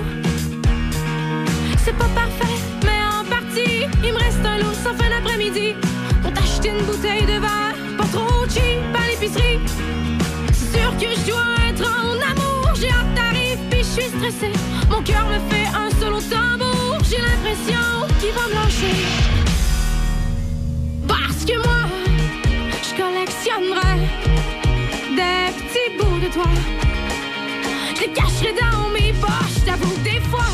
C'est 1.83 1.97
pas 1.97 2.09
parfait, 2.15 2.57
mais 2.83 3.01
en 3.19 3.23
partie, 3.29 3.85
il 4.03 4.13
me 4.13 4.19
reste 4.19 4.45
un 4.45 4.57
lot 4.57 4.73
sans 4.73 4.95
fin 4.95 5.09
d'après-midi 5.09 5.75
pour 6.21 6.33
t'acheter 6.33 6.69
une 6.69 6.85
bouteille 6.85 7.25
de 7.25 7.39
verre, 7.45 7.75
pas 7.97 8.05
trop 8.05 8.45
cheap 8.49 8.81
à 8.95 9.07
l'épicerie. 9.11 9.59
C'est 10.53 10.79
sûr 10.79 10.91
que 10.97 11.09
je 11.15 11.29
dois 11.29 11.55
être 11.69 11.85
en 11.85 12.13
amour, 12.31 12.73
j'ai 12.75 12.89
hâte 12.89 13.13
t'arrive, 13.15 13.59
puis 13.69 13.79
je 13.79 14.01
suis 14.01 14.09
stressée. 14.17 14.53
Mon 14.89 15.01
cœur 15.01 15.25
me 15.27 15.39
fait 15.49 15.67
un 15.75 15.92
Parce 21.45 21.57
que 21.57 21.67
moi, 21.67 21.89
je 22.81 22.95
collectionnerai 22.95 23.97
des 25.09 25.51
petits 25.57 25.97
bouts 25.97 26.19
de 26.19 26.31
toi. 26.31 26.45
Je 27.95 28.01
les 28.01 28.07
cacherai 28.07 28.53
dans 28.53 28.87
mes 28.91 29.11
poches, 29.11 29.65
t'avoue, 29.65 29.93
des 30.05 30.21
fois. 30.21 30.45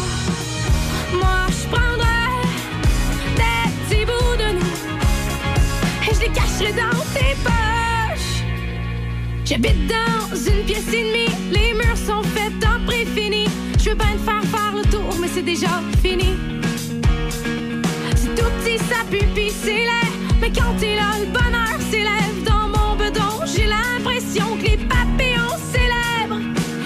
Moi, 1.13 1.45
je 1.49 1.67
prendrai 1.67 2.25
des 3.35 3.69
petits 3.85 4.05
bouts 4.05 4.35
de 4.39 4.53
nous. 4.57 6.09
Et 6.09 6.15
je 6.15 6.21
les 6.21 6.29
cacherai 6.29 6.71
dans 6.73 6.99
tes 7.13 7.35
poches. 7.43 8.41
J'habite 9.45 9.85
dans 9.85 10.35
une 10.35 10.65
pièce 10.65 10.87
et 10.91 11.03
demie. 11.03 11.35
Les 11.51 11.73
murs 11.73 11.97
sont 11.97 12.23
faits 12.23 12.65
en 12.65 12.83
préfini. 12.85 13.45
Je 13.77 13.89
veux 13.91 13.95
bien 13.95 14.13
te 14.13 14.23
faire 14.23 14.43
faire 14.43 14.73
le 14.75 14.83
tour, 14.89 15.15
mais 15.21 15.27
c'est 15.31 15.43
déjà 15.43 15.83
fini. 16.01 16.35
C'est 18.15 18.33
tout 18.33 18.49
petit, 18.63 18.79
ça 18.79 19.03
pupille. 19.07 19.51
c'est. 19.51 19.79
Mais 20.41 20.51
quand 20.51 20.73
t'es 20.79 20.95
là, 20.95 21.11
le 21.19 21.25
bonheur 21.25 21.77
s'élève 21.89 22.43
dans 22.45 22.67
mon 22.69 22.95
bedon. 22.95 23.45
J'ai 23.45 23.67
l'impression 23.67 24.57
que 24.57 24.63
les 24.63 24.77
papillons 24.77 25.57
célèbrent. 25.73 26.41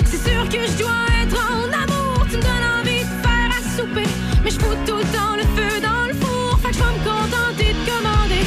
C'est 0.05 0.17
sûr 0.29 0.43
que 0.49 0.65
je 0.67 0.77
dois 0.81 1.05
être 1.21 1.37
en 1.37 1.65
amour. 1.71 2.25
Tu 2.29 2.37
me 2.37 2.41
donnes 2.41 2.67
envie 2.79 3.03
de 3.03 3.15
faire 3.21 3.49
à 3.57 3.77
souper. 3.77 4.09
Mais 4.43 4.49
je 4.49 4.59
fous 4.59 4.75
tout 4.87 4.97
le 4.97 5.03
temps 5.15 5.35
le 5.37 5.43
feu 5.55 5.81
dans 5.81 6.07
le 6.07 6.13
four. 6.13 6.59
Fait 6.61 6.69
que 6.69 6.75
je 6.75 6.79
vais 6.79 6.93
me 6.97 7.03
contenter 7.03 7.73
de 7.73 7.83
commander. 7.91 8.45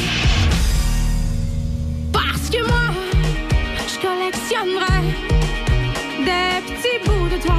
Parce 2.11 2.49
que 2.49 2.67
moi, 2.67 2.87
je 3.87 3.97
collectionnerai 4.05 4.99
des 6.27 6.61
petits 6.67 6.99
bouts 7.05 7.29
de 7.29 7.41
toi. 7.41 7.57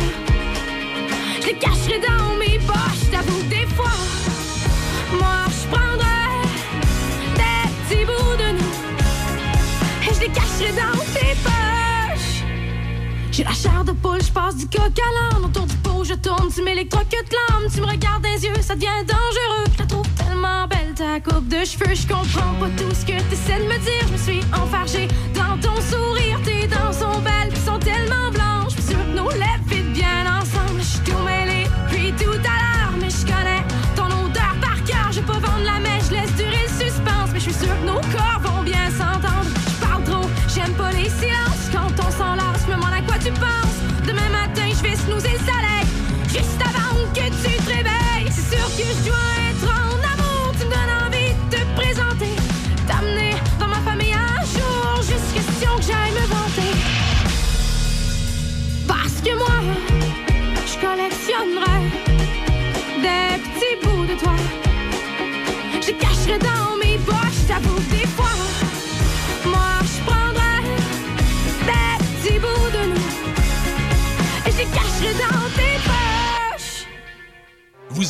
Je 1.41 1.47
les 1.47 1.55
cacherai 1.55 1.99
dans 2.01 2.37
mes 2.37 2.59
poches, 2.59 3.11
t'avoue 3.11 3.43
des 3.49 3.67
fois. 3.75 4.08
J'ai 13.39 13.45
la 13.45 13.53
chair 13.53 13.85
de 13.85 13.93
poule, 13.93 14.21
je 14.21 14.33
passe 14.33 14.57
du 14.57 14.67
coq 14.67 14.83
à 14.83 15.33
l'âne. 15.33 15.45
Autour 15.45 15.67
du 15.67 15.77
pot, 15.77 16.03
je 16.03 16.15
tourne, 16.15 16.49
tu 16.53 16.61
m'électrocutes 16.61 17.33
l'âme. 17.33 17.71
Tu 17.73 17.81
me 17.81 17.87
regardes 17.87 18.25
des 18.25 18.45
yeux, 18.45 18.53
ça 18.61 18.75
devient 18.75 19.07
dangereux. 19.07 19.65
Je 19.75 19.79
la 19.79 19.87
trouve 19.87 20.09
tellement 20.17 20.67
belle, 20.67 20.93
ta 20.97 21.21
coupe 21.21 21.47
de 21.47 21.65
cheveux. 21.65 21.95
Je 21.95 22.09
comprends 22.09 22.55
pas 22.59 22.69
tout 22.77 22.93
ce 22.93 23.07
que 23.07 23.13
t'essaies 23.31 23.61
de 23.61 23.69
me 23.69 23.79
dire. 23.79 24.03
Je 24.09 24.13
me 24.13 24.19
suis 24.19 24.41
enfargée 24.53 25.07
dans 25.37 25.57
ton 25.61 25.81
sourire. 25.81 26.41
Tes 26.45 26.67
dents 26.67 26.93
sont 26.93 27.21
belles, 27.21 27.51
puis 27.51 27.61
sont 27.61 27.79
tellement 27.79 28.33
blanches. 28.33 28.75
Que 28.75 29.17
nos 29.17 29.31
lèvres 29.31 29.69
fit 29.69 29.83
bien 29.83 30.27
ensemble. 30.27 30.81
Je 30.81 30.85
suis 30.85 31.01
tout 31.05 31.23
mêlée, 31.23 31.69
puis 31.91 32.13
tout 32.19 32.41
à 32.43 32.58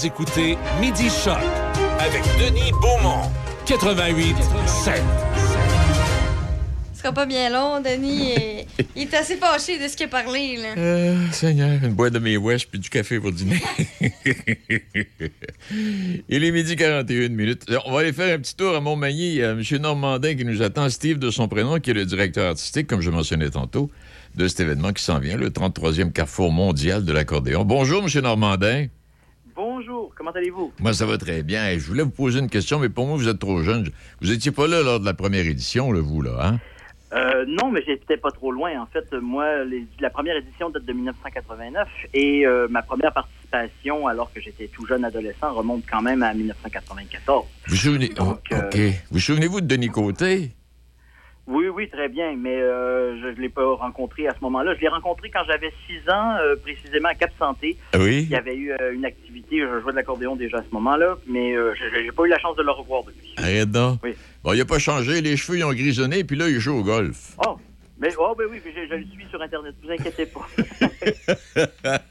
Vous 0.00 0.06
écoutez 0.06 0.56
Midi 0.80 1.08
Choc 1.10 1.38
avec 1.98 2.22
Denis 2.38 2.70
Beaumont. 2.80 3.22
88 3.66 4.36
7. 4.64 5.02
Ce 6.94 7.00
sera 7.02 7.12
pas 7.12 7.26
bien 7.26 7.50
long, 7.50 7.80
Denis. 7.80 8.30
et- 8.30 8.66
Il 8.94 9.02
est 9.02 9.14
assez 9.14 9.36
fâché 9.36 9.76
de 9.82 9.88
ce 9.88 9.96
qu'il 9.96 10.06
a 10.06 10.08
parlé, 10.08 10.56
là. 10.56 10.74
Euh, 10.76 11.16
Seigneur, 11.32 11.82
une 11.82 11.94
boîte 11.94 12.12
de 12.12 12.20
mes 12.20 12.36
wesh 12.36 12.68
puis 12.68 12.78
du 12.78 12.88
café 12.88 13.18
pour 13.18 13.32
dîner. 13.32 13.60
Il 16.28 16.44
est 16.44 16.50
midi 16.52 16.76
41 16.76 17.30
minutes. 17.30 17.62
Euh, 17.68 17.78
On 17.84 17.90
va 17.92 18.00
aller 18.00 18.12
faire 18.12 18.32
un 18.32 18.38
petit 18.38 18.54
tour 18.54 18.76
à 18.76 18.80
Montmagny. 18.80 19.30
Il 19.30 19.34
y 19.38 19.42
a 19.42 19.50
M. 19.50 19.62
Normandin 19.80 20.36
qui 20.36 20.44
nous 20.44 20.62
attend, 20.62 20.88
Steve 20.90 21.18
de 21.18 21.32
son 21.32 21.48
prénom, 21.48 21.80
qui 21.80 21.90
est 21.90 21.94
le 21.94 22.04
directeur 22.04 22.50
artistique, 22.50 22.86
comme 22.86 23.00
je 23.00 23.10
mentionnais 23.10 23.50
tantôt, 23.50 23.90
de 24.36 24.46
cet 24.46 24.60
événement 24.60 24.92
qui 24.92 25.02
s'en 25.02 25.18
vient, 25.18 25.36
le 25.36 25.50
33e 25.50 26.12
Carrefour 26.12 26.52
mondial 26.52 27.04
de 27.04 27.12
l'accordéon. 27.12 27.64
Bonjour, 27.64 28.04
M. 28.04 28.22
Normandin. 28.22 28.86
Bonjour, 29.68 30.12
comment 30.14 30.30
allez-vous? 30.30 30.72
Moi, 30.78 30.92
ça 30.94 31.04
va 31.04 31.18
très 31.18 31.42
bien. 31.42 31.68
Et 31.68 31.80
Je 31.80 31.84
voulais 31.88 32.04
vous 32.04 32.10
poser 32.10 32.38
une 32.38 32.48
question, 32.48 32.78
mais 32.78 32.88
pour 32.88 33.08
moi, 33.08 33.16
vous 33.16 33.26
êtes 33.26 33.40
trop 33.40 33.60
jeune. 33.60 33.88
Vous 34.20 34.30
étiez 34.30 34.52
pas 34.52 34.68
là 34.68 34.84
lors 34.84 35.00
de 35.00 35.04
la 35.04 35.14
première 35.14 35.44
édition, 35.44 35.90
là, 35.90 35.98
vous, 36.00 36.22
là, 36.22 36.30
hein? 36.40 36.60
Euh, 37.12 37.44
non, 37.48 37.68
mais 37.72 37.82
j'étais 37.84 38.18
pas 38.18 38.30
trop 38.30 38.52
loin. 38.52 38.80
En 38.80 38.86
fait, 38.86 39.12
moi, 39.20 39.64
les- 39.64 39.84
la 39.98 40.10
première 40.10 40.36
édition 40.36 40.70
date 40.70 40.84
de 40.84 40.92
1989 40.92 41.88
et 42.14 42.46
euh, 42.46 42.68
ma 42.70 42.82
première 42.82 43.12
participation, 43.12 44.06
alors 44.06 44.32
que 44.32 44.40
j'étais 44.40 44.68
tout 44.68 44.86
jeune 44.86 45.04
adolescent, 45.04 45.52
remonte 45.52 45.82
quand 45.90 46.02
même 46.02 46.22
à 46.22 46.32
1994. 46.34 47.44
Vous 47.66 47.74
souvenez... 47.74 48.12
oh, 48.20 48.34
OK. 48.52 48.78
Vous 49.10 49.18
souvenez-vous 49.18 49.60
de 49.60 49.66
Denis 49.66 49.88
Côté? 49.88 50.52
Oui, 51.48 51.66
oui, 51.68 51.88
très 51.88 52.10
bien, 52.10 52.36
mais 52.36 52.60
euh, 52.60 53.18
je 53.22 53.28
ne 53.28 53.40
l'ai 53.40 53.48
pas 53.48 53.74
rencontré 53.74 54.28
à 54.28 54.34
ce 54.34 54.40
moment-là. 54.42 54.74
Je 54.74 54.82
l'ai 54.82 54.88
rencontré 54.88 55.30
quand 55.30 55.44
j'avais 55.46 55.72
6 55.86 56.10
ans, 56.10 56.36
euh, 56.36 56.56
précisément 56.56 57.08
à 57.08 57.14
Cap 57.14 57.30
Santé. 57.38 57.78
Ah 57.94 57.98
oui? 57.98 58.24
Il 58.24 58.28
y 58.28 58.36
avait 58.36 58.54
eu 58.54 58.70
euh, 58.72 58.92
une 58.92 59.06
activité, 59.06 59.60
je 59.60 59.80
jouais 59.80 59.92
de 59.92 59.96
l'accordéon 59.96 60.36
déjà 60.36 60.58
à 60.58 60.62
ce 60.62 60.74
moment-là, 60.74 61.16
mais 61.26 61.56
euh, 61.56 61.72
je 61.74 62.00
n'ai 62.02 62.12
pas 62.12 62.24
eu 62.24 62.28
la 62.28 62.38
chance 62.38 62.54
de 62.56 62.62
le 62.62 62.70
revoir 62.70 63.02
depuis. 63.04 63.32
Arrête 63.38 63.70
donc. 63.70 63.98
Oui. 64.04 64.14
Bon, 64.44 64.52
il 64.52 64.60
a 64.60 64.66
pas 64.66 64.78
changé. 64.78 65.22
Les 65.22 65.38
cheveux, 65.38 65.56
ils 65.56 65.64
ont 65.64 65.72
grisonné, 65.72 66.22
puis 66.22 66.36
là, 66.36 66.50
il 66.50 66.60
joue 66.60 66.74
au 66.74 66.84
golf. 66.84 67.34
Oh, 67.46 67.56
mais 67.98 68.10
oh, 68.18 68.34
ben 68.36 68.44
oui, 68.50 68.60
je, 68.62 68.70
je 68.70 68.94
le 68.94 69.04
suis 69.04 69.26
sur 69.30 69.40
Internet, 69.40 69.74
ne 69.82 69.86
vous 69.86 69.92
inquiétez 69.92 70.26
pas. 70.26 70.46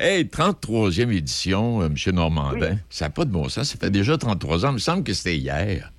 hey, 0.00 0.24
33e 0.24 1.16
édition, 1.16 1.84
M. 1.84 1.94
Normandin. 2.12 2.78
Ça 2.90 3.04
n'a 3.04 3.10
pas 3.10 3.24
de 3.24 3.30
bon 3.30 3.48
sens. 3.48 3.70
Ça 3.70 3.78
fait 3.78 3.90
déjà 3.90 4.18
33 4.18 4.66
ans. 4.66 4.70
Il 4.70 4.74
me 4.74 4.78
semble 4.78 5.04
que 5.04 5.12
c'était 5.12 5.36
hier. 5.36 5.92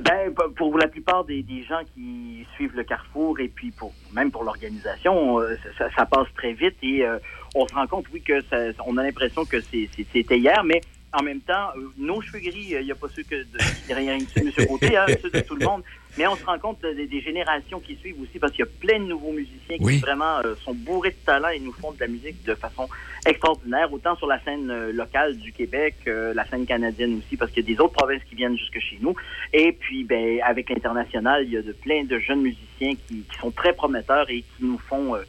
Ben, 0.00 0.32
pour 0.56 0.78
la 0.78 0.88
plupart 0.88 1.24
des, 1.24 1.42
des 1.42 1.62
gens 1.64 1.80
qui 1.94 2.46
suivent 2.54 2.74
le 2.74 2.84
Carrefour 2.84 3.38
et 3.40 3.48
puis 3.48 3.70
pour 3.70 3.92
même 4.12 4.30
pour 4.30 4.44
l'organisation, 4.44 5.40
euh, 5.40 5.56
ça, 5.76 5.88
ça 5.94 6.06
passe 6.06 6.28
très 6.34 6.54
vite 6.54 6.76
et 6.82 7.04
euh, 7.04 7.18
on 7.54 7.66
se 7.66 7.74
rend 7.74 7.86
compte, 7.86 8.06
oui, 8.12 8.22
que 8.22 8.40
ça, 8.42 8.56
on 8.86 8.96
a 8.96 9.02
l'impression 9.02 9.44
que 9.44 9.60
c'était 9.60 10.38
hier, 10.38 10.64
mais 10.64 10.80
en 11.12 11.22
même 11.22 11.40
temps, 11.40 11.68
euh, 11.76 11.92
nos 11.98 12.22
cheveux 12.22 12.38
gris, 12.40 12.68
il 12.70 12.84
n'y 12.84 12.90
a 12.90 12.94
pas 12.94 13.08
ceux 13.14 13.22
que 13.22 13.34
de, 13.34 13.58
dessus, 13.58 14.40
M. 14.40 14.66
Côté, 14.66 14.96
hein, 14.96 15.06
ceux 15.20 15.30
de 15.30 15.40
tout 15.40 15.56
le 15.56 15.66
monde, 15.66 15.82
mais 16.18 16.26
on 16.26 16.36
se 16.36 16.44
rend 16.44 16.58
compte 16.58 16.82
de- 16.82 16.92
des- 16.92 17.06
des 17.06 17.20
générations 17.20 17.80
qui 17.80 17.96
suivent 17.96 18.20
aussi 18.22 18.38
parce 18.38 18.52
qu'il 18.52 18.64
y 18.64 18.68
a 18.68 18.70
plein 18.80 18.98
de 18.98 19.04
nouveaux 19.08 19.32
musiciens 19.32 19.76
qui 19.78 19.98
vraiment 20.00 20.38
euh, 20.44 20.54
sont 20.64 20.74
bourrés 20.74 21.10
de 21.10 21.24
talent 21.26 21.48
et 21.48 21.58
nous 21.60 21.72
font 21.72 21.92
de 21.92 22.00
la 22.00 22.06
musique 22.08 22.44
de 22.44 22.54
façon 22.54 22.88
extraordinaire, 23.26 23.92
autant 23.92 24.16
sur 24.16 24.26
la 24.26 24.42
scène 24.42 24.70
euh, 24.70 24.92
locale 24.92 25.36
du 25.36 25.52
Québec, 25.52 25.94
euh, 26.08 26.34
la 26.34 26.46
scène 26.48 26.66
canadienne 26.66 27.18
aussi, 27.18 27.36
parce 27.36 27.50
qu'il 27.52 27.62
y 27.68 27.72
a 27.72 27.74
des 27.74 27.80
autres 27.80 27.94
provinces 27.94 28.22
qui 28.28 28.34
viennent 28.34 28.58
jusque 28.58 28.78
chez 28.80 28.98
nous. 29.00 29.14
Et 29.52 29.72
puis, 29.72 30.04
ben, 30.04 30.40
avec 30.44 30.68
l'international, 30.70 31.44
il 31.44 31.52
y 31.52 31.56
a 31.56 31.62
de 31.62 31.72
plein 31.72 32.04
de 32.04 32.18
jeunes 32.18 32.42
musiciens 32.42 32.94
qui, 33.06 33.22
qui 33.22 33.38
sont 33.40 33.50
très 33.52 33.72
prometteurs 33.72 34.28
et 34.28 34.40
qui 34.40 34.64
nous 34.64 34.78
font 34.78 35.14
euh, 35.14 35.22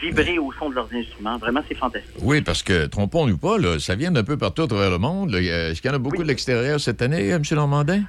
vibrer 0.00 0.38
au 0.38 0.50
son 0.52 0.70
de 0.70 0.74
leurs 0.74 0.92
instruments. 0.92 1.36
Vraiment, 1.38 1.60
c'est 1.68 1.76
fantastique. 1.76 2.16
Oui, 2.22 2.40
parce 2.40 2.62
que, 2.62 2.86
trompons-nous 2.86 3.38
pas, 3.38 3.58
là, 3.58 3.78
ça 3.78 3.94
vient 3.94 4.10
d'un 4.10 4.24
peu 4.24 4.36
partout 4.36 4.62
à 4.62 4.66
travers 4.66 4.90
le 4.90 4.98
monde. 4.98 5.34
Est-ce 5.34 5.80
qu'il 5.80 5.90
y 5.90 5.92
en 5.92 5.96
a 5.96 6.00
beaucoup 6.00 6.22
de 6.22 6.28
l'extérieur 6.28 6.80
cette 6.80 7.02
année, 7.02 7.28
M. 7.28 7.42
Normandin? 7.52 8.02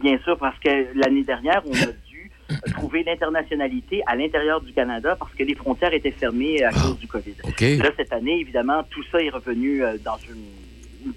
Bien 0.00 0.18
sûr, 0.24 0.36
parce 0.38 0.58
que 0.60 0.86
l'année 0.94 1.24
dernière, 1.24 1.62
on 1.66 1.74
a 1.74 1.86
dû 2.08 2.30
trouver 2.72 3.02
l'internationalité 3.04 4.02
à 4.06 4.16
l'intérieur 4.16 4.60
du 4.60 4.72
Canada 4.72 5.16
parce 5.18 5.32
que 5.34 5.42
les 5.42 5.54
frontières 5.54 5.92
étaient 5.92 6.10
fermées 6.10 6.62
à 6.62 6.70
cause 6.70 6.98
du 6.98 7.06
COVID. 7.06 7.34
Là, 7.60 7.90
cette 7.96 8.12
année, 8.12 8.40
évidemment, 8.40 8.82
tout 8.90 9.02
ça 9.10 9.20
est 9.20 9.30
revenu 9.30 9.82
euh, 9.82 9.96
dans 10.04 10.16
une, 10.18 10.44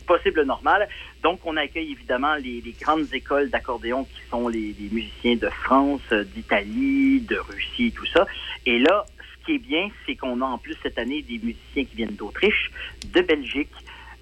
possible 0.06 0.44
normale. 0.44 0.88
Donc, 1.24 1.40
on 1.44 1.58
accueille 1.58 1.92
évidemment 1.92 2.36
les, 2.36 2.62
les 2.62 2.76
grandes 2.80 3.12
écoles 3.14 3.50
d'accordéon 3.50 4.06
qui 4.06 4.22
sont 4.30 4.48
les, 4.48 4.76
les 4.80 4.90
musiciens 4.92 5.36
de 5.36 5.50
France, 5.50 6.02
euh, 6.12 6.24
d'Italie, 6.24 7.22
de 7.22 7.38
Russie, 7.38 7.92
tout 7.92 8.06
ça. 8.06 8.26
Et 8.66 8.80
là, 8.80 9.06
ce 9.18 9.46
qui 9.46 9.56
est 9.56 9.60
bien, 9.60 9.90
c'est 10.06 10.16
qu'on 10.16 10.42
a 10.42 10.46
en 10.46 10.58
plus 10.58 10.76
cette 10.84 10.98
année 10.98 11.22
des 11.24 11.40
musiciens 11.40 11.86
qui 11.86 11.96
viennent 11.96 12.16
d'Autriche, 12.16 12.72
de 13.14 13.22
Belgique, 13.22 13.72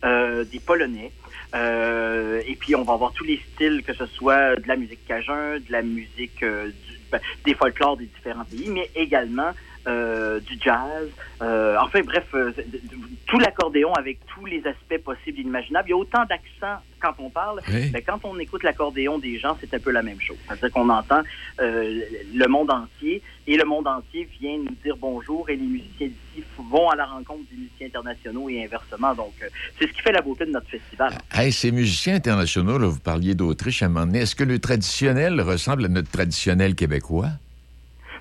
euh, 0.06 0.46
des 0.46 0.60
Polonais. 0.60 1.12
Euh, 1.56 2.42
et 2.46 2.56
puis, 2.56 2.76
on 2.76 2.84
va 2.84 2.94
avoir 2.94 3.12
tous 3.14 3.24
les 3.24 3.42
styles, 3.54 3.84
que 3.84 3.94
ce 3.94 4.06
soit 4.08 4.56
de 4.56 4.68
la 4.68 4.76
musique 4.76 5.04
cajun, 5.06 5.60
de 5.60 5.72
la 5.72 5.82
musique, 5.82 6.44
euh, 6.44 6.72
du- 6.72 7.02
ben, 7.12 7.20
des 7.46 7.56
folklores 7.56 7.98
des 7.98 8.06
différents 8.06 8.46
pays, 8.46 8.70
mais 8.70 8.92
également 8.96 9.52
euh, 9.88 10.40
du 10.42 10.58
jazz. 10.60 11.08
Euh, 11.42 11.78
enfin, 11.80 12.02
bref, 12.02 12.26
euh, 12.34 12.52
tout 13.26 13.40
l'accordéon 13.40 13.94
avec 13.94 14.20
tous 14.34 14.46
les 14.46 14.62
aspects 14.68 14.98
possibles 15.04 15.40
et 15.40 15.44
imaginables. 15.44 15.88
Il 15.88 15.92
y 15.92 15.94
a 15.94 15.98
autant 15.98 16.26
d'accents 16.26 16.82
quand 17.00 17.14
on 17.20 17.30
parle, 17.30 17.62
Oui. 17.70 17.90
mais 17.94 18.02
quand 18.02 18.20
on 18.24 18.38
écoute 18.40 18.64
l'accordéon 18.64 19.20
des 19.20 19.40
gens, 19.40 19.58
c'est 19.62 19.74
un 19.74 19.80
peu 19.80 19.92
la 19.92 20.02
même 20.04 20.20
chose. 20.20 20.36
C'est-à-dire 20.48 20.72
qu'on 20.72 20.90
entend 20.90 21.22
le 21.60 22.46
monde 22.48 22.72
entier 22.72 23.22
et 23.48 23.56
le 23.56 23.64
monde 23.64 23.88
entier 23.88 24.28
vient 24.40 24.58
nous 24.58 24.76
dire 24.84 24.98
bonjour 24.98 25.50
et 25.50 25.56
les 25.56 25.66
musiciens 25.66 26.08
d'ici 26.08 26.44
vont 26.58 26.90
à 26.90 26.96
la 26.98 27.06
rencontre 27.06 27.44
des 27.50 27.58
musiciens 27.58 27.88
internationaux 27.88 28.50
et 28.50 28.64
inversement. 28.66 29.16
Donc, 29.16 29.34
c'est 29.80 29.88
ce 29.88 29.94
qui 29.94 30.02
fait 30.02 30.12
la 30.12 30.22
beauté 30.22 30.46
de 30.46 30.52
notre 30.52 30.68
festival. 30.68 31.14
Hey, 31.34 31.54
ces 31.54 31.72
musiciens 31.72 32.16
internationaux, 32.16 32.78
là, 32.78 32.88
vous 32.88 33.00
parliez 33.00 33.34
d'Autriche 33.34 33.82
à 33.82 33.86
un 33.86 33.90
moment 33.90 34.06
donné. 34.06 34.20
Est-ce 34.20 34.36
que 34.36 34.44
le 34.44 34.60
traditionnel 34.60 35.40
ressemble 35.42 35.86
à 35.86 35.88
notre 35.88 36.12
traditionnel 36.12 36.76
québécois? 36.76 37.30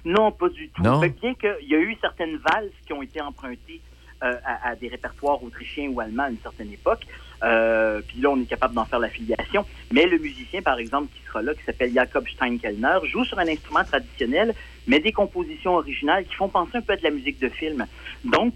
Non, 0.04 0.30
pas 0.32 0.48
du 0.48 0.68
tout. 0.68 0.82
Non? 0.82 1.00
Bien 1.00 1.34
qu'il 1.34 1.68
y 1.68 1.74
a 1.74 1.78
eu 1.78 1.96
certaines 2.00 2.36
valses 2.36 2.72
qui 2.86 2.92
ont 2.92 3.02
été 3.02 3.20
empruntées 3.20 3.80
euh, 4.22 4.34
à, 4.44 4.70
à 4.70 4.76
des 4.76 4.88
répertoires 4.88 5.42
autrichiens 5.42 5.88
ou 5.90 6.00
allemands 6.00 6.24
à 6.24 6.30
une 6.30 6.38
certaine 6.38 6.72
époque. 6.72 7.06
Euh, 7.42 8.00
puis 8.06 8.20
là, 8.20 8.30
on 8.30 8.40
est 8.40 8.46
capable 8.46 8.74
d'en 8.74 8.84
faire 8.84 8.98
l'affiliation. 8.98 9.64
Mais 9.92 10.06
le 10.06 10.18
musicien, 10.18 10.60
par 10.62 10.78
exemple, 10.78 11.08
qui 11.14 11.20
sera 11.26 11.42
là, 11.42 11.54
qui 11.54 11.62
s'appelle 11.64 11.92
Jakob 11.92 12.26
Steinkellner, 12.28 12.98
joue 13.10 13.24
sur 13.24 13.38
un 13.38 13.46
instrument 13.48 13.84
traditionnel, 13.84 14.54
mais 14.86 14.98
des 15.00 15.12
compositions 15.12 15.74
originales 15.76 16.24
qui 16.24 16.34
font 16.34 16.48
penser 16.48 16.78
un 16.78 16.80
peu 16.80 16.94
à 16.94 16.96
de 16.96 17.02
la 17.04 17.10
musique 17.10 17.38
de 17.40 17.48
film. 17.48 17.86
Donc, 18.24 18.54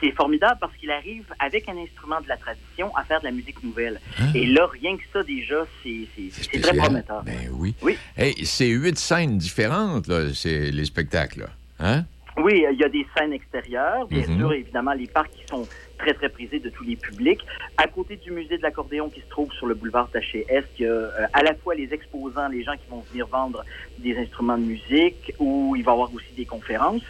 c'est 0.00 0.12
formidable 0.12 0.58
parce 0.60 0.74
qu'il 0.76 0.90
arrive, 0.90 1.24
avec 1.38 1.68
un 1.68 1.76
instrument 1.76 2.20
de 2.20 2.28
la 2.28 2.36
tradition, 2.36 2.94
à 2.96 3.04
faire 3.04 3.20
de 3.20 3.26
la 3.26 3.32
musique 3.32 3.62
nouvelle. 3.62 4.00
Et 4.34 4.46
là, 4.46 4.66
rien 4.72 4.96
que 4.96 5.02
ça, 5.12 5.22
déjà, 5.22 5.66
c'est 5.82 6.60
très 6.60 6.76
prometteur. 6.76 7.22
Ben 7.24 7.48
oui. 7.52 7.74
Oui. 7.82 7.96
Hey, 8.16 8.34
c'est 8.46 8.68
huit 8.68 8.98
scènes 8.98 9.36
différentes, 9.38 10.06
là, 10.06 10.32
c'est 10.34 10.70
les 10.70 10.84
spectacles, 10.84 11.40
là. 11.40 11.46
Hein? 11.80 12.04
Oui, 12.38 12.64
il 12.70 12.78
y 12.78 12.84
a 12.84 12.88
des 12.88 13.06
scènes 13.16 13.32
extérieures, 13.32 14.06
bien 14.08 14.26
Mhm. 14.26 14.38
sûr, 14.38 14.52
évidemment, 14.52 14.92
les 14.92 15.06
parcs 15.06 15.30
qui 15.30 15.42
sont 15.48 15.66
très, 15.98 16.14
très 16.14 16.28
prisés 16.28 16.60
de 16.60 16.70
tous 16.70 16.84
les 16.84 16.96
publics. 16.96 17.40
À 17.76 17.86
côté 17.86 18.16
du 18.16 18.30
musée 18.30 18.56
de 18.58 18.62
l'accordéon 18.62 19.10
qui 19.10 19.20
se 19.20 19.28
trouve 19.28 19.50
sur 19.52 19.66
le 19.66 19.74
boulevard 19.74 20.10
Taché-Est, 20.10 20.66
il 20.78 20.84
y 20.84 20.88
a 20.88 20.92
euh, 20.92 21.10
à 21.32 21.42
la 21.42 21.54
fois 21.54 21.74
les 21.74 21.92
exposants, 21.92 22.48
les 22.48 22.62
gens 22.62 22.76
qui 22.76 22.88
vont 22.88 23.04
venir 23.10 23.26
vendre 23.26 23.64
des 23.98 24.16
instruments 24.18 24.58
de 24.58 24.64
musique, 24.64 25.32
où 25.38 25.74
il 25.76 25.84
va 25.84 25.92
y 25.92 25.94
avoir 25.94 26.12
aussi 26.12 26.32
des 26.34 26.46
conférences 26.46 27.02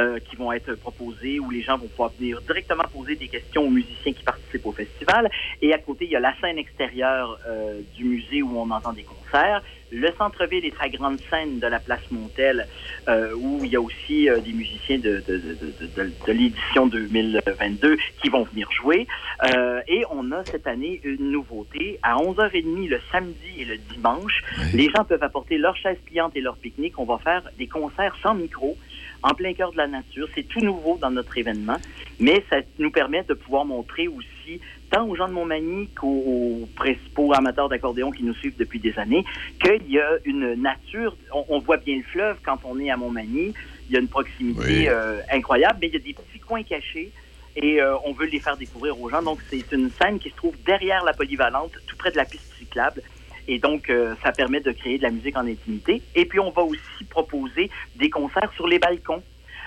euh, 0.00 0.18
qui 0.20 0.36
vont 0.36 0.52
être 0.52 0.74
proposées, 0.74 1.38
où 1.40 1.50
les 1.50 1.62
gens 1.62 1.78
vont 1.78 1.88
pouvoir 1.88 2.12
venir 2.18 2.40
directement 2.42 2.84
poser 2.92 3.16
des 3.16 3.28
questions 3.28 3.62
aux 3.62 3.70
musiciens 3.70 4.12
qui 4.12 4.22
participent 4.22 4.66
au 4.66 4.72
festival. 4.72 5.30
Et 5.62 5.72
à 5.72 5.78
côté, 5.78 6.04
il 6.06 6.10
y 6.10 6.16
a 6.16 6.20
la 6.20 6.34
scène 6.40 6.58
extérieure 6.58 7.38
euh, 7.48 7.80
du 7.94 8.04
musée 8.04 8.42
où 8.42 8.58
on 8.58 8.70
entend 8.70 8.92
des 8.92 9.04
concerts. 9.04 9.62
Le 9.92 10.08
centre-ville 10.18 10.64
est 10.64 10.76
sa 10.80 10.88
grande 10.88 11.18
scène 11.30 11.58
de 11.58 11.66
la 11.66 11.80
place 11.80 12.00
Montel, 12.10 12.66
euh, 13.08 13.34
où 13.36 13.64
il 13.64 13.72
y 13.72 13.76
a 13.76 13.80
aussi 13.80 14.28
euh, 14.30 14.40
des 14.40 14.52
musiciens 14.52 14.98
de, 14.98 15.22
de, 15.26 15.36
de- 15.38 16.12
de 16.26 16.32
l'édition 16.32 16.86
2022 16.86 17.96
qui 18.22 18.29
vont 18.30 18.44
venir 18.44 18.70
jouer. 18.72 19.06
Euh, 19.54 19.80
et 19.88 20.04
on 20.10 20.32
a 20.32 20.44
cette 20.44 20.66
année 20.66 21.00
une 21.04 21.30
nouveauté. 21.30 21.98
À 22.02 22.16
11h30 22.16 22.88
le 22.88 23.00
samedi 23.12 23.50
et 23.58 23.64
le 23.64 23.76
dimanche, 23.76 24.42
les 24.74 24.88
gens 24.90 25.04
peuvent 25.04 25.22
apporter 25.22 25.58
leurs 25.58 25.76
chaises 25.76 25.98
pliantes 26.06 26.32
et 26.36 26.40
leur 26.40 26.56
pique-nique. 26.56 26.98
On 26.98 27.04
va 27.04 27.18
faire 27.18 27.42
des 27.58 27.66
concerts 27.66 28.16
sans 28.22 28.34
micro 28.34 28.76
en 29.22 29.34
plein 29.34 29.52
cœur 29.52 29.72
de 29.72 29.76
la 29.76 29.86
nature. 29.86 30.28
C'est 30.34 30.48
tout 30.48 30.60
nouveau 30.60 30.98
dans 31.00 31.10
notre 31.10 31.36
événement, 31.36 31.76
mais 32.18 32.42
ça 32.48 32.56
nous 32.78 32.90
permet 32.90 33.22
de 33.24 33.34
pouvoir 33.34 33.64
montrer 33.66 34.08
aussi 34.08 34.60
tant 34.90 35.06
aux 35.06 35.14
gens 35.14 35.28
de 35.28 35.32
Montmagny 35.34 35.88
qu'aux 35.88 36.08
aux 36.08 36.68
principaux 36.74 37.32
amateurs 37.34 37.68
d'accordéon 37.68 38.10
qui 38.10 38.24
nous 38.24 38.34
suivent 38.34 38.56
depuis 38.58 38.80
des 38.80 38.98
années, 38.98 39.24
qu'il 39.62 39.88
y 39.90 40.00
a 40.00 40.10
une 40.24 40.54
nature, 40.54 41.16
on, 41.32 41.44
on 41.48 41.58
voit 41.60 41.76
bien 41.76 41.98
le 41.98 42.02
fleuve 42.02 42.38
quand 42.44 42.58
on 42.64 42.80
est 42.80 42.90
à 42.90 42.96
Montmagny, 42.96 43.52
il 43.88 43.94
y 43.94 43.96
a 43.96 44.00
une 44.00 44.08
proximité 44.08 44.60
Oui. 44.66 44.88
euh, 44.88 45.20
incroyable, 45.30 45.78
mais 45.80 45.88
il 45.88 45.92
y 45.92 45.96
a 45.96 46.00
des 46.00 46.14
petits 46.14 46.40
coins 46.40 46.62
cachés 46.64 47.12
et 47.56 47.80
euh, 47.80 47.96
on 48.04 48.12
veut 48.12 48.26
les 48.26 48.40
faire 48.40 48.56
découvrir 48.56 49.00
aux 49.00 49.08
gens. 49.10 49.22
Donc 49.22 49.40
c'est 49.50 49.64
une 49.72 49.90
scène 50.00 50.18
qui 50.18 50.30
se 50.30 50.36
trouve 50.36 50.54
derrière 50.64 51.04
la 51.04 51.12
polyvalente, 51.12 51.72
tout 51.86 51.96
près 51.96 52.10
de 52.10 52.16
la 52.16 52.24
piste 52.24 52.44
cyclable. 52.58 53.02
Et 53.48 53.58
donc, 53.58 53.90
euh, 53.90 54.14
ça 54.22 54.30
permet 54.32 54.60
de 54.60 54.70
créer 54.70 54.98
de 54.98 55.02
la 55.02 55.10
musique 55.10 55.36
en 55.36 55.46
intimité. 55.46 56.02
Et 56.14 56.24
puis, 56.24 56.38
on 56.38 56.50
va 56.50 56.62
aussi 56.62 57.04
proposer 57.08 57.68
des 57.96 58.08
concerts 58.10 58.52
sur 58.54 58.68
les 58.68 58.78
balcons. 58.78 59.22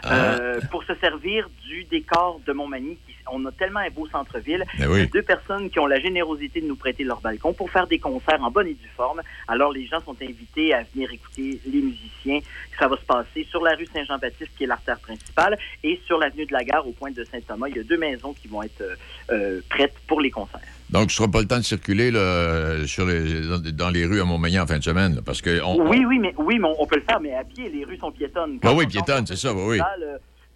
euh, 0.06 0.60
pour 0.70 0.84
se 0.84 0.94
servir 0.96 1.50
du 1.66 1.86
décor 1.86 2.40
de 2.46 2.52
Montmagny. 2.54 2.98
qui- 3.08 3.13
On 3.32 3.46
a 3.46 3.52
tellement 3.52 3.80
un 3.80 3.90
beau 3.90 4.08
centre-ville. 4.08 4.66
Ben 4.78 4.88
oui. 4.90 5.08
Deux 5.08 5.22
personnes 5.22 5.70
qui 5.70 5.80
ont 5.80 5.86
la 5.86 6.00
générosité 6.00 6.62
de 6.62 6.68
nous 6.68 6.76
prêter 6.76 7.04
leur 7.04 7.22
balcon 7.22 7.54
pour 7.54 7.70
faire 7.70 7.88
des 7.88 8.00
concerts 8.00 8.42
en 8.42 8.52
bonne 8.52 8.68
et 8.68 8.74
due 8.74 8.90
forme. 8.96 9.22
Alors, 9.48 9.72
les 9.72 9.86
gens 9.86 10.00
sont 10.02 10.16
invités 10.22 10.74
à 10.74 10.84
venir 10.94 11.12
écouter 11.12 11.60
les 11.66 11.82
musiciens. 11.82 12.40
Ça 12.80 12.88
va 12.88 12.98
se 12.98 13.06
passer 13.06 13.48
sur 13.50 13.64
la 13.64 13.76
rue 13.76 13.88
Saint-Jean-Baptiste, 13.94 14.52
qui 14.58 14.64
est 14.64 14.68
l'artère 14.68 15.00
principale, 15.00 15.58
et 15.84 16.00
sur 16.06 16.18
l'avenue 16.18 16.46
de 16.46 16.54
la 16.54 16.64
Gare, 16.64 16.88
au 16.88 16.92
point 16.92 17.12
de 17.12 17.24
Saint-Thomas. 17.24 17.68
Il 17.70 17.78
y 17.78 17.80
a 17.80 17.84
deux 17.84 17.98
maisons 17.98 18.34
qui 18.34 18.48
vont 18.48 18.64
être 18.64 18.82
euh, 18.82 18.96
euh, 19.32 19.62
prêtes 19.70 19.96
pour 20.08 20.22
les 20.22 20.32
concerts. 20.32 20.60
Donc, 20.90 21.12
ce 21.12 21.18
sera 21.18 21.28
pas 21.28 21.42
le 21.42 21.48
temps 21.48 21.58
de 21.58 21.64
circuler 21.64 22.12
là, 22.12 22.86
sur 22.86 23.06
les, 23.06 23.72
dans, 23.72 23.90
les 23.90 24.06
rues 24.06 24.22
à 24.22 24.26
Montmagny 24.26 24.60
en 24.60 24.68
fin 24.68 24.78
de 24.78 24.84
semaine, 24.84 25.16
là, 25.16 25.22
parce 25.26 25.42
que... 25.42 25.62
On, 25.64 25.88
Oui, 25.88 26.06
oui, 26.06 26.20
mais 26.20 26.34
oui, 26.38 26.60
mais 26.60 26.68
on, 26.78 26.86
peut 26.86 26.98
le 26.98 27.02
faire, 27.02 27.20
mais 27.20 27.34
à 27.34 27.44
pied, 27.44 27.70
les 27.70 27.84
rues 27.84 27.98
sont 27.98 28.12
piétonnes. 28.12 28.60
Ben 28.60 28.72
oui, 28.72 28.84
Quand 28.84 28.84
on 28.84 28.90
piétonne, 28.90 29.26
sort 29.26 29.38
c'est 29.38 29.48
ça, 29.48 29.54
ben 29.54 29.66
oui. 29.66 29.80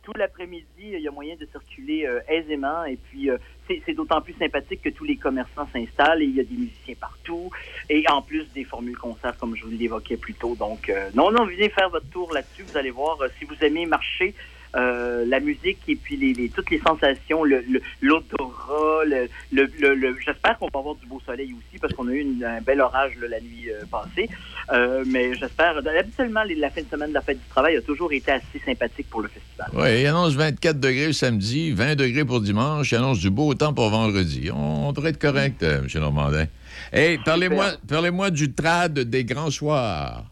Tout 0.08 0.14
l'après-midi, 0.18 0.64
il 0.78 1.02
y 1.02 1.08
a 1.10 1.12
moyen 1.12 1.36
de 1.36 1.46
circuler 1.52 2.06
euh, 2.06 2.22
aisément. 2.30 2.86
Et 2.86 2.96
puis, 2.96 3.30
euh, 3.30 3.38
c'est 3.68 3.94
d'autant 3.94 4.22
plus 4.22 4.34
sympathique 4.40 4.82
que 4.82 4.88
tous 4.88 5.04
les 5.04 5.18
commerçants 5.18 5.68
s'installent 5.74 6.22
et 6.22 6.26
il 6.26 6.34
y 6.34 6.40
a 6.40 6.46
des 6.46 6.56
musiciens 6.56 6.96
partout. 6.98 7.50
Et 7.90 8.06
en 8.10 8.22
plus, 8.22 8.50
des 8.54 8.64
formules 8.64 8.98
concerts, 8.98 9.38
comme 9.38 9.54
je 9.58 9.66
vous 9.66 9.72
l'évoquais 9.72 10.16
plus 10.16 10.34
tôt. 10.34 10.56
Donc, 10.56 10.88
euh, 10.88 11.10
non, 11.14 11.30
non, 11.30 11.46
venez 11.46 11.68
faire 11.68 11.90
votre 11.90 12.10
tour 12.10 12.32
là-dessus. 12.32 12.64
Vous 12.64 12.78
allez 12.78 12.92
voir, 12.92 13.18
si 13.38 13.44
vous 13.44 13.56
aimez 13.60 13.86
marcher, 13.86 14.34
euh, 14.76 15.26
la 15.28 15.40
musique 15.40 15.80
et 15.88 15.96
puis 15.96 16.18
les, 16.18 16.34
les- 16.34 16.50
toutes 16.50 16.70
les 16.70 16.80
sensations, 16.80 17.44
l'odorat, 18.02 19.06
le, 19.06 19.28
le, 19.52 19.70
le- 19.80 19.96
le- 19.96 20.18
j'espère 20.26 20.58
qu'on 20.58 20.68
va 20.74 20.80
avoir 20.80 20.96
du 20.96 21.06
beau 21.08 21.22
soleil 21.26 21.54
aussi 21.54 21.80
parce 21.80 21.94
qu'on 21.94 22.08
a 22.08 22.12
eu 22.12 22.20
une- 22.22 22.44
un 22.44 22.62
bel 22.62 22.82
orage 22.82 23.14
là, 23.22 23.28
la 23.28 23.40
nuit 23.40 23.70
euh, 23.70 23.84
passée. 23.90 24.30
Euh, 24.72 25.04
mais 25.08 25.34
j'espère, 25.36 25.76
habituellement, 25.78 26.42
la 26.58 26.70
fin 26.70 26.82
de 26.82 26.88
semaine 26.90 27.10
de 27.10 27.14
la 27.14 27.22
fête 27.22 27.38
du 27.40 27.48
travail 27.50 27.78
a 27.78 27.82
toujours 27.82 28.12
été 28.12 28.32
assez 28.32 28.60
sympathique 28.66 29.10
pour 29.10 29.22
le 29.22 29.30
festival. 29.30 29.68
Oui, 29.74 30.02
il 30.02 30.06
annonce 30.08 30.34
24 30.34 30.80
degrés 30.80 31.08
le 31.08 31.14
samedi, 31.14 31.72
20 31.72 31.96
degrés 31.96 32.26
pour 32.26 32.42
dimanche, 32.42 32.92
il 32.92 32.96
annonce 32.96 33.20
du 33.20 33.30
beau 33.30 33.54
temps 33.54 33.74
pour 33.74 33.90
vendredi. 33.90 34.50
On, 34.54 34.88
on 34.90 34.92
devrait 34.92 35.12
être 35.12 35.20
correct, 35.22 35.64
M. 35.64 35.88
Normandin. 35.96 36.46
Hey, 36.92 37.18
parlez-moi 37.24 37.72
parlez 37.88 38.32
du 38.32 38.54
trad 38.54 38.98
des 39.00 39.24
grands 39.26 39.50
soirs. 39.52 40.24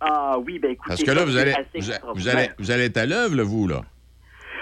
Ah 0.00 0.38
oui, 0.38 0.58
ben 0.58 0.72
écoutez, 0.72 0.88
Parce 0.88 1.02
que 1.02 1.10
là, 1.10 1.20
ça, 1.20 1.24
vous 1.24 1.36
allez, 1.36 1.52
assez 1.52 1.64
vous, 1.74 1.78
a- 1.78 1.82
vous 1.84 1.90
extraordinaire. 1.90 2.36
allez, 2.36 2.48
vous 2.58 2.70
allez 2.70 2.84
être 2.84 2.96
à 2.98 3.06
l'œuvre, 3.06 3.42
vous, 3.42 3.66
là. 3.68 3.82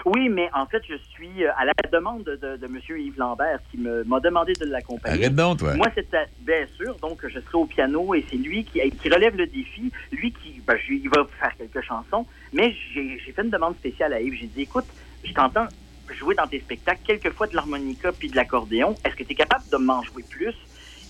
Oui, 0.06 0.28
mais 0.28 0.50
en 0.52 0.66
fait, 0.66 0.82
je 0.86 0.96
suis 1.12 1.44
euh, 1.44 1.50
à 1.56 1.64
la 1.64 1.72
demande 1.90 2.24
de, 2.24 2.36
de 2.56 2.66
M. 2.66 2.78
Yves 2.90 3.16
Lambert 3.16 3.58
qui 3.70 3.78
m'a 3.78 4.20
demandé 4.20 4.54
de 4.54 4.66
l'accompagner. 4.66 5.24
Arrête 5.24 5.34
donc, 5.34 5.60
toi. 5.60 5.74
Moi, 5.74 5.86
c'est 5.94 6.06
bien 6.40 6.66
sûr, 6.76 6.98
donc 6.98 7.20
je 7.26 7.40
serai 7.40 7.56
au 7.56 7.64
piano 7.64 8.14
et 8.14 8.24
c'est 8.30 8.36
lui 8.36 8.64
qui, 8.66 8.80
qui 8.90 9.08
relève 9.08 9.34
le 9.34 9.46
défi. 9.46 9.90
Lui 10.12 10.32
qui, 10.34 10.60
ben, 10.66 10.76
je- 10.86 10.92
il 10.92 11.08
va 11.08 11.26
faire 11.40 11.56
quelques 11.56 11.80
chansons, 11.82 12.26
mais 12.52 12.74
j'ai 12.92 13.18
j'ai 13.24 13.32
fait 13.32 13.42
une 13.42 13.50
demande 13.50 13.76
spéciale 13.76 14.12
à 14.12 14.20
Yves. 14.20 14.34
J'ai 14.38 14.48
dit, 14.48 14.60
écoute, 14.62 14.86
je 15.24 15.32
t'entends 15.32 15.68
jouer 16.20 16.34
dans 16.34 16.46
tes 16.48 16.60
spectacles 16.60 17.00
quelquefois 17.06 17.46
de 17.46 17.56
l'harmonica 17.56 18.12
puis 18.12 18.28
de 18.28 18.36
l'accordéon. 18.36 18.98
Est-ce 19.06 19.14
que 19.16 19.24
tu 19.24 19.32
es 19.32 19.36
capable 19.36 19.64
de 19.70 19.78
m'en 19.78 20.02
jouer 20.02 20.22
plus? 20.22 20.54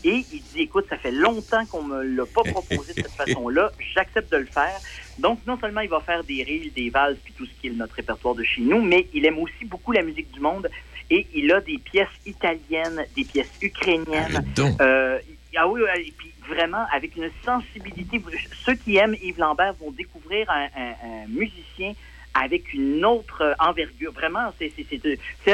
Et 0.04 0.24
il 0.32 0.42
dit, 0.52 0.60
écoute, 0.62 0.84
ça 0.90 0.98
fait 0.98 1.10
longtemps 1.10 1.64
qu'on 1.66 1.82
me 1.82 2.02
l'a 2.02 2.26
pas 2.26 2.42
proposé 2.42 2.92
de 2.92 3.02
cette 3.02 3.12
façon-là. 3.26 3.72
J'accepte 3.94 4.30
de 4.32 4.36
le 4.38 4.46
faire. 4.46 4.78
Donc, 5.18 5.40
non 5.46 5.58
seulement 5.58 5.80
il 5.80 5.88
va 5.88 6.00
faire 6.00 6.22
des 6.24 6.42
reels, 6.44 6.72
des 6.74 6.90
valses, 6.90 7.16
puis 7.24 7.32
tout 7.36 7.46
ce 7.46 7.50
qui 7.60 7.68
est 7.68 7.70
notre 7.70 7.94
répertoire 7.94 8.34
de 8.34 8.42
chez 8.44 8.60
nous, 8.62 8.82
mais 8.82 9.06
il 9.14 9.24
aime 9.24 9.38
aussi 9.38 9.64
beaucoup 9.64 9.92
la 9.92 10.02
musique 10.02 10.30
du 10.32 10.40
monde. 10.40 10.68
Et 11.10 11.26
il 11.34 11.50
a 11.52 11.60
des 11.60 11.78
pièces 11.78 12.08
italiennes, 12.26 13.04
des 13.16 13.24
pièces 13.24 13.46
ukrainiennes. 13.60 14.44
Euh, 14.80 15.18
ah 15.56 15.68
oui, 15.68 15.80
oui, 15.82 16.06
et 16.08 16.12
puis 16.16 16.32
vraiment 16.48 16.84
avec 16.92 17.14
une 17.16 17.30
sensibilité. 17.44 18.20
Ceux 18.64 18.74
qui 18.74 18.96
aiment 18.96 19.14
Yves 19.22 19.38
Lambert 19.38 19.74
vont 19.74 19.90
découvrir 19.90 20.50
un, 20.50 20.64
un- 20.76 20.94
un 21.04 21.26
musicien 21.28 21.92
avec 22.34 22.72
une 22.74 23.04
autre 23.04 23.42
euh, 23.42 23.54
envergure. 23.60 24.12
Vraiment, 24.12 24.52
c'est 24.58 24.72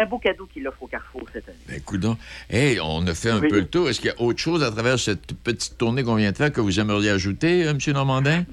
un 0.00 0.06
beau 0.06 0.18
cadeau 0.18 0.46
qu'il 0.52 0.66
offre 0.66 0.82
au 0.82 0.86
Carrefour 0.86 1.26
cette 1.32 1.48
année. 1.48 1.58
Ben, 1.68 1.80
coudonc. 1.82 2.16
Hey, 2.48 2.78
on 2.80 3.06
a 3.06 3.14
fait 3.14 3.30
un 3.30 3.40
Oui. 3.40 3.48
peu 3.48 3.60
le 3.60 3.66
tour. 3.66 3.88
Est-ce 3.88 4.00
qu'il 4.00 4.10
y 4.10 4.14
a 4.14 4.20
autre 4.20 4.38
chose 4.38 4.62
à 4.62 4.70
travers 4.70 4.98
cette 4.98 5.34
petite 5.34 5.76
tournée 5.78 6.02
qu'on 6.02 6.14
vient 6.16 6.32
de 6.32 6.36
faire 6.36 6.52
que 6.52 6.60
vous 6.60 6.80
aimeriez 6.80 7.10
ajouter, 7.10 7.66
euh, 7.66 7.70
M. 7.70 7.78
Normandin? 7.92 8.44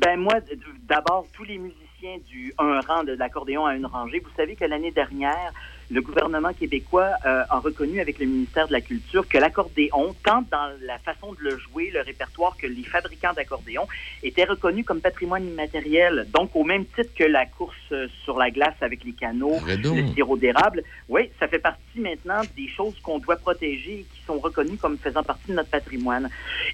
Ben 0.00 0.18
moi, 0.20 0.40
d- 0.40 0.58
d'abord, 0.88 1.26
tous 1.32 1.44
les 1.44 1.58
musiciens 1.58 2.18
du 2.28 2.52
un 2.58 2.80
rang 2.80 3.02
de 3.04 3.12
l'accordéon 3.12 3.64
à 3.66 3.74
une 3.74 3.86
rangée, 3.86 4.20
vous 4.20 4.30
savez 4.36 4.54
que 4.56 4.64
l'année 4.64 4.90
dernière, 4.92 5.52
le 5.90 6.00
gouvernement 6.00 6.52
québécois 6.52 7.10
euh, 7.24 7.42
a 7.48 7.58
reconnu 7.58 8.00
avec 8.00 8.18
le 8.18 8.26
ministère 8.26 8.66
de 8.66 8.72
la 8.72 8.80
Culture 8.80 9.28
que 9.28 9.38
l'accordéon, 9.38 10.14
tant 10.24 10.42
dans 10.50 10.70
la 10.82 10.98
façon 10.98 11.32
de 11.32 11.38
le 11.40 11.58
jouer, 11.58 11.90
le 11.92 12.00
répertoire, 12.00 12.56
que 12.56 12.66
les 12.66 12.82
fabricants 12.82 13.32
d'accordéon, 13.34 13.86
était 14.22 14.44
reconnu 14.44 14.84
comme 14.84 15.00
patrimoine 15.00 15.46
immatériel. 15.46 16.26
Donc, 16.32 16.50
au 16.54 16.64
même 16.64 16.84
titre 16.86 17.10
que 17.14 17.24
la 17.24 17.46
course 17.46 17.74
euh, 17.92 18.08
sur 18.24 18.38
la 18.38 18.50
glace 18.50 18.74
avec 18.80 19.04
les 19.04 19.12
donc. 19.12 19.62
le 19.66 20.14
sirop 20.14 20.36
d'érable, 20.36 20.82
oui, 21.08 21.30
ça 21.38 21.48
fait 21.48 21.58
partie 21.58 22.00
maintenant 22.00 22.42
des 22.56 22.68
choses 22.68 22.98
qu'on 23.02 23.18
doit 23.18 23.36
protéger 23.36 24.00
et 24.00 24.06
qui 24.14 24.22
sont 24.26 24.38
reconnues 24.38 24.76
comme 24.76 24.98
faisant 24.98 25.22
partie 25.22 25.48
de 25.48 25.54
notre 25.54 25.70
patrimoine. 25.70 26.28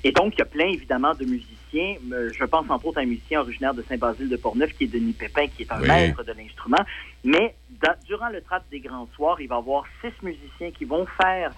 Et 0.05 0.13
donc, 0.13 0.35
il 0.35 0.39
y 0.39 0.43
a 0.43 0.47
plein, 0.47 0.67
évidemment, 0.67 1.15
de 1.15 1.25
musiciens. 1.25 1.57
Je 1.73 2.45
pense 2.45 2.68
entre 2.68 2.87
autres 2.87 2.99
à 2.99 3.03
un 3.03 3.07
musicien 3.07 3.41
originaire 3.41 3.75
de 3.75 3.83
Saint-Basile-de-Portneuf, 3.89 4.73
qui 4.75 4.85
est 4.85 4.89
Denis 4.89 5.12
Pépin, 5.14 5.47
qui 5.49 5.62
est 5.62 5.73
un 5.73 5.81
Oui. 5.81 5.89
maître 5.89 6.23
de 6.23 6.33
l'instrument. 6.33 6.85
Mais 7.25 7.55
dans- 7.83 7.95
durant 8.07 8.29
le 8.29 8.41
trap 8.43 8.64
des 8.70 8.81
grands 8.81 9.09
soirs, 9.14 9.41
il 9.41 9.49
va 9.49 9.57
y 9.57 9.59
avoir 9.59 9.85
six 10.01 10.12
musiciens 10.23 10.70
qui 10.70 10.85
vont 10.85 11.07
faire 11.23 11.53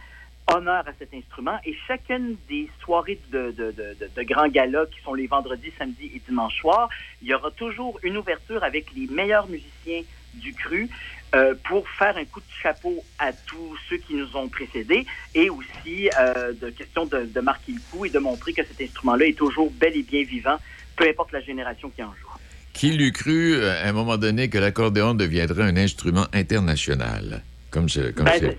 honneur 0.55 0.87
à 0.87 0.93
cet 0.99 1.15
instrument. 1.15 1.59
Et 1.65 1.75
chacune 1.89 2.37
des 2.49 2.69
soirées 2.81 3.19
de, 3.31 3.51
de, 3.53 3.73
de, 3.73 3.97
de, 3.99 4.11
de 4.15 4.23
grands 4.25 4.49
galas, 4.49 4.87
qui 4.87 5.01
sont 5.03 5.15
les 5.15 5.27
vendredis, 5.27 5.73
samedis 5.79 6.11
et 6.15 6.21
dimanches 6.29 6.59
soirs, 6.59 6.89
il 7.23 7.29
y 7.29 7.35
aura 7.35 7.51
toujours 7.53 7.99
une 8.03 8.17
ouverture 8.19 8.63
avec 8.63 8.93
les 8.95 9.07
meilleurs 9.07 9.49
musiciens 9.49 10.03
du 10.35 10.53
cru 10.53 10.89
euh, 11.35 11.55
pour 11.69 11.89
faire 11.89 12.17
un 12.17 12.25
coup 12.25 12.41
de 12.41 12.47
chapeau 12.63 13.05
à 13.19 13.33
tous 13.33 13.77
ceux 13.89 13.97
qui 13.99 14.15
nous 14.15 14.37
ont 14.37 14.49
précédés 14.49 15.05
et 15.35 15.51
aussi 15.51 16.09
euh, 16.19 16.53
de 16.53 16.71
question 16.71 17.07
de, 17.07 17.25
de 17.25 17.41
marquer 17.41 17.73
le 17.73 17.81
coup 17.91 18.05
et 18.05 18.11
de 18.11 18.19
montrer 18.19 18.53
que 18.53 18.63
cet 18.65 18.81
instrument-là 18.81 19.27
est 19.27 19.37
toujours 19.37 19.71
bel 19.73 19.97
et 19.97 20.03
bien 20.03 20.23
vivant, 20.25 20.57
peu 20.97 21.09
importe 21.09 21.33
la 21.33 21.41
génération 21.41 21.91
qui 21.91 22.03
en 22.03 22.13
joue. 22.21 22.29
Qui 22.73 22.91
l'eût 22.93 23.13
cru 23.13 23.55
euh, 23.55 23.85
à 23.85 23.89
un 23.89 23.93
moment 23.93 24.17
donné 24.17 24.49
que 24.49 24.59
l'accordéon 24.59 25.15
deviendrait 25.15 25.65
un 25.65 25.77
instrument 25.77 26.27
international? 26.33 27.43
Comme 27.71 27.87
Ben, 27.87 28.55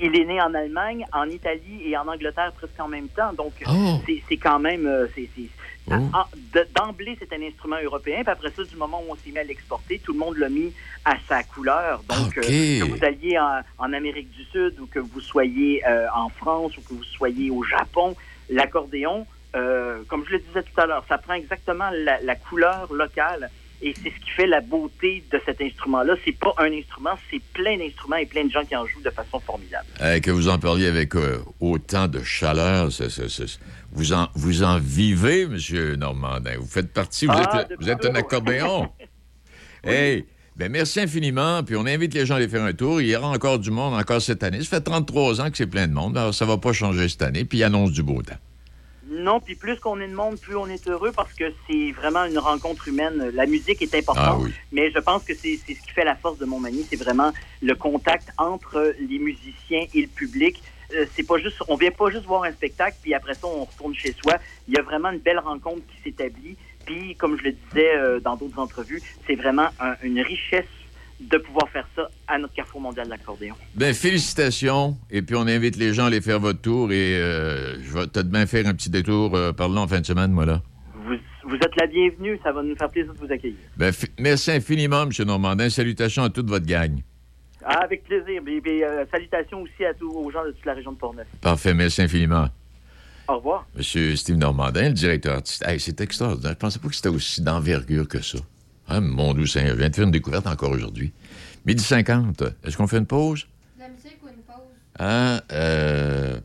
il 0.00 0.10
est 0.20 0.24
né 0.24 0.40
en 0.40 0.52
Allemagne, 0.52 1.04
en 1.12 1.28
Italie 1.30 1.82
et 1.86 1.96
en 1.96 2.08
Angleterre 2.08 2.52
presque 2.56 2.78
en 2.80 2.88
même 2.88 3.06
temps. 3.08 3.32
Donc, 3.32 3.52
Oh. 3.68 4.00
c'est- 4.28 4.36
quand 4.36 4.58
même. 4.58 4.88
Oh. 5.90 6.16
en- 6.16 6.26
de- 6.36 6.68
D'emblée, 6.72 7.16
c'est 7.18 7.32
un 7.32 7.42
instrument 7.42 7.76
européen. 7.82 8.22
Puis 8.22 8.32
après 8.32 8.52
ça, 8.56 8.64
du 8.64 8.76
moment 8.76 9.00
où 9.02 9.12
on 9.12 9.16
s'est 9.16 9.30
mis 9.30 9.38
à 9.38 9.44
l'exporter, 9.44 10.00
tout 10.00 10.12
le 10.12 10.18
monde 10.18 10.36
l'a 10.36 10.48
mis 10.48 10.74
à 11.04 11.14
sa 11.28 11.42
couleur. 11.44 12.02
Donc, 12.04 12.36
euh, 12.38 12.42
que 12.42 12.84
vous 12.84 13.04
alliez 13.04 13.38
en, 13.38 13.60
en 13.78 13.92
Amérique 13.92 14.30
du 14.30 14.44
Sud 14.44 14.78
ou 14.80 14.86
que 14.86 14.98
vous 14.98 15.20
soyez 15.20 15.86
euh, 15.86 16.06
en 16.14 16.28
France 16.30 16.76
ou 16.76 16.82
que 16.82 16.92
vous 16.94 17.02
soyez 17.04 17.50
au 17.50 17.62
Japon, 17.62 18.16
l'accordéon, 18.48 19.26
euh, 19.56 20.04
comme 20.08 20.24
je 20.26 20.32
le 20.32 20.38
disais 20.40 20.62
tout 20.62 20.80
à 20.80 20.86
l'heure, 20.86 21.04
ça 21.08 21.18
prend 21.18 21.34
exactement 21.34 21.90
la, 21.92 22.20
la 22.20 22.36
couleur 22.36 22.92
locale. 22.92 23.50
Et 23.80 23.94
c'est 23.94 24.10
ce 24.10 24.24
qui 24.24 24.30
fait 24.36 24.46
la 24.46 24.60
beauté 24.60 25.22
de 25.30 25.40
cet 25.46 25.60
instrument-là. 25.60 26.14
C'est 26.24 26.36
pas 26.36 26.52
un 26.58 26.72
instrument, 26.72 27.10
c'est 27.30 27.40
plein 27.52 27.76
d'instruments 27.78 28.16
et 28.16 28.26
plein 28.26 28.44
de 28.44 28.50
gens 28.50 28.64
qui 28.64 28.74
en 28.74 28.84
jouent 28.86 29.02
de 29.02 29.10
façon 29.10 29.38
formidable. 29.38 29.86
Euh, 30.00 30.18
que 30.18 30.30
vous 30.32 30.48
en 30.48 30.58
parliez 30.58 30.86
avec 30.86 31.14
euh, 31.14 31.38
autant 31.60 32.08
de 32.08 32.22
chaleur, 32.22 32.88
vous, 33.92 34.12
en, 34.12 34.28
vous 34.34 34.62
en 34.64 34.78
vivez, 34.78 35.42
M. 35.42 35.94
Normandin? 35.96 36.56
Vous 36.58 36.66
faites 36.66 36.92
partie, 36.92 37.26
vous 37.26 37.32
Ah, 37.34 37.60
êtes, 37.62 37.70
depuis 37.70 37.84
vous 37.84 37.90
êtes 37.90 38.04
un 38.04 38.14
accordéon. 38.14 38.88
Hey, 39.84 40.26
ben 40.56 40.72
merci 40.72 40.98
infiniment, 40.98 41.62
puis 41.62 41.76
on 41.76 41.86
invite 41.86 42.12
les 42.12 42.26
gens 42.26 42.34
à 42.34 42.38
aller 42.38 42.48
faire 42.48 42.64
un 42.64 42.72
tour. 42.72 43.00
Il 43.00 43.06
y 43.06 43.14
aura 43.14 43.28
encore 43.28 43.60
du 43.60 43.70
monde 43.70 43.94
encore 43.94 44.20
cette 44.20 44.42
année. 44.42 44.58
Ça 44.58 44.78
fait 44.78 44.80
33 44.80 45.40
ans 45.40 45.50
que 45.52 45.56
c'est 45.56 45.68
plein 45.68 45.86
de 45.86 45.92
monde, 45.92 46.18
alors 46.18 46.34
ça 46.34 46.44
va 46.44 46.58
pas 46.58 46.72
changer 46.72 47.08
cette 47.08 47.22
année, 47.22 47.44
puis 47.44 47.58
il 47.58 47.64
annonce 47.64 47.92
du 47.92 48.02
beau 48.02 48.20
temps. 48.20 48.34
Non, 49.10 49.40
puis 49.40 49.54
plus 49.54 49.78
qu'on 49.80 50.00
est 50.00 50.08
de 50.08 50.14
monde, 50.14 50.38
plus 50.38 50.56
on 50.56 50.66
est 50.66 50.86
heureux 50.88 51.12
parce 51.12 51.32
que 51.32 51.44
c'est 51.66 51.92
vraiment 51.92 52.24
une 52.24 52.38
rencontre 52.38 52.88
humaine. 52.88 53.30
La 53.34 53.46
musique 53.46 53.80
est 53.80 53.94
importante, 53.94 54.24
Ah 54.26 54.38
oui. 54.38 54.52
mais 54.72 54.90
je 54.90 54.98
pense 54.98 55.24
que 55.24 55.34
c'est 55.34 55.56
ce 55.56 55.64
qui 55.66 55.90
fait 55.94 56.04
la 56.04 56.14
force 56.14 56.38
de 56.38 56.44
Montmagny, 56.44 56.84
c'est 56.88 56.96
vraiment 57.02 57.32
le 57.62 57.74
contact 57.74 58.28
entre 58.36 58.94
les 59.00 59.18
musiciens 59.18 59.86
et 59.94 60.02
le 60.02 60.08
public. 60.08 60.62
Euh, 60.94 61.04
c'est 61.14 61.26
pas 61.26 61.38
juste, 61.38 61.56
on 61.68 61.76
vient 61.76 61.90
pas 61.90 62.10
juste 62.10 62.24
voir 62.24 62.44
un 62.44 62.52
spectacle 62.52 62.96
puis 63.02 63.12
après 63.12 63.34
ça 63.34 63.46
on 63.46 63.64
retourne 63.64 63.94
chez 63.94 64.14
soi. 64.22 64.34
Il 64.68 64.74
y 64.74 64.78
a 64.78 64.82
vraiment 64.82 65.10
une 65.10 65.18
belle 65.18 65.38
rencontre 65.38 65.82
qui 65.86 66.02
s'établit. 66.02 66.56
Puis 66.86 67.14
comme 67.16 67.38
je 67.38 67.44
le 67.44 67.52
disais 67.52 67.94
euh, 67.96 68.20
dans 68.20 68.36
d'autres 68.36 68.58
entrevues, 68.58 69.02
c'est 69.26 69.34
vraiment 69.34 69.68
un- 69.80 69.96
une 70.02 70.20
richesse 70.20 70.64
de 71.20 71.38
pouvoir 71.38 71.68
faire 71.70 71.86
ça 71.96 72.08
à 72.26 72.38
notre 72.38 72.54
Carrefour 72.54 72.80
mondial 72.80 73.06
de 73.06 73.10
l'accordéon. 73.10 73.54
Ben, 73.74 73.92
félicitations. 73.94 74.96
Et 75.10 75.22
puis, 75.22 75.34
on 75.36 75.46
invite 75.46 75.76
les 75.76 75.92
gens 75.92 76.04
à 76.04 76.06
aller 76.06 76.20
faire 76.20 76.40
votre 76.40 76.60
tour. 76.60 76.92
Et 76.92 77.16
euh, 77.16 77.74
je 77.82 77.92
vais 77.92 78.06
peut-être 78.06 78.30
bien 78.30 78.46
faire 78.46 78.66
un 78.66 78.74
petit 78.74 78.90
détour 78.90 79.34
euh, 79.34 79.52
par 79.52 79.68
là 79.68 79.80
en 79.80 79.88
fin 79.88 80.00
de 80.00 80.06
semaine, 80.06 80.30
moi, 80.30 80.46
là. 80.46 80.62
Vous, 80.94 81.16
vous 81.44 81.56
êtes 81.56 81.76
la 81.76 81.86
bienvenue, 81.86 82.38
ça 82.42 82.52
va 82.52 82.62
nous 82.62 82.76
faire 82.76 82.90
plaisir 82.90 83.12
de 83.12 83.18
vous 83.18 83.32
accueillir. 83.32 83.56
Ben, 83.76 83.92
merci 84.18 84.52
infiniment, 84.52 85.02
M. 85.02 85.10
Normandin. 85.26 85.68
Salutations 85.70 86.22
à 86.22 86.30
toute 86.30 86.48
votre 86.48 86.66
gang. 86.66 87.00
Ah, 87.64 87.80
avec 87.82 88.04
plaisir. 88.04 88.40
Et, 88.46 88.62
et, 88.64 88.84
euh, 88.84 89.04
salutations 89.10 89.62
aussi 89.62 89.84
à 89.84 89.94
tous 89.94 90.10
aux 90.10 90.30
gens 90.30 90.44
de 90.44 90.52
toute 90.52 90.64
la 90.64 90.74
région 90.74 90.92
de 90.92 90.98
Portneuf. 90.98 91.26
Parfait, 91.40 91.74
merci 91.74 92.02
infiniment. 92.02 92.46
Au 93.28 93.36
revoir. 93.36 93.66
Monsieur 93.76 94.16
Steve 94.16 94.36
Normandin, 94.36 94.88
le 94.88 94.94
directeur 94.94 95.34
artistique. 95.34 95.68
Hey, 95.68 95.78
c'est 95.78 96.00
extraordinaire. 96.00 96.52
Je 96.52 96.58
pensais 96.58 96.78
pas 96.78 96.88
que 96.88 96.94
c'était 96.94 97.10
aussi 97.10 97.42
d'envergure 97.42 98.08
que 98.08 98.22
ça. 98.22 98.38
Ah, 98.88 99.00
mon 99.00 99.34
doux 99.34 99.46
Seigneur, 99.46 99.74
je 99.74 99.80
viens 99.80 99.90
de 99.90 99.94
faire 99.94 100.04
une 100.04 100.10
découverte 100.10 100.46
encore 100.46 100.70
aujourd'hui. 100.70 101.12
Midi 101.66 101.84
50. 101.84 102.42
Est-ce 102.64 102.76
qu'on 102.76 102.86
fait 102.86 102.96
une 102.96 103.06
pause? 103.06 103.46
La 103.78 103.88
musique 103.88 104.16
ou 104.24 104.28
une 104.28 104.42
pause? 104.42 104.64
Ah, 104.98 105.42
euh, 105.52 106.40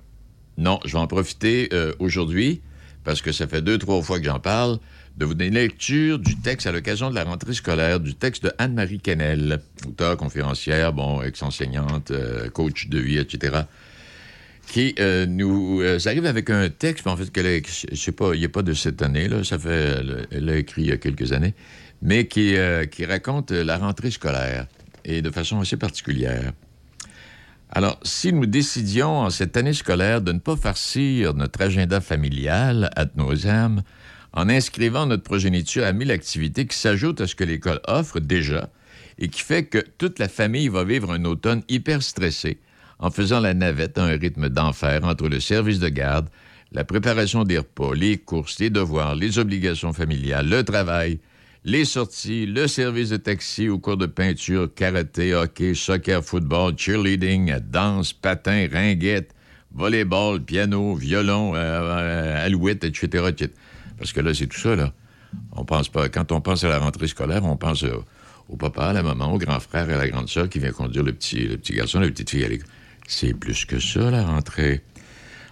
non, 0.57 0.79
je 0.83 0.91
vais 0.91 0.99
en 0.99 1.07
profiter 1.07 1.69
euh, 1.71 1.93
aujourd'hui, 1.99 2.61
parce 3.05 3.21
que 3.21 3.31
ça 3.31 3.47
fait 3.47 3.61
deux, 3.61 3.77
trois 3.77 4.01
fois 4.01 4.19
que 4.19 4.25
j'en 4.25 4.41
parle, 4.41 4.79
de 5.17 5.25
vous 5.25 5.35
donner 5.35 5.51
lecture 5.51 6.19
du 6.19 6.35
texte 6.37 6.67
à 6.67 6.71
l'occasion 6.71 7.09
de 7.09 7.15
la 7.15 7.23
rentrée 7.23 7.53
scolaire, 7.53 7.99
du 7.99 8.15
texte 8.15 8.43
de 8.43 8.51
Anne-Marie 8.57 8.99
Kennel, 8.99 9.61
auteure, 9.87 10.17
conférencière, 10.17 10.91
bon, 10.91 11.21
ex-enseignante, 11.21 12.11
euh, 12.11 12.49
coach 12.49 12.87
de 12.87 12.99
vie, 12.99 13.19
etc., 13.19 13.61
qui 14.67 14.95
euh, 14.99 15.25
nous 15.25 15.81
euh, 15.81 15.99
arrive 16.05 16.25
avec 16.25 16.49
un 16.49 16.69
texte, 16.69 17.05
en 17.05 17.15
fait, 17.15 17.31
qu'elle 17.31 17.45
a, 17.45 17.59
je 17.59 17.95
sais 17.95 18.11
pas, 18.11 18.33
il 18.33 18.41
n'est 18.41 18.47
pas 18.47 18.63
de 18.63 18.73
cette 18.73 19.01
année, 19.01 19.27
là, 19.27 19.43
ça 19.43 19.59
fait, 19.59 19.69
elle, 19.69 20.27
elle 20.31 20.45
l'a 20.45 20.55
écrit 20.57 20.83
il 20.83 20.87
y 20.87 20.91
a 20.91 20.97
quelques 20.97 21.31
années, 21.31 21.53
mais 22.03 22.27
qui, 22.27 22.57
euh, 22.57 22.85
qui 22.85 23.05
raconte 23.05 23.51
euh, 23.51 23.63
la 23.63 23.77
rentrée 23.77 24.11
scolaire, 24.11 24.67
et 25.05 25.21
de 25.21 25.31
façon 25.31 25.61
assez 25.61 25.77
particulière. 25.77 26.51
Alors, 27.71 27.97
si 28.03 28.33
nous 28.33 28.45
décidions 28.45 29.19
en 29.21 29.29
cette 29.29 29.57
année 29.57 29.73
scolaire 29.73 30.21
de 30.21 30.33
ne 30.33 30.39
pas 30.39 30.55
farcir 30.55 31.33
notre 31.33 31.61
agenda 31.61 32.01
familial 32.01 32.91
ad 32.95 33.11
nauseam 33.15 33.81
en 34.33 34.49
inscrivant 34.49 35.05
notre 35.05 35.23
progéniture 35.23 35.85
à 35.85 35.93
mille 35.93 36.11
activités 36.11 36.67
qui 36.67 36.77
s'ajoutent 36.77 37.21
à 37.21 37.27
ce 37.27 37.35
que 37.35 37.43
l'école 37.43 37.79
offre 37.87 38.19
déjà 38.19 38.69
et 39.17 39.29
qui 39.29 39.41
fait 39.41 39.65
que 39.65 39.79
toute 39.97 40.19
la 40.19 40.27
famille 40.27 40.67
va 40.67 40.83
vivre 40.83 41.11
un 41.11 41.23
automne 41.23 41.63
hyper 41.69 42.03
stressé 42.03 42.59
en 42.99 43.11
faisant 43.11 43.39
la 43.39 43.53
navette 43.53 43.97
à 43.97 44.03
un 44.03 44.17
rythme 44.17 44.49
d'enfer 44.49 45.03
entre 45.03 45.27
le 45.27 45.39
service 45.39 45.79
de 45.79 45.89
garde, 45.89 46.29
la 46.71 46.83
préparation 46.83 47.43
des 47.43 47.59
repas, 47.59 47.93
les 47.93 48.17
courses, 48.17 48.59
les 48.59 48.69
devoirs, 48.69 49.15
les 49.15 49.39
obligations 49.39 49.93
familiales, 49.93 50.49
le 50.49 50.63
travail, 50.63 51.19
les 51.65 51.85
sorties, 51.85 52.45
le 52.45 52.67
service 52.67 53.09
de 53.09 53.17
taxi 53.17 53.69
au 53.69 53.79
cours 53.79 53.97
de 53.97 54.05
peinture, 54.05 54.73
karaté, 54.73 55.33
hockey, 55.33 55.73
soccer, 55.73 56.23
football, 56.23 56.73
cheerleading, 56.77 57.57
danse, 57.59 58.11
patin, 58.11 58.67
ringuette, 58.71 59.33
volleyball, 59.71 60.43
piano, 60.43 60.93
violon, 60.95 61.55
euh, 61.55 61.59
euh, 61.59 62.45
alouette, 62.45 62.83
etc.. 62.83 63.47
Parce 63.97 64.11
que 64.11 64.19
là, 64.19 64.33
c'est 64.33 64.47
tout 64.47 64.59
ça, 64.59 64.75
là. 64.75 64.93
On 65.53 65.63
pense 65.63 65.89
pas. 65.89 66.09
Quand 66.09 66.31
on 66.31 66.41
pense 66.41 66.63
à 66.63 66.69
la 66.69 66.79
rentrée 66.79 67.07
scolaire, 67.07 67.43
on 67.45 67.55
pense 67.55 67.85
au 68.49 68.57
papa, 68.57 68.87
à 68.87 68.93
la 68.93 69.01
maman, 69.01 69.33
au 69.33 69.37
grand 69.37 69.59
frère 69.59 69.89
et 69.89 69.93
à 69.93 69.97
la 69.97 70.09
grande 70.09 70.29
sœur 70.29 70.49
qui 70.49 70.59
vient 70.59 70.71
conduire 70.71 71.03
le 71.03 71.13
petit, 71.13 71.47
le 71.47 71.57
petit 71.57 71.73
garçon, 71.73 71.99
la 71.99 72.07
petite 72.07 72.29
fille 72.29 72.43
à 72.43 72.49
l'école. 72.49 72.67
C'est 73.07 73.33
plus 73.33 73.65
que 73.65 73.79
ça, 73.79 74.11
la 74.11 74.23
rentrée. 74.25 74.81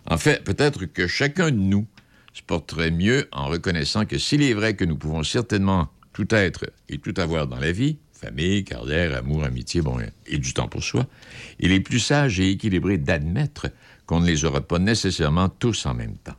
En 0.05 0.18
fait, 0.18 0.43
peut-être 0.43 0.86
que 0.86 1.07
chacun 1.07 1.51
de 1.51 1.57
nous 1.57 1.88
se 2.34 2.41
porterait 2.41 2.91
mieux 2.91 3.28
en 3.32 3.47
reconnaissant 3.47 4.05
que 4.05 4.18
s'il 4.18 4.41
est 4.43 4.53
vrai 4.53 4.76
que 4.76 4.86
nous 4.86 4.97
pouvons 4.97 5.24
certainement 5.24 5.89
tout 6.26 6.36
être 6.36 6.65
et 6.89 6.99
tout 6.99 7.13
avoir 7.17 7.47
dans 7.47 7.59
la 7.59 7.72
vie, 7.72 7.97
famille, 8.13 8.63
carrière, 8.63 9.17
amour, 9.17 9.43
amitié, 9.43 9.82
bon, 9.82 9.97
et 10.28 10.38
du 10.38 10.53
temps 10.53 10.67
pour 10.67 10.84
soi, 10.84 11.07
il 11.59 11.72
est 11.72 11.80
plus 11.80 11.99
sage 11.99 12.39
et 12.39 12.49
équilibré 12.51 12.97
d'admettre 12.97 13.67
qu'on 14.05 14.19
ne 14.19 14.28
les 14.28 14.45
aura 14.45 14.61
pas 14.61 14.80
nécessairement 14.80 15.49
tous 15.49 15.86
en 15.86 15.93
même 15.93 16.17
temps. 16.17 16.36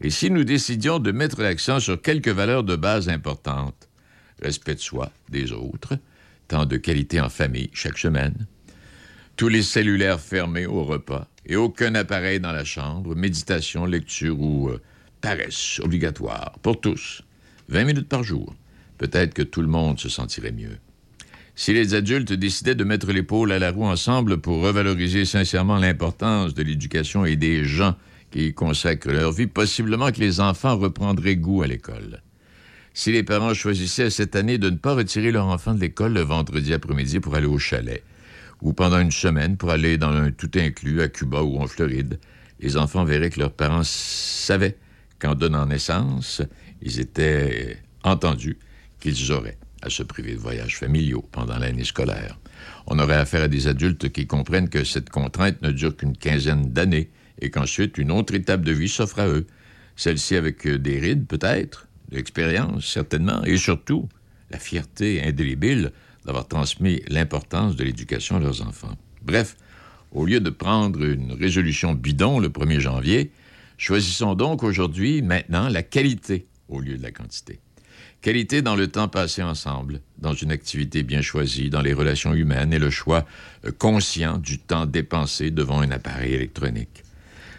Et 0.00 0.10
si 0.10 0.30
nous 0.30 0.44
décidions 0.44 0.98
de 0.98 1.12
mettre 1.12 1.42
l'accent 1.42 1.80
sur 1.80 2.00
quelques 2.00 2.28
valeurs 2.28 2.64
de 2.64 2.76
base 2.76 3.08
importantes, 3.08 3.88
respect 4.40 4.74
de 4.74 4.80
soi, 4.80 5.12
des 5.28 5.52
autres, 5.52 5.98
temps 6.48 6.66
de 6.66 6.76
qualité 6.76 7.20
en 7.20 7.28
famille 7.28 7.70
chaque 7.72 7.98
semaine, 7.98 8.46
tous 9.36 9.48
les 9.48 9.62
cellulaires 9.62 10.20
fermés 10.20 10.66
au 10.66 10.84
repas 10.84 11.28
et 11.46 11.56
aucun 11.56 11.94
appareil 11.94 12.40
dans 12.40 12.52
la 12.52 12.64
chambre, 12.64 13.14
méditation, 13.14 13.86
lecture 13.86 14.40
ou 14.40 14.68
euh, 14.68 14.80
paresse 15.20 15.80
obligatoire 15.80 16.58
pour 16.62 16.80
tous, 16.80 17.22
20 17.68 17.84
minutes 17.84 18.08
par 18.08 18.22
jour, 18.22 18.54
peut-être 18.98 19.32
que 19.32 19.42
tout 19.42 19.62
le 19.62 19.68
monde 19.68 19.98
se 19.98 20.08
sentirait 20.08 20.52
mieux. 20.52 20.78
Si 21.54 21.72
les 21.72 21.94
adultes 21.94 22.32
décidaient 22.32 22.76
de 22.76 22.84
mettre 22.84 23.10
l'épaule 23.10 23.50
à 23.50 23.58
la 23.58 23.72
roue 23.72 23.86
ensemble 23.86 24.38
pour 24.38 24.62
revaloriser 24.62 25.24
sincèrement 25.24 25.76
l'importance 25.76 26.54
de 26.54 26.62
l'éducation 26.62 27.24
et 27.24 27.34
des 27.34 27.64
gens 27.64 27.96
qui 28.30 28.46
y 28.46 28.54
consacrent 28.54 29.10
leur 29.10 29.32
vie, 29.32 29.48
possiblement 29.48 30.12
que 30.12 30.20
les 30.20 30.40
enfants 30.40 30.76
reprendraient 30.76 31.36
goût 31.36 31.62
à 31.62 31.66
l'école. 31.66 32.22
Si 32.94 33.10
les 33.10 33.22
parents 33.24 33.54
choisissaient 33.54 34.10
cette 34.10 34.36
année 34.36 34.58
de 34.58 34.70
ne 34.70 34.76
pas 34.76 34.94
retirer 34.94 35.32
leur 35.32 35.46
enfant 35.46 35.74
de 35.74 35.80
l'école 35.80 36.14
le 36.14 36.20
vendredi 36.20 36.72
après-midi 36.72 37.20
pour 37.20 37.34
aller 37.34 37.46
au 37.46 37.58
chalet, 37.58 38.04
ou 38.62 38.72
pendant 38.72 39.00
une 39.00 39.10
semaine 39.10 39.56
pour 39.56 39.70
aller 39.70 39.98
dans 39.98 40.12
un 40.12 40.30
tout 40.30 40.50
inclus 40.56 41.00
à 41.02 41.08
Cuba 41.08 41.42
ou 41.42 41.58
en 41.58 41.66
Floride, 41.66 42.18
les 42.60 42.76
enfants 42.76 43.04
verraient 43.04 43.30
que 43.30 43.40
leurs 43.40 43.52
parents 43.52 43.84
savaient 43.84 44.76
qu'en 45.18 45.34
donnant 45.34 45.66
naissance, 45.66 46.42
ils 46.82 47.00
étaient 47.00 47.78
entendus 48.04 48.58
qu'ils 49.00 49.32
auraient 49.32 49.58
à 49.82 49.90
se 49.90 50.02
priver 50.02 50.32
de 50.34 50.40
voyages 50.40 50.76
familiaux 50.76 51.24
pendant 51.30 51.58
l'année 51.58 51.84
scolaire. 51.84 52.38
On 52.86 52.98
aurait 52.98 53.16
affaire 53.16 53.42
à 53.42 53.48
des 53.48 53.66
adultes 53.68 54.10
qui 54.10 54.26
comprennent 54.26 54.68
que 54.68 54.84
cette 54.84 55.10
contrainte 55.10 55.62
ne 55.62 55.70
dure 55.70 55.96
qu'une 55.96 56.16
quinzaine 56.16 56.72
d'années 56.72 57.10
et 57.40 57.50
qu'ensuite 57.50 57.98
une 57.98 58.10
autre 58.10 58.34
étape 58.34 58.62
de 58.62 58.72
vie 58.72 58.88
s'offre 58.88 59.20
à 59.20 59.28
eux. 59.28 59.46
Celle-ci 59.96 60.36
avec 60.36 60.66
euh, 60.66 60.78
des 60.78 60.98
rides, 60.98 61.26
peut-être, 61.26 61.88
de 62.10 62.16
l'expérience, 62.16 62.86
certainement, 62.86 63.44
et 63.44 63.56
surtout 63.56 64.08
la 64.50 64.58
fierté 64.58 65.22
indélébile 65.22 65.92
d'avoir 66.24 66.48
transmis 66.48 67.02
l'importance 67.08 67.76
de 67.76 67.84
l'éducation 67.84 68.36
à 68.36 68.40
leurs 68.40 68.66
enfants. 68.66 68.96
Bref, 69.22 69.56
au 70.10 70.24
lieu 70.24 70.40
de 70.40 70.50
prendre 70.50 71.02
une 71.04 71.32
résolution 71.32 71.94
bidon 71.94 72.38
le 72.38 72.48
1er 72.48 72.80
janvier, 72.80 73.30
choisissons 73.76 74.34
donc 74.34 74.62
aujourd'hui, 74.62 75.22
maintenant, 75.22 75.68
la 75.68 75.82
qualité 75.82 76.46
au 76.68 76.80
lieu 76.80 76.96
de 76.96 77.02
la 77.02 77.10
quantité. 77.10 77.60
Qualité 78.20 78.62
dans 78.62 78.74
le 78.74 78.88
temps 78.88 79.06
passé 79.06 79.44
ensemble, 79.44 80.00
dans 80.18 80.32
une 80.32 80.50
activité 80.50 81.04
bien 81.04 81.22
choisie, 81.22 81.70
dans 81.70 81.82
les 81.82 81.92
relations 81.92 82.34
humaines 82.34 82.72
et 82.72 82.80
le 82.80 82.90
choix 82.90 83.24
euh, 83.64 83.70
conscient 83.70 84.38
du 84.38 84.58
temps 84.58 84.86
dépensé 84.86 85.52
devant 85.52 85.80
un 85.80 85.92
appareil 85.92 86.34
électronique. 86.34 87.04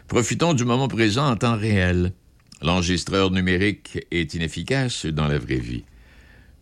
Profitons 0.10 0.54
du 0.54 0.66
moment 0.66 0.90
présent 0.90 1.30
en 1.30 1.38
temps 1.38 1.58
réel. 1.58 2.12
L'enregistreur 2.62 3.32
numérique 3.32 4.06
est 4.12 4.34
inefficace 4.34 5.06
dans 5.06 5.30
la 5.30 5.40
vraie 5.40 5.60
vie. 5.60 5.86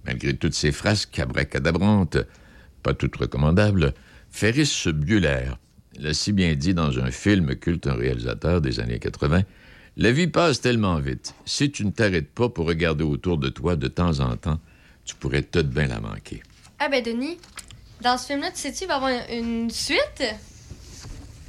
Malgré 0.06 0.36
toutes 0.36 0.54
ces 0.54 0.72
frasques 0.72 1.18
abracadabrantes, 1.18 2.18
pas 2.84 2.94
toutes 2.94 3.16
recommandables, 3.16 3.96
Ferris 4.30 4.86
Bueller 4.94 5.54
l'a 5.98 6.14
si 6.14 6.34
bien 6.34 6.54
dit 6.54 6.76
dans 6.76 7.00
un 7.00 7.10
film 7.10 7.56
culte, 7.56 7.88
un 7.88 7.96
réalisateur 7.96 8.62
des 8.62 8.80
années 8.80 9.00
80, 9.00 9.42
La 10.00 10.12
vie 10.12 10.28
passe 10.28 10.62
tellement 10.62 11.00
vite. 11.00 11.34
Si 11.46 11.72
tu 11.72 11.84
ne 11.86 11.90
t'arrêtes 11.92 12.30
pas 12.32 12.50
pour 12.50 12.68
regarder 12.68 13.04
autour 13.04 13.38
de 13.38 13.50
toi 13.50 13.76
de 13.76 13.88
temps 13.88 14.20
en 14.20 14.36
temps, 14.38 14.60
tu 15.06 15.16
pourrais 15.16 15.42
tout 15.42 15.64
de 15.64 15.68
bien 15.68 15.88
la 15.88 16.00
manquer. 16.00 16.44
Ah 16.80 16.88
ben 16.90 17.04
Denis, 17.04 17.38
dans 18.02 18.18
ce 18.18 18.28
film-là, 18.28 18.52
tu 18.52 18.60
sais-tu, 18.60 18.84
il 18.84 18.88
va 18.88 18.94
y 18.94 18.98
avoir 18.98 19.12
une, 19.32 19.70
suite? 19.72 20.24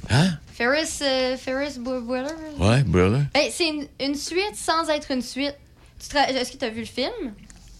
Hein? 0.09 0.31
Ferris, 0.53 0.97
euh, 1.03 1.37
Ferris 1.37 1.77
Bu- 1.77 2.01
Bueller? 2.01 2.33
Ouais, 2.57 2.81
Bueller? 2.83 3.21
Ben, 3.35 3.49
c'est 3.51 3.67
une, 3.67 3.85
une 4.01 4.15
suite 4.15 4.55
sans 4.55 4.89
être 4.89 5.11
une 5.11 5.21
suite. 5.21 5.55
Est-ce 6.15 6.51
que 6.53 6.57
tu 6.57 6.65
as 6.65 6.69
vu 6.71 6.79
le 6.79 6.85
film? 6.87 7.33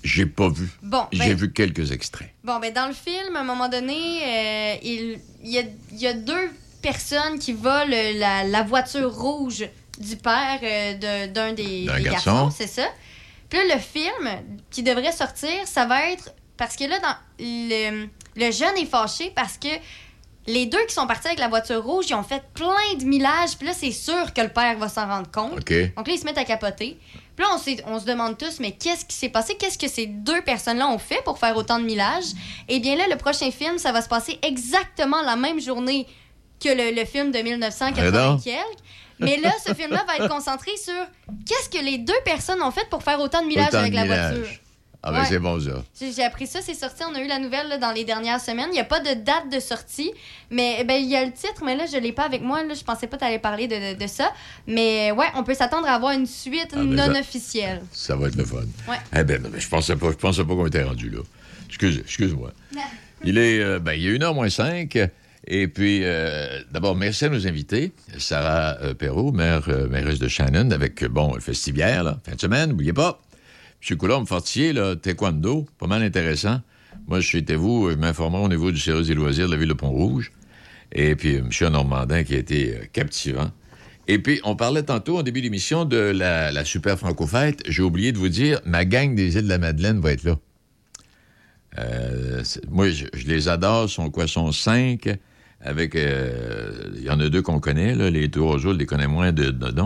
J'ai 0.04 0.28
pas 0.28 0.50
vu. 0.50 0.70
Bon, 0.84 1.06
J'ai 1.12 1.20
ben- 1.30 1.36
vu 1.36 1.52
quelques 1.52 1.92
extraits. 1.92 2.30
Bon, 2.44 2.60
ben 2.60 2.72
dans 2.72 2.88
le 2.88 2.94
film, 2.94 3.36
à 3.36 3.40
un 3.40 3.44
moment 3.44 3.70
donné, 3.70 3.96
euh, 4.24 4.76
il, 4.84 5.20
il 5.44 5.50
y, 5.50 5.58
a, 5.58 5.64
il 5.92 5.98
y 5.98 6.06
a 6.08 6.14
deux 6.14 6.52
personnes 6.84 7.40
qui 7.40 7.54
volent 7.54 7.88
la, 7.90 8.44
la 8.44 8.64
voiture 8.64 9.12
rouge 9.12 9.68
du 10.00 10.16
père 10.16 10.60
euh, 10.64 10.94
de- 11.28 11.32
d'un 11.32 11.54
des, 11.54 11.86
D'un 11.86 11.98
des 11.98 12.04
garçon. 12.04 12.32
garçons, 12.32 12.52
c'est 12.56 12.68
ça. 12.68 12.88
Puis 13.50 13.60
là, 13.60 13.76
le 13.76 13.82
film 13.82 14.30
qui 14.70 14.84
devrait 14.84 15.12
sortir, 15.12 15.50
ça 15.66 15.86
va 15.86 16.10
être... 16.12 16.34
Parce 16.58 16.76
que 16.76 16.84
là, 16.86 17.00
dans 17.00 17.16
le, 17.40 18.08
le 18.36 18.52
jeune 18.52 18.78
est 18.78 18.86
fâché 18.86 19.32
parce 19.36 19.58
que 19.58 19.68
les 20.48 20.66
deux 20.66 20.84
qui 20.88 20.94
sont 20.94 21.06
partis 21.08 21.28
avec 21.28 21.40
la 21.40 21.48
voiture 21.48 21.84
rouge, 21.84 22.06
ils 22.10 22.16
ont 22.16 22.24
fait 22.24 22.44
plein 22.54 22.96
de 23.00 23.04
millages. 23.06 23.56
Puis 23.58 23.68
là, 23.68 23.74
c'est 23.74 23.92
sûr 23.92 24.34
que 24.34 24.42
le 24.42 24.50
père 24.50 24.78
va 24.78 24.90
s'en 24.90 25.08
rendre 25.08 25.30
compte. 25.32 25.60
OK. 25.60 25.74
Donc 25.96 26.08
là, 26.08 26.14
ils 26.14 26.20
se 26.20 26.26
mettent 26.26 26.38
à 26.38 26.44
capoter. 26.44 26.98
Puis 27.36 27.46
là, 27.46 27.56
on, 27.88 27.94
on 27.94 28.00
se 28.00 28.06
demande 28.06 28.38
tous, 28.38 28.60
mais 28.60 28.72
qu'est-ce 28.72 29.06
qui 29.06 29.16
s'est 29.16 29.30
passé? 29.30 29.56
Qu'est-ce 29.56 29.78
que 29.78 29.88
ces 29.88 30.08
deux 30.08 30.42
personnes-là 30.42 30.88
ont 30.90 30.98
fait 30.98 31.22
pour 31.24 31.40
faire 31.40 31.56
autant 31.56 31.80
de 31.80 31.86
millages? 31.86 32.26
Eh 32.68 32.80
bien 32.80 32.96
là, 32.96 33.06
le 33.10 33.16
prochain 33.16 33.52
film, 33.52 33.78
ça 33.78 33.92
va 33.92 34.02
se 34.02 34.10
passer 34.10 34.38
exactement 34.42 35.22
la 35.22 35.36
même 35.36 35.60
journée 35.62 36.06
que 36.64 36.70
le, 36.70 36.94
le 37.00 37.06
film 37.06 37.32
de 37.32 37.40
1980 37.40 38.12
Pardon? 38.12 38.38
et 38.38 38.44
quelques. 38.44 38.64
Mais 39.20 39.38
là, 39.38 39.52
ce 39.66 39.74
film-là 39.74 40.04
va 40.08 40.18
être 40.18 40.30
concentré 40.30 40.72
sur 40.82 40.94
qu'est-ce 41.46 41.70
que 41.70 41.84
les 41.84 41.98
deux 41.98 42.14
personnes 42.26 42.62
ont 42.62 42.72
fait 42.72 42.88
pour 42.90 43.04
faire 43.04 43.20
autant 43.20 43.42
de 43.42 43.48
millages 43.48 43.68
Autant 43.68 43.78
de 43.82 43.84
avec 43.84 43.94
la 43.94 44.06
voiture. 44.06 44.48
Ah 45.02 45.14
ben 45.14 45.20
Ouais. 45.22 45.26
c'est 45.30 45.40
bon 45.40 45.58
ça. 45.62 45.82
J'ai 46.14 46.24
appris 46.26 46.46
ça, 46.46 46.60
c'est 46.62 46.74
sorti, 46.74 47.04
on 47.10 47.16
a 47.16 47.22
eu 47.22 47.28
la 47.28 47.40
nouvelle 47.40 47.70
là, 47.70 47.78
dans 47.78 47.94
les 47.94 48.04
dernières 48.04 48.42
semaines. 48.42 48.68
Il 48.70 48.74
n'y 48.74 48.82
a 48.82 48.84
pas 48.84 49.00
de 49.00 49.14
date 49.14 49.50
de 49.50 49.62
sortie, 49.62 50.12
mais 50.50 50.76
eh 50.80 50.84
ben, 50.84 51.02
il 51.02 51.08
y 51.10 51.16
a 51.16 51.24
le 51.24 51.32
titre, 51.32 51.64
mais 51.64 51.78
là, 51.78 51.86
je 51.86 51.96
ne 51.96 52.02
l'ai 52.02 52.12
pas 52.12 52.24
avec 52.26 52.42
moi. 52.42 52.64
Là, 52.64 52.74
je 52.74 52.84
pensais 52.84 53.08
pas 53.08 53.16
t'aller 53.16 53.40
parler 53.40 53.70
de, 53.70 53.94
de, 53.94 53.98
de 53.98 54.08
ça. 54.08 54.34
Mais 54.68 55.12
ouais, 55.14 55.28
on 55.36 55.44
peut 55.46 55.54
s'attendre 55.54 55.88
à 55.88 55.94
avoir 55.94 56.12
une 56.12 56.26
suite 56.26 56.72
Ah, 56.74 56.78
ben, 56.80 56.84
non 56.96 57.14
ça- 57.14 57.20
officielle. 57.22 57.82
Ça 57.94 58.18
va 58.18 58.28
être 58.28 58.36
le 58.36 58.44
fun. 58.44 58.58
Ouais. 58.90 58.98
Eh 59.18 59.24
ben, 59.24 59.42
je 59.58 59.68
pensais 59.70 59.96
pas, 59.96 60.08
je 60.12 60.18
pensais 60.18 60.44
pas 60.44 60.54
qu'on 60.54 60.68
était 60.68 60.84
rendu 60.84 61.10
là. 61.10 61.20
Excuse, 61.70 62.00
excuse-moi. 62.00 62.52
Il 63.24 63.38
est, 63.38 63.60
euh, 63.60 63.80
ben, 63.80 63.94
il 63.94 64.06
est 64.08 64.18
1h 64.18 64.34
moins 64.34 64.50
5. 64.50 64.98
Et 65.52 65.68
puis, 65.68 66.02
euh, 66.04 66.62
d'abord, 66.72 66.96
merci 66.96 67.26
à 67.26 67.30
nos 67.30 67.48
invités. 67.48 67.92
Sarah 68.20 68.78
euh, 68.84 68.94
Perrault, 68.94 69.32
maire, 69.32 69.68
euh, 69.68 69.90
mairesse 69.90 70.20
de 70.20 70.28
Shannon, 70.28 70.70
avec, 70.70 71.02
euh, 71.02 71.10
bon, 71.10 71.34
le 71.34 71.42
festivière, 71.42 72.04
là, 72.04 72.20
fin 72.24 72.36
de 72.36 72.40
semaine, 72.40 72.70
n'oubliez 72.70 72.94
pas. 72.94 73.20
M. 73.90 73.98
Coulombe-Fortier, 73.98 74.74
là, 74.74 74.96
taekwondo, 74.96 75.66
pas 75.80 75.88
mal 75.88 76.04
intéressant. 76.04 76.62
Moi, 77.08 77.20
je 77.20 77.28
suis 77.28 77.42
vous, 77.56 77.90
je 77.90 78.22
au 78.22 78.48
niveau 78.48 78.72
du 78.72 78.80
service 78.80 79.08
des 79.08 79.16
loisirs 79.16 79.48
de 79.48 79.54
la 79.54 79.58
ville 79.58 79.70
de 79.70 79.74
Pont-Rouge. 79.74 80.32
Et 80.92 81.16
puis, 81.16 81.38
M. 81.38 81.50
Normandin, 81.72 82.24
qui 82.24 82.36
a 82.36 82.38
été 82.38 82.88
captivant. 82.94 83.50
Et 84.08 84.20
puis, 84.20 84.40
on 84.44 84.56
parlait 84.56 84.84
tantôt, 84.84 85.18
en 85.18 85.24
début 85.24 85.42
d'émission, 85.42 85.84
de 85.84 85.98
la, 85.98 86.64
super 86.64 87.00
franco-fête. 87.00 87.64
J'ai 87.68 87.82
oublié 87.82 88.12
de 88.12 88.20
vous 88.20 88.30
dire, 88.30 88.62
ma 88.66 88.86
gang 88.86 89.16
des 89.16 89.36
îles 89.38 89.46
de 89.46 89.50
la 89.50 89.58
Madeleine 89.58 90.00
va 90.00 90.12
être 90.12 90.24
là. 90.24 90.38
Moi, 92.70 92.90
je, 92.90 93.06
je 93.14 93.26
les 93.26 93.48
adore. 93.48 93.86
Ils 93.86 93.90
sont 93.90 94.12
quoi? 94.12 94.26
Ils 94.26 94.30
sont 94.30 94.52
cinq. 94.52 95.10
Avec. 95.62 95.96
euh, 95.96 96.92
Il 96.96 97.04
y 97.04 97.10
en 97.10 97.20
a 97.20 97.30
deux 97.30 97.42
qu'on 97.42 97.60
connaît, 97.60 97.96
les 98.12 98.26
autres, 98.38 98.60
je 98.60 98.70
les 98.70 98.86
connais 98.86 99.08
moins 99.08 99.32
de, 99.32 99.52
de. 99.52 99.82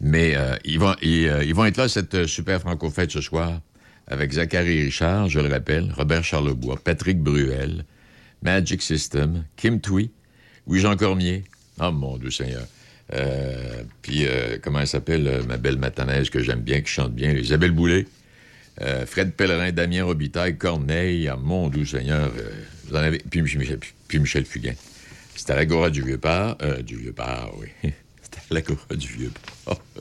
Mais 0.00 0.36
euh, 0.36 0.56
ils, 0.64 0.78
vont, 0.78 0.94
ils, 1.02 1.28
euh, 1.28 1.44
ils 1.44 1.54
vont 1.54 1.64
être 1.64 1.76
là, 1.78 1.88
cette 1.88 2.26
super 2.26 2.60
franco-fête 2.60 3.10
ce 3.10 3.20
soir, 3.20 3.60
avec 4.08 4.32
Zachary 4.32 4.84
Richard, 4.84 5.28
je 5.28 5.40
le 5.40 5.48
rappelle, 5.48 5.90
Robert 5.96 6.22
Charlebois, 6.22 6.78
Patrick 6.82 7.18
Bruel, 7.18 7.84
Magic 8.42 8.82
System, 8.82 9.44
Kim 9.56 9.80
Twee, 9.80 10.10
Louis-Jean 10.66 10.96
Cormier. 10.96 11.44
Oh 11.80 11.92
mon 11.92 12.18
Dieu 12.18 12.30
Seigneur. 12.30 12.66
Puis, 14.02 14.26
comment 14.62 14.80
elle 14.80 14.86
s'appelle, 14.86 15.42
ma 15.46 15.56
belle 15.56 15.78
matanaise 15.78 16.30
que 16.30 16.42
j'aime 16.42 16.60
bien, 16.60 16.80
qui 16.80 16.90
chante 16.90 17.14
bien, 17.14 17.32
Isabelle 17.32 17.72
Boulay. 17.72 18.06
Fred 19.06 19.32
Pellerin, 19.32 19.72
Damien 19.72 20.04
Robitaille, 20.04 20.56
Corneille, 20.56 21.28
ah, 21.28 21.36
mon 21.36 21.68
doux 21.68 21.86
Seigneur, 21.86 22.30
vous 22.86 22.94
en 22.94 22.98
avez, 22.98 23.18
puis, 23.18 23.42
Michel, 23.42 23.78
puis 24.08 24.18
Michel 24.18 24.44
Fugain. 24.44 24.74
C'était 25.36 25.52
à 25.52 25.56
l'Agora 25.56 25.90
du 25.90 26.02
Vieux-Port, 26.02 26.56
euh, 26.62 26.82
du 26.82 26.96
Vieux-Port, 26.96 27.54
oui. 27.60 27.68
C'était 28.22 28.38
à 28.38 28.54
l'Agora 28.54 28.94
du 28.96 29.06
Vieux-Port. 29.06 29.82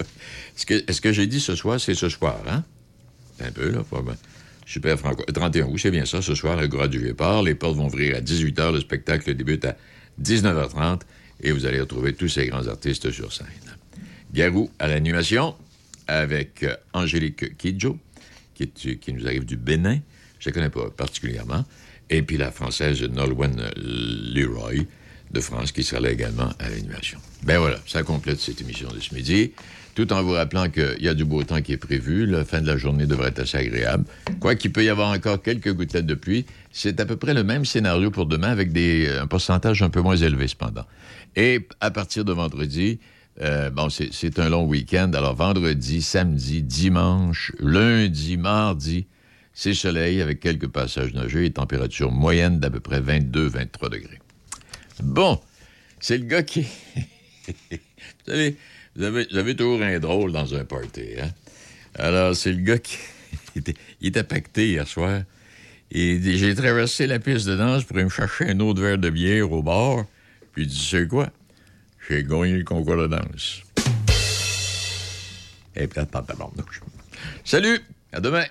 Est-ce 0.58 0.66
que, 0.66 0.90
est-ce 0.90 1.02
que 1.02 1.12
j'ai 1.12 1.28
dit 1.28 1.42
ce 1.42 1.54
soir, 1.54 1.80
c'est 1.82 1.96
ce 1.96 2.08
soir, 2.08 2.42
hein? 2.48 2.64
Un 3.42 3.52
peu, 3.52 3.70
là, 3.70 3.84
pas 3.84 4.02
mal. 4.02 4.16
Super 4.66 4.98
Franco. 4.98 5.24
31 5.26 5.66
août, 5.66 5.78
c'est 5.78 5.92
bien 5.92 6.06
ça, 6.06 6.22
ce 6.22 6.34
soir, 6.34 6.58
Agora 6.58 6.88
du 6.88 7.00
Vieux-Port. 7.00 7.44
Les 7.44 7.56
portes 7.56 7.76
vont 7.76 7.88
ouvrir 7.88 8.16
à 8.16 8.22
18h, 8.22 8.72
le 8.72 8.80
spectacle 8.80 9.36
débute 9.36 9.66
à 9.66 9.76
19h30, 10.24 11.02
et 11.42 11.52
vous 11.52 11.66
allez 11.66 11.82
retrouver 11.82 12.14
tous 12.14 12.30
ces 12.30 12.48
grands 12.48 12.66
artistes 12.68 13.12
sur 13.12 13.34
scène. 13.34 13.48
Garou 14.34 14.72
à 14.80 14.88
l'animation, 14.88 15.56
avec 16.08 16.64
euh, 16.64 16.76
Angélique 16.94 17.58
Kidjo, 17.58 18.00
qui 18.56 19.14
nous 19.14 19.28
arrive 19.28 19.46
du 19.46 19.58
Bénin. 19.58 20.00
Je 20.40 20.50
ne 20.50 20.54
la 20.54 20.62
connais 20.62 20.70
pas 20.70 20.90
particulièrement. 20.90 21.66
Et 22.10 22.22
puis 22.22 22.38
la 22.38 22.52
française 22.52 23.04
Nolwenn 23.04 23.62
Leroy 23.76 24.86
de 25.32 25.40
France, 25.40 25.72
qui 25.72 25.84
sera 25.84 26.02
là 26.02 26.12
également 26.12 26.50
à 26.60 26.70
l'animation. 26.70 27.20
Ben 27.44 27.60
voilà, 27.60 27.78
ça 27.86 28.04
complète 28.04 28.40
cette 28.40 28.62
émission 28.62 28.90
de 28.94 29.00
ce 29.00 29.14
midi. 29.14 29.52
Tout 29.96 30.12
en 30.12 30.24
vous 30.24 30.34
rappelant 30.34 30.70
qu'il 30.70 30.98
y 31.00 31.08
a 31.08 31.14
du 31.14 31.24
beau 31.24 31.44
temps 31.44 31.62
qui 31.62 31.72
est 31.72 31.78
prévu. 31.78 32.26
La 32.26 32.44
fin 32.44 32.60
de 32.60 32.68
la 32.68 32.76
journée 32.76 33.06
devrait 33.06 33.30
être 33.30 33.40
assez 33.40 33.58
agréable. 33.58 34.04
Quoi 34.42 34.56
qu'il 34.56 34.74
peut 34.74 34.84
y 34.84 34.90
avoir 34.90 35.12
encore 35.12 35.42
quelques 35.42 35.74
gouttelettes 35.74 36.06
de 36.06 36.16
pluie, 36.16 36.46
c'est 36.72 37.00
à 37.00 37.06
peu 37.06 37.16
près 37.16 37.34
le 37.34 37.46
même 37.46 37.64
scénario 37.64 38.12
pour 38.12 38.26
demain 38.26 38.50
avec 38.50 38.74
des, 38.74 39.08
un 39.10 39.26
pourcentage 39.26 39.82
un 39.82 39.90
peu 39.90 40.02
moins 40.02 40.18
élevé 40.18 40.50
cependant. 40.50 40.86
Et 41.38 41.68
à 41.80 41.92
partir 41.92 42.26
de 42.26 42.34
vendredi, 42.34 43.00
euh, 43.42 43.70
bon, 43.70 43.90
c'est 43.90 44.40
un 44.40 44.50
long 44.50 44.66
week-end. 44.66 45.12
Alors, 45.14 45.36
vendredi, 45.36 46.02
samedi, 46.02 46.62
dimanche, 46.62 47.54
lundi, 47.60 48.38
mardi, 48.38 49.08
c'est 49.54 49.74
soleil 49.74 50.22
avec 50.22 50.40
quelques 50.40 50.68
passages 50.68 51.14
nuageux 51.14 51.46
et 51.46 51.52
température 51.52 52.12
moyenne 52.12 52.60
d'à 52.60 52.70
peu 52.70 52.80
près 52.80 53.00
22-23 53.00 53.90
degrés. 53.90 54.20
Bon, 55.02 55.40
c'est 56.00 56.18
le 56.18 56.26
gars 56.26 56.44
qui... 56.44 56.62
vous 57.72 57.78
savez, 58.28 58.58
vous 58.96 59.04
avez, 59.04 59.56
toujours 59.56 59.82
un 59.82 60.00
drôle 60.00 60.32
dans 60.32 60.54
un 60.56 60.64
party, 60.64 61.20
hein? 61.20 61.32
Alors, 61.96 62.36
c'est 62.36 62.52
le 62.52 62.62
gars 62.62 62.78
qui... 62.78 62.98
il, 63.56 63.60
était, 63.60 63.76
il 64.02 64.12
pacté 64.12 64.70
hier 64.70 64.88
soir. 64.88 65.24
Et 65.92 66.20
j'ai 66.38 66.56
traversé 66.56 67.08
la 67.08 67.20
piste 67.20 67.48
de 67.48 67.56
danse 67.56 67.84
pour 67.84 67.96
aller 67.96 68.06
me 68.06 68.10
chercher 68.10 68.50
un 68.50 68.60
autre 68.60 68.82
verre 68.82 68.98
de 68.98 69.10
bière 69.10 69.52
au 69.52 69.62
bar. 69.62 70.06
Puis 70.54 70.64
il 70.64 70.68
dit, 70.68 70.78
sais 70.78 71.08
quoi? 71.08 71.30
J'ai 72.10 72.24
gagné 72.24 72.58
le 72.58 72.64
concours 72.64 72.98
de 72.98 73.08
danse. 73.08 73.62
Et 75.76 75.88
puis, 75.88 76.00
attends, 76.00 76.26
Salut, 77.44 77.80
à 78.12 78.20
demain. 78.20 78.46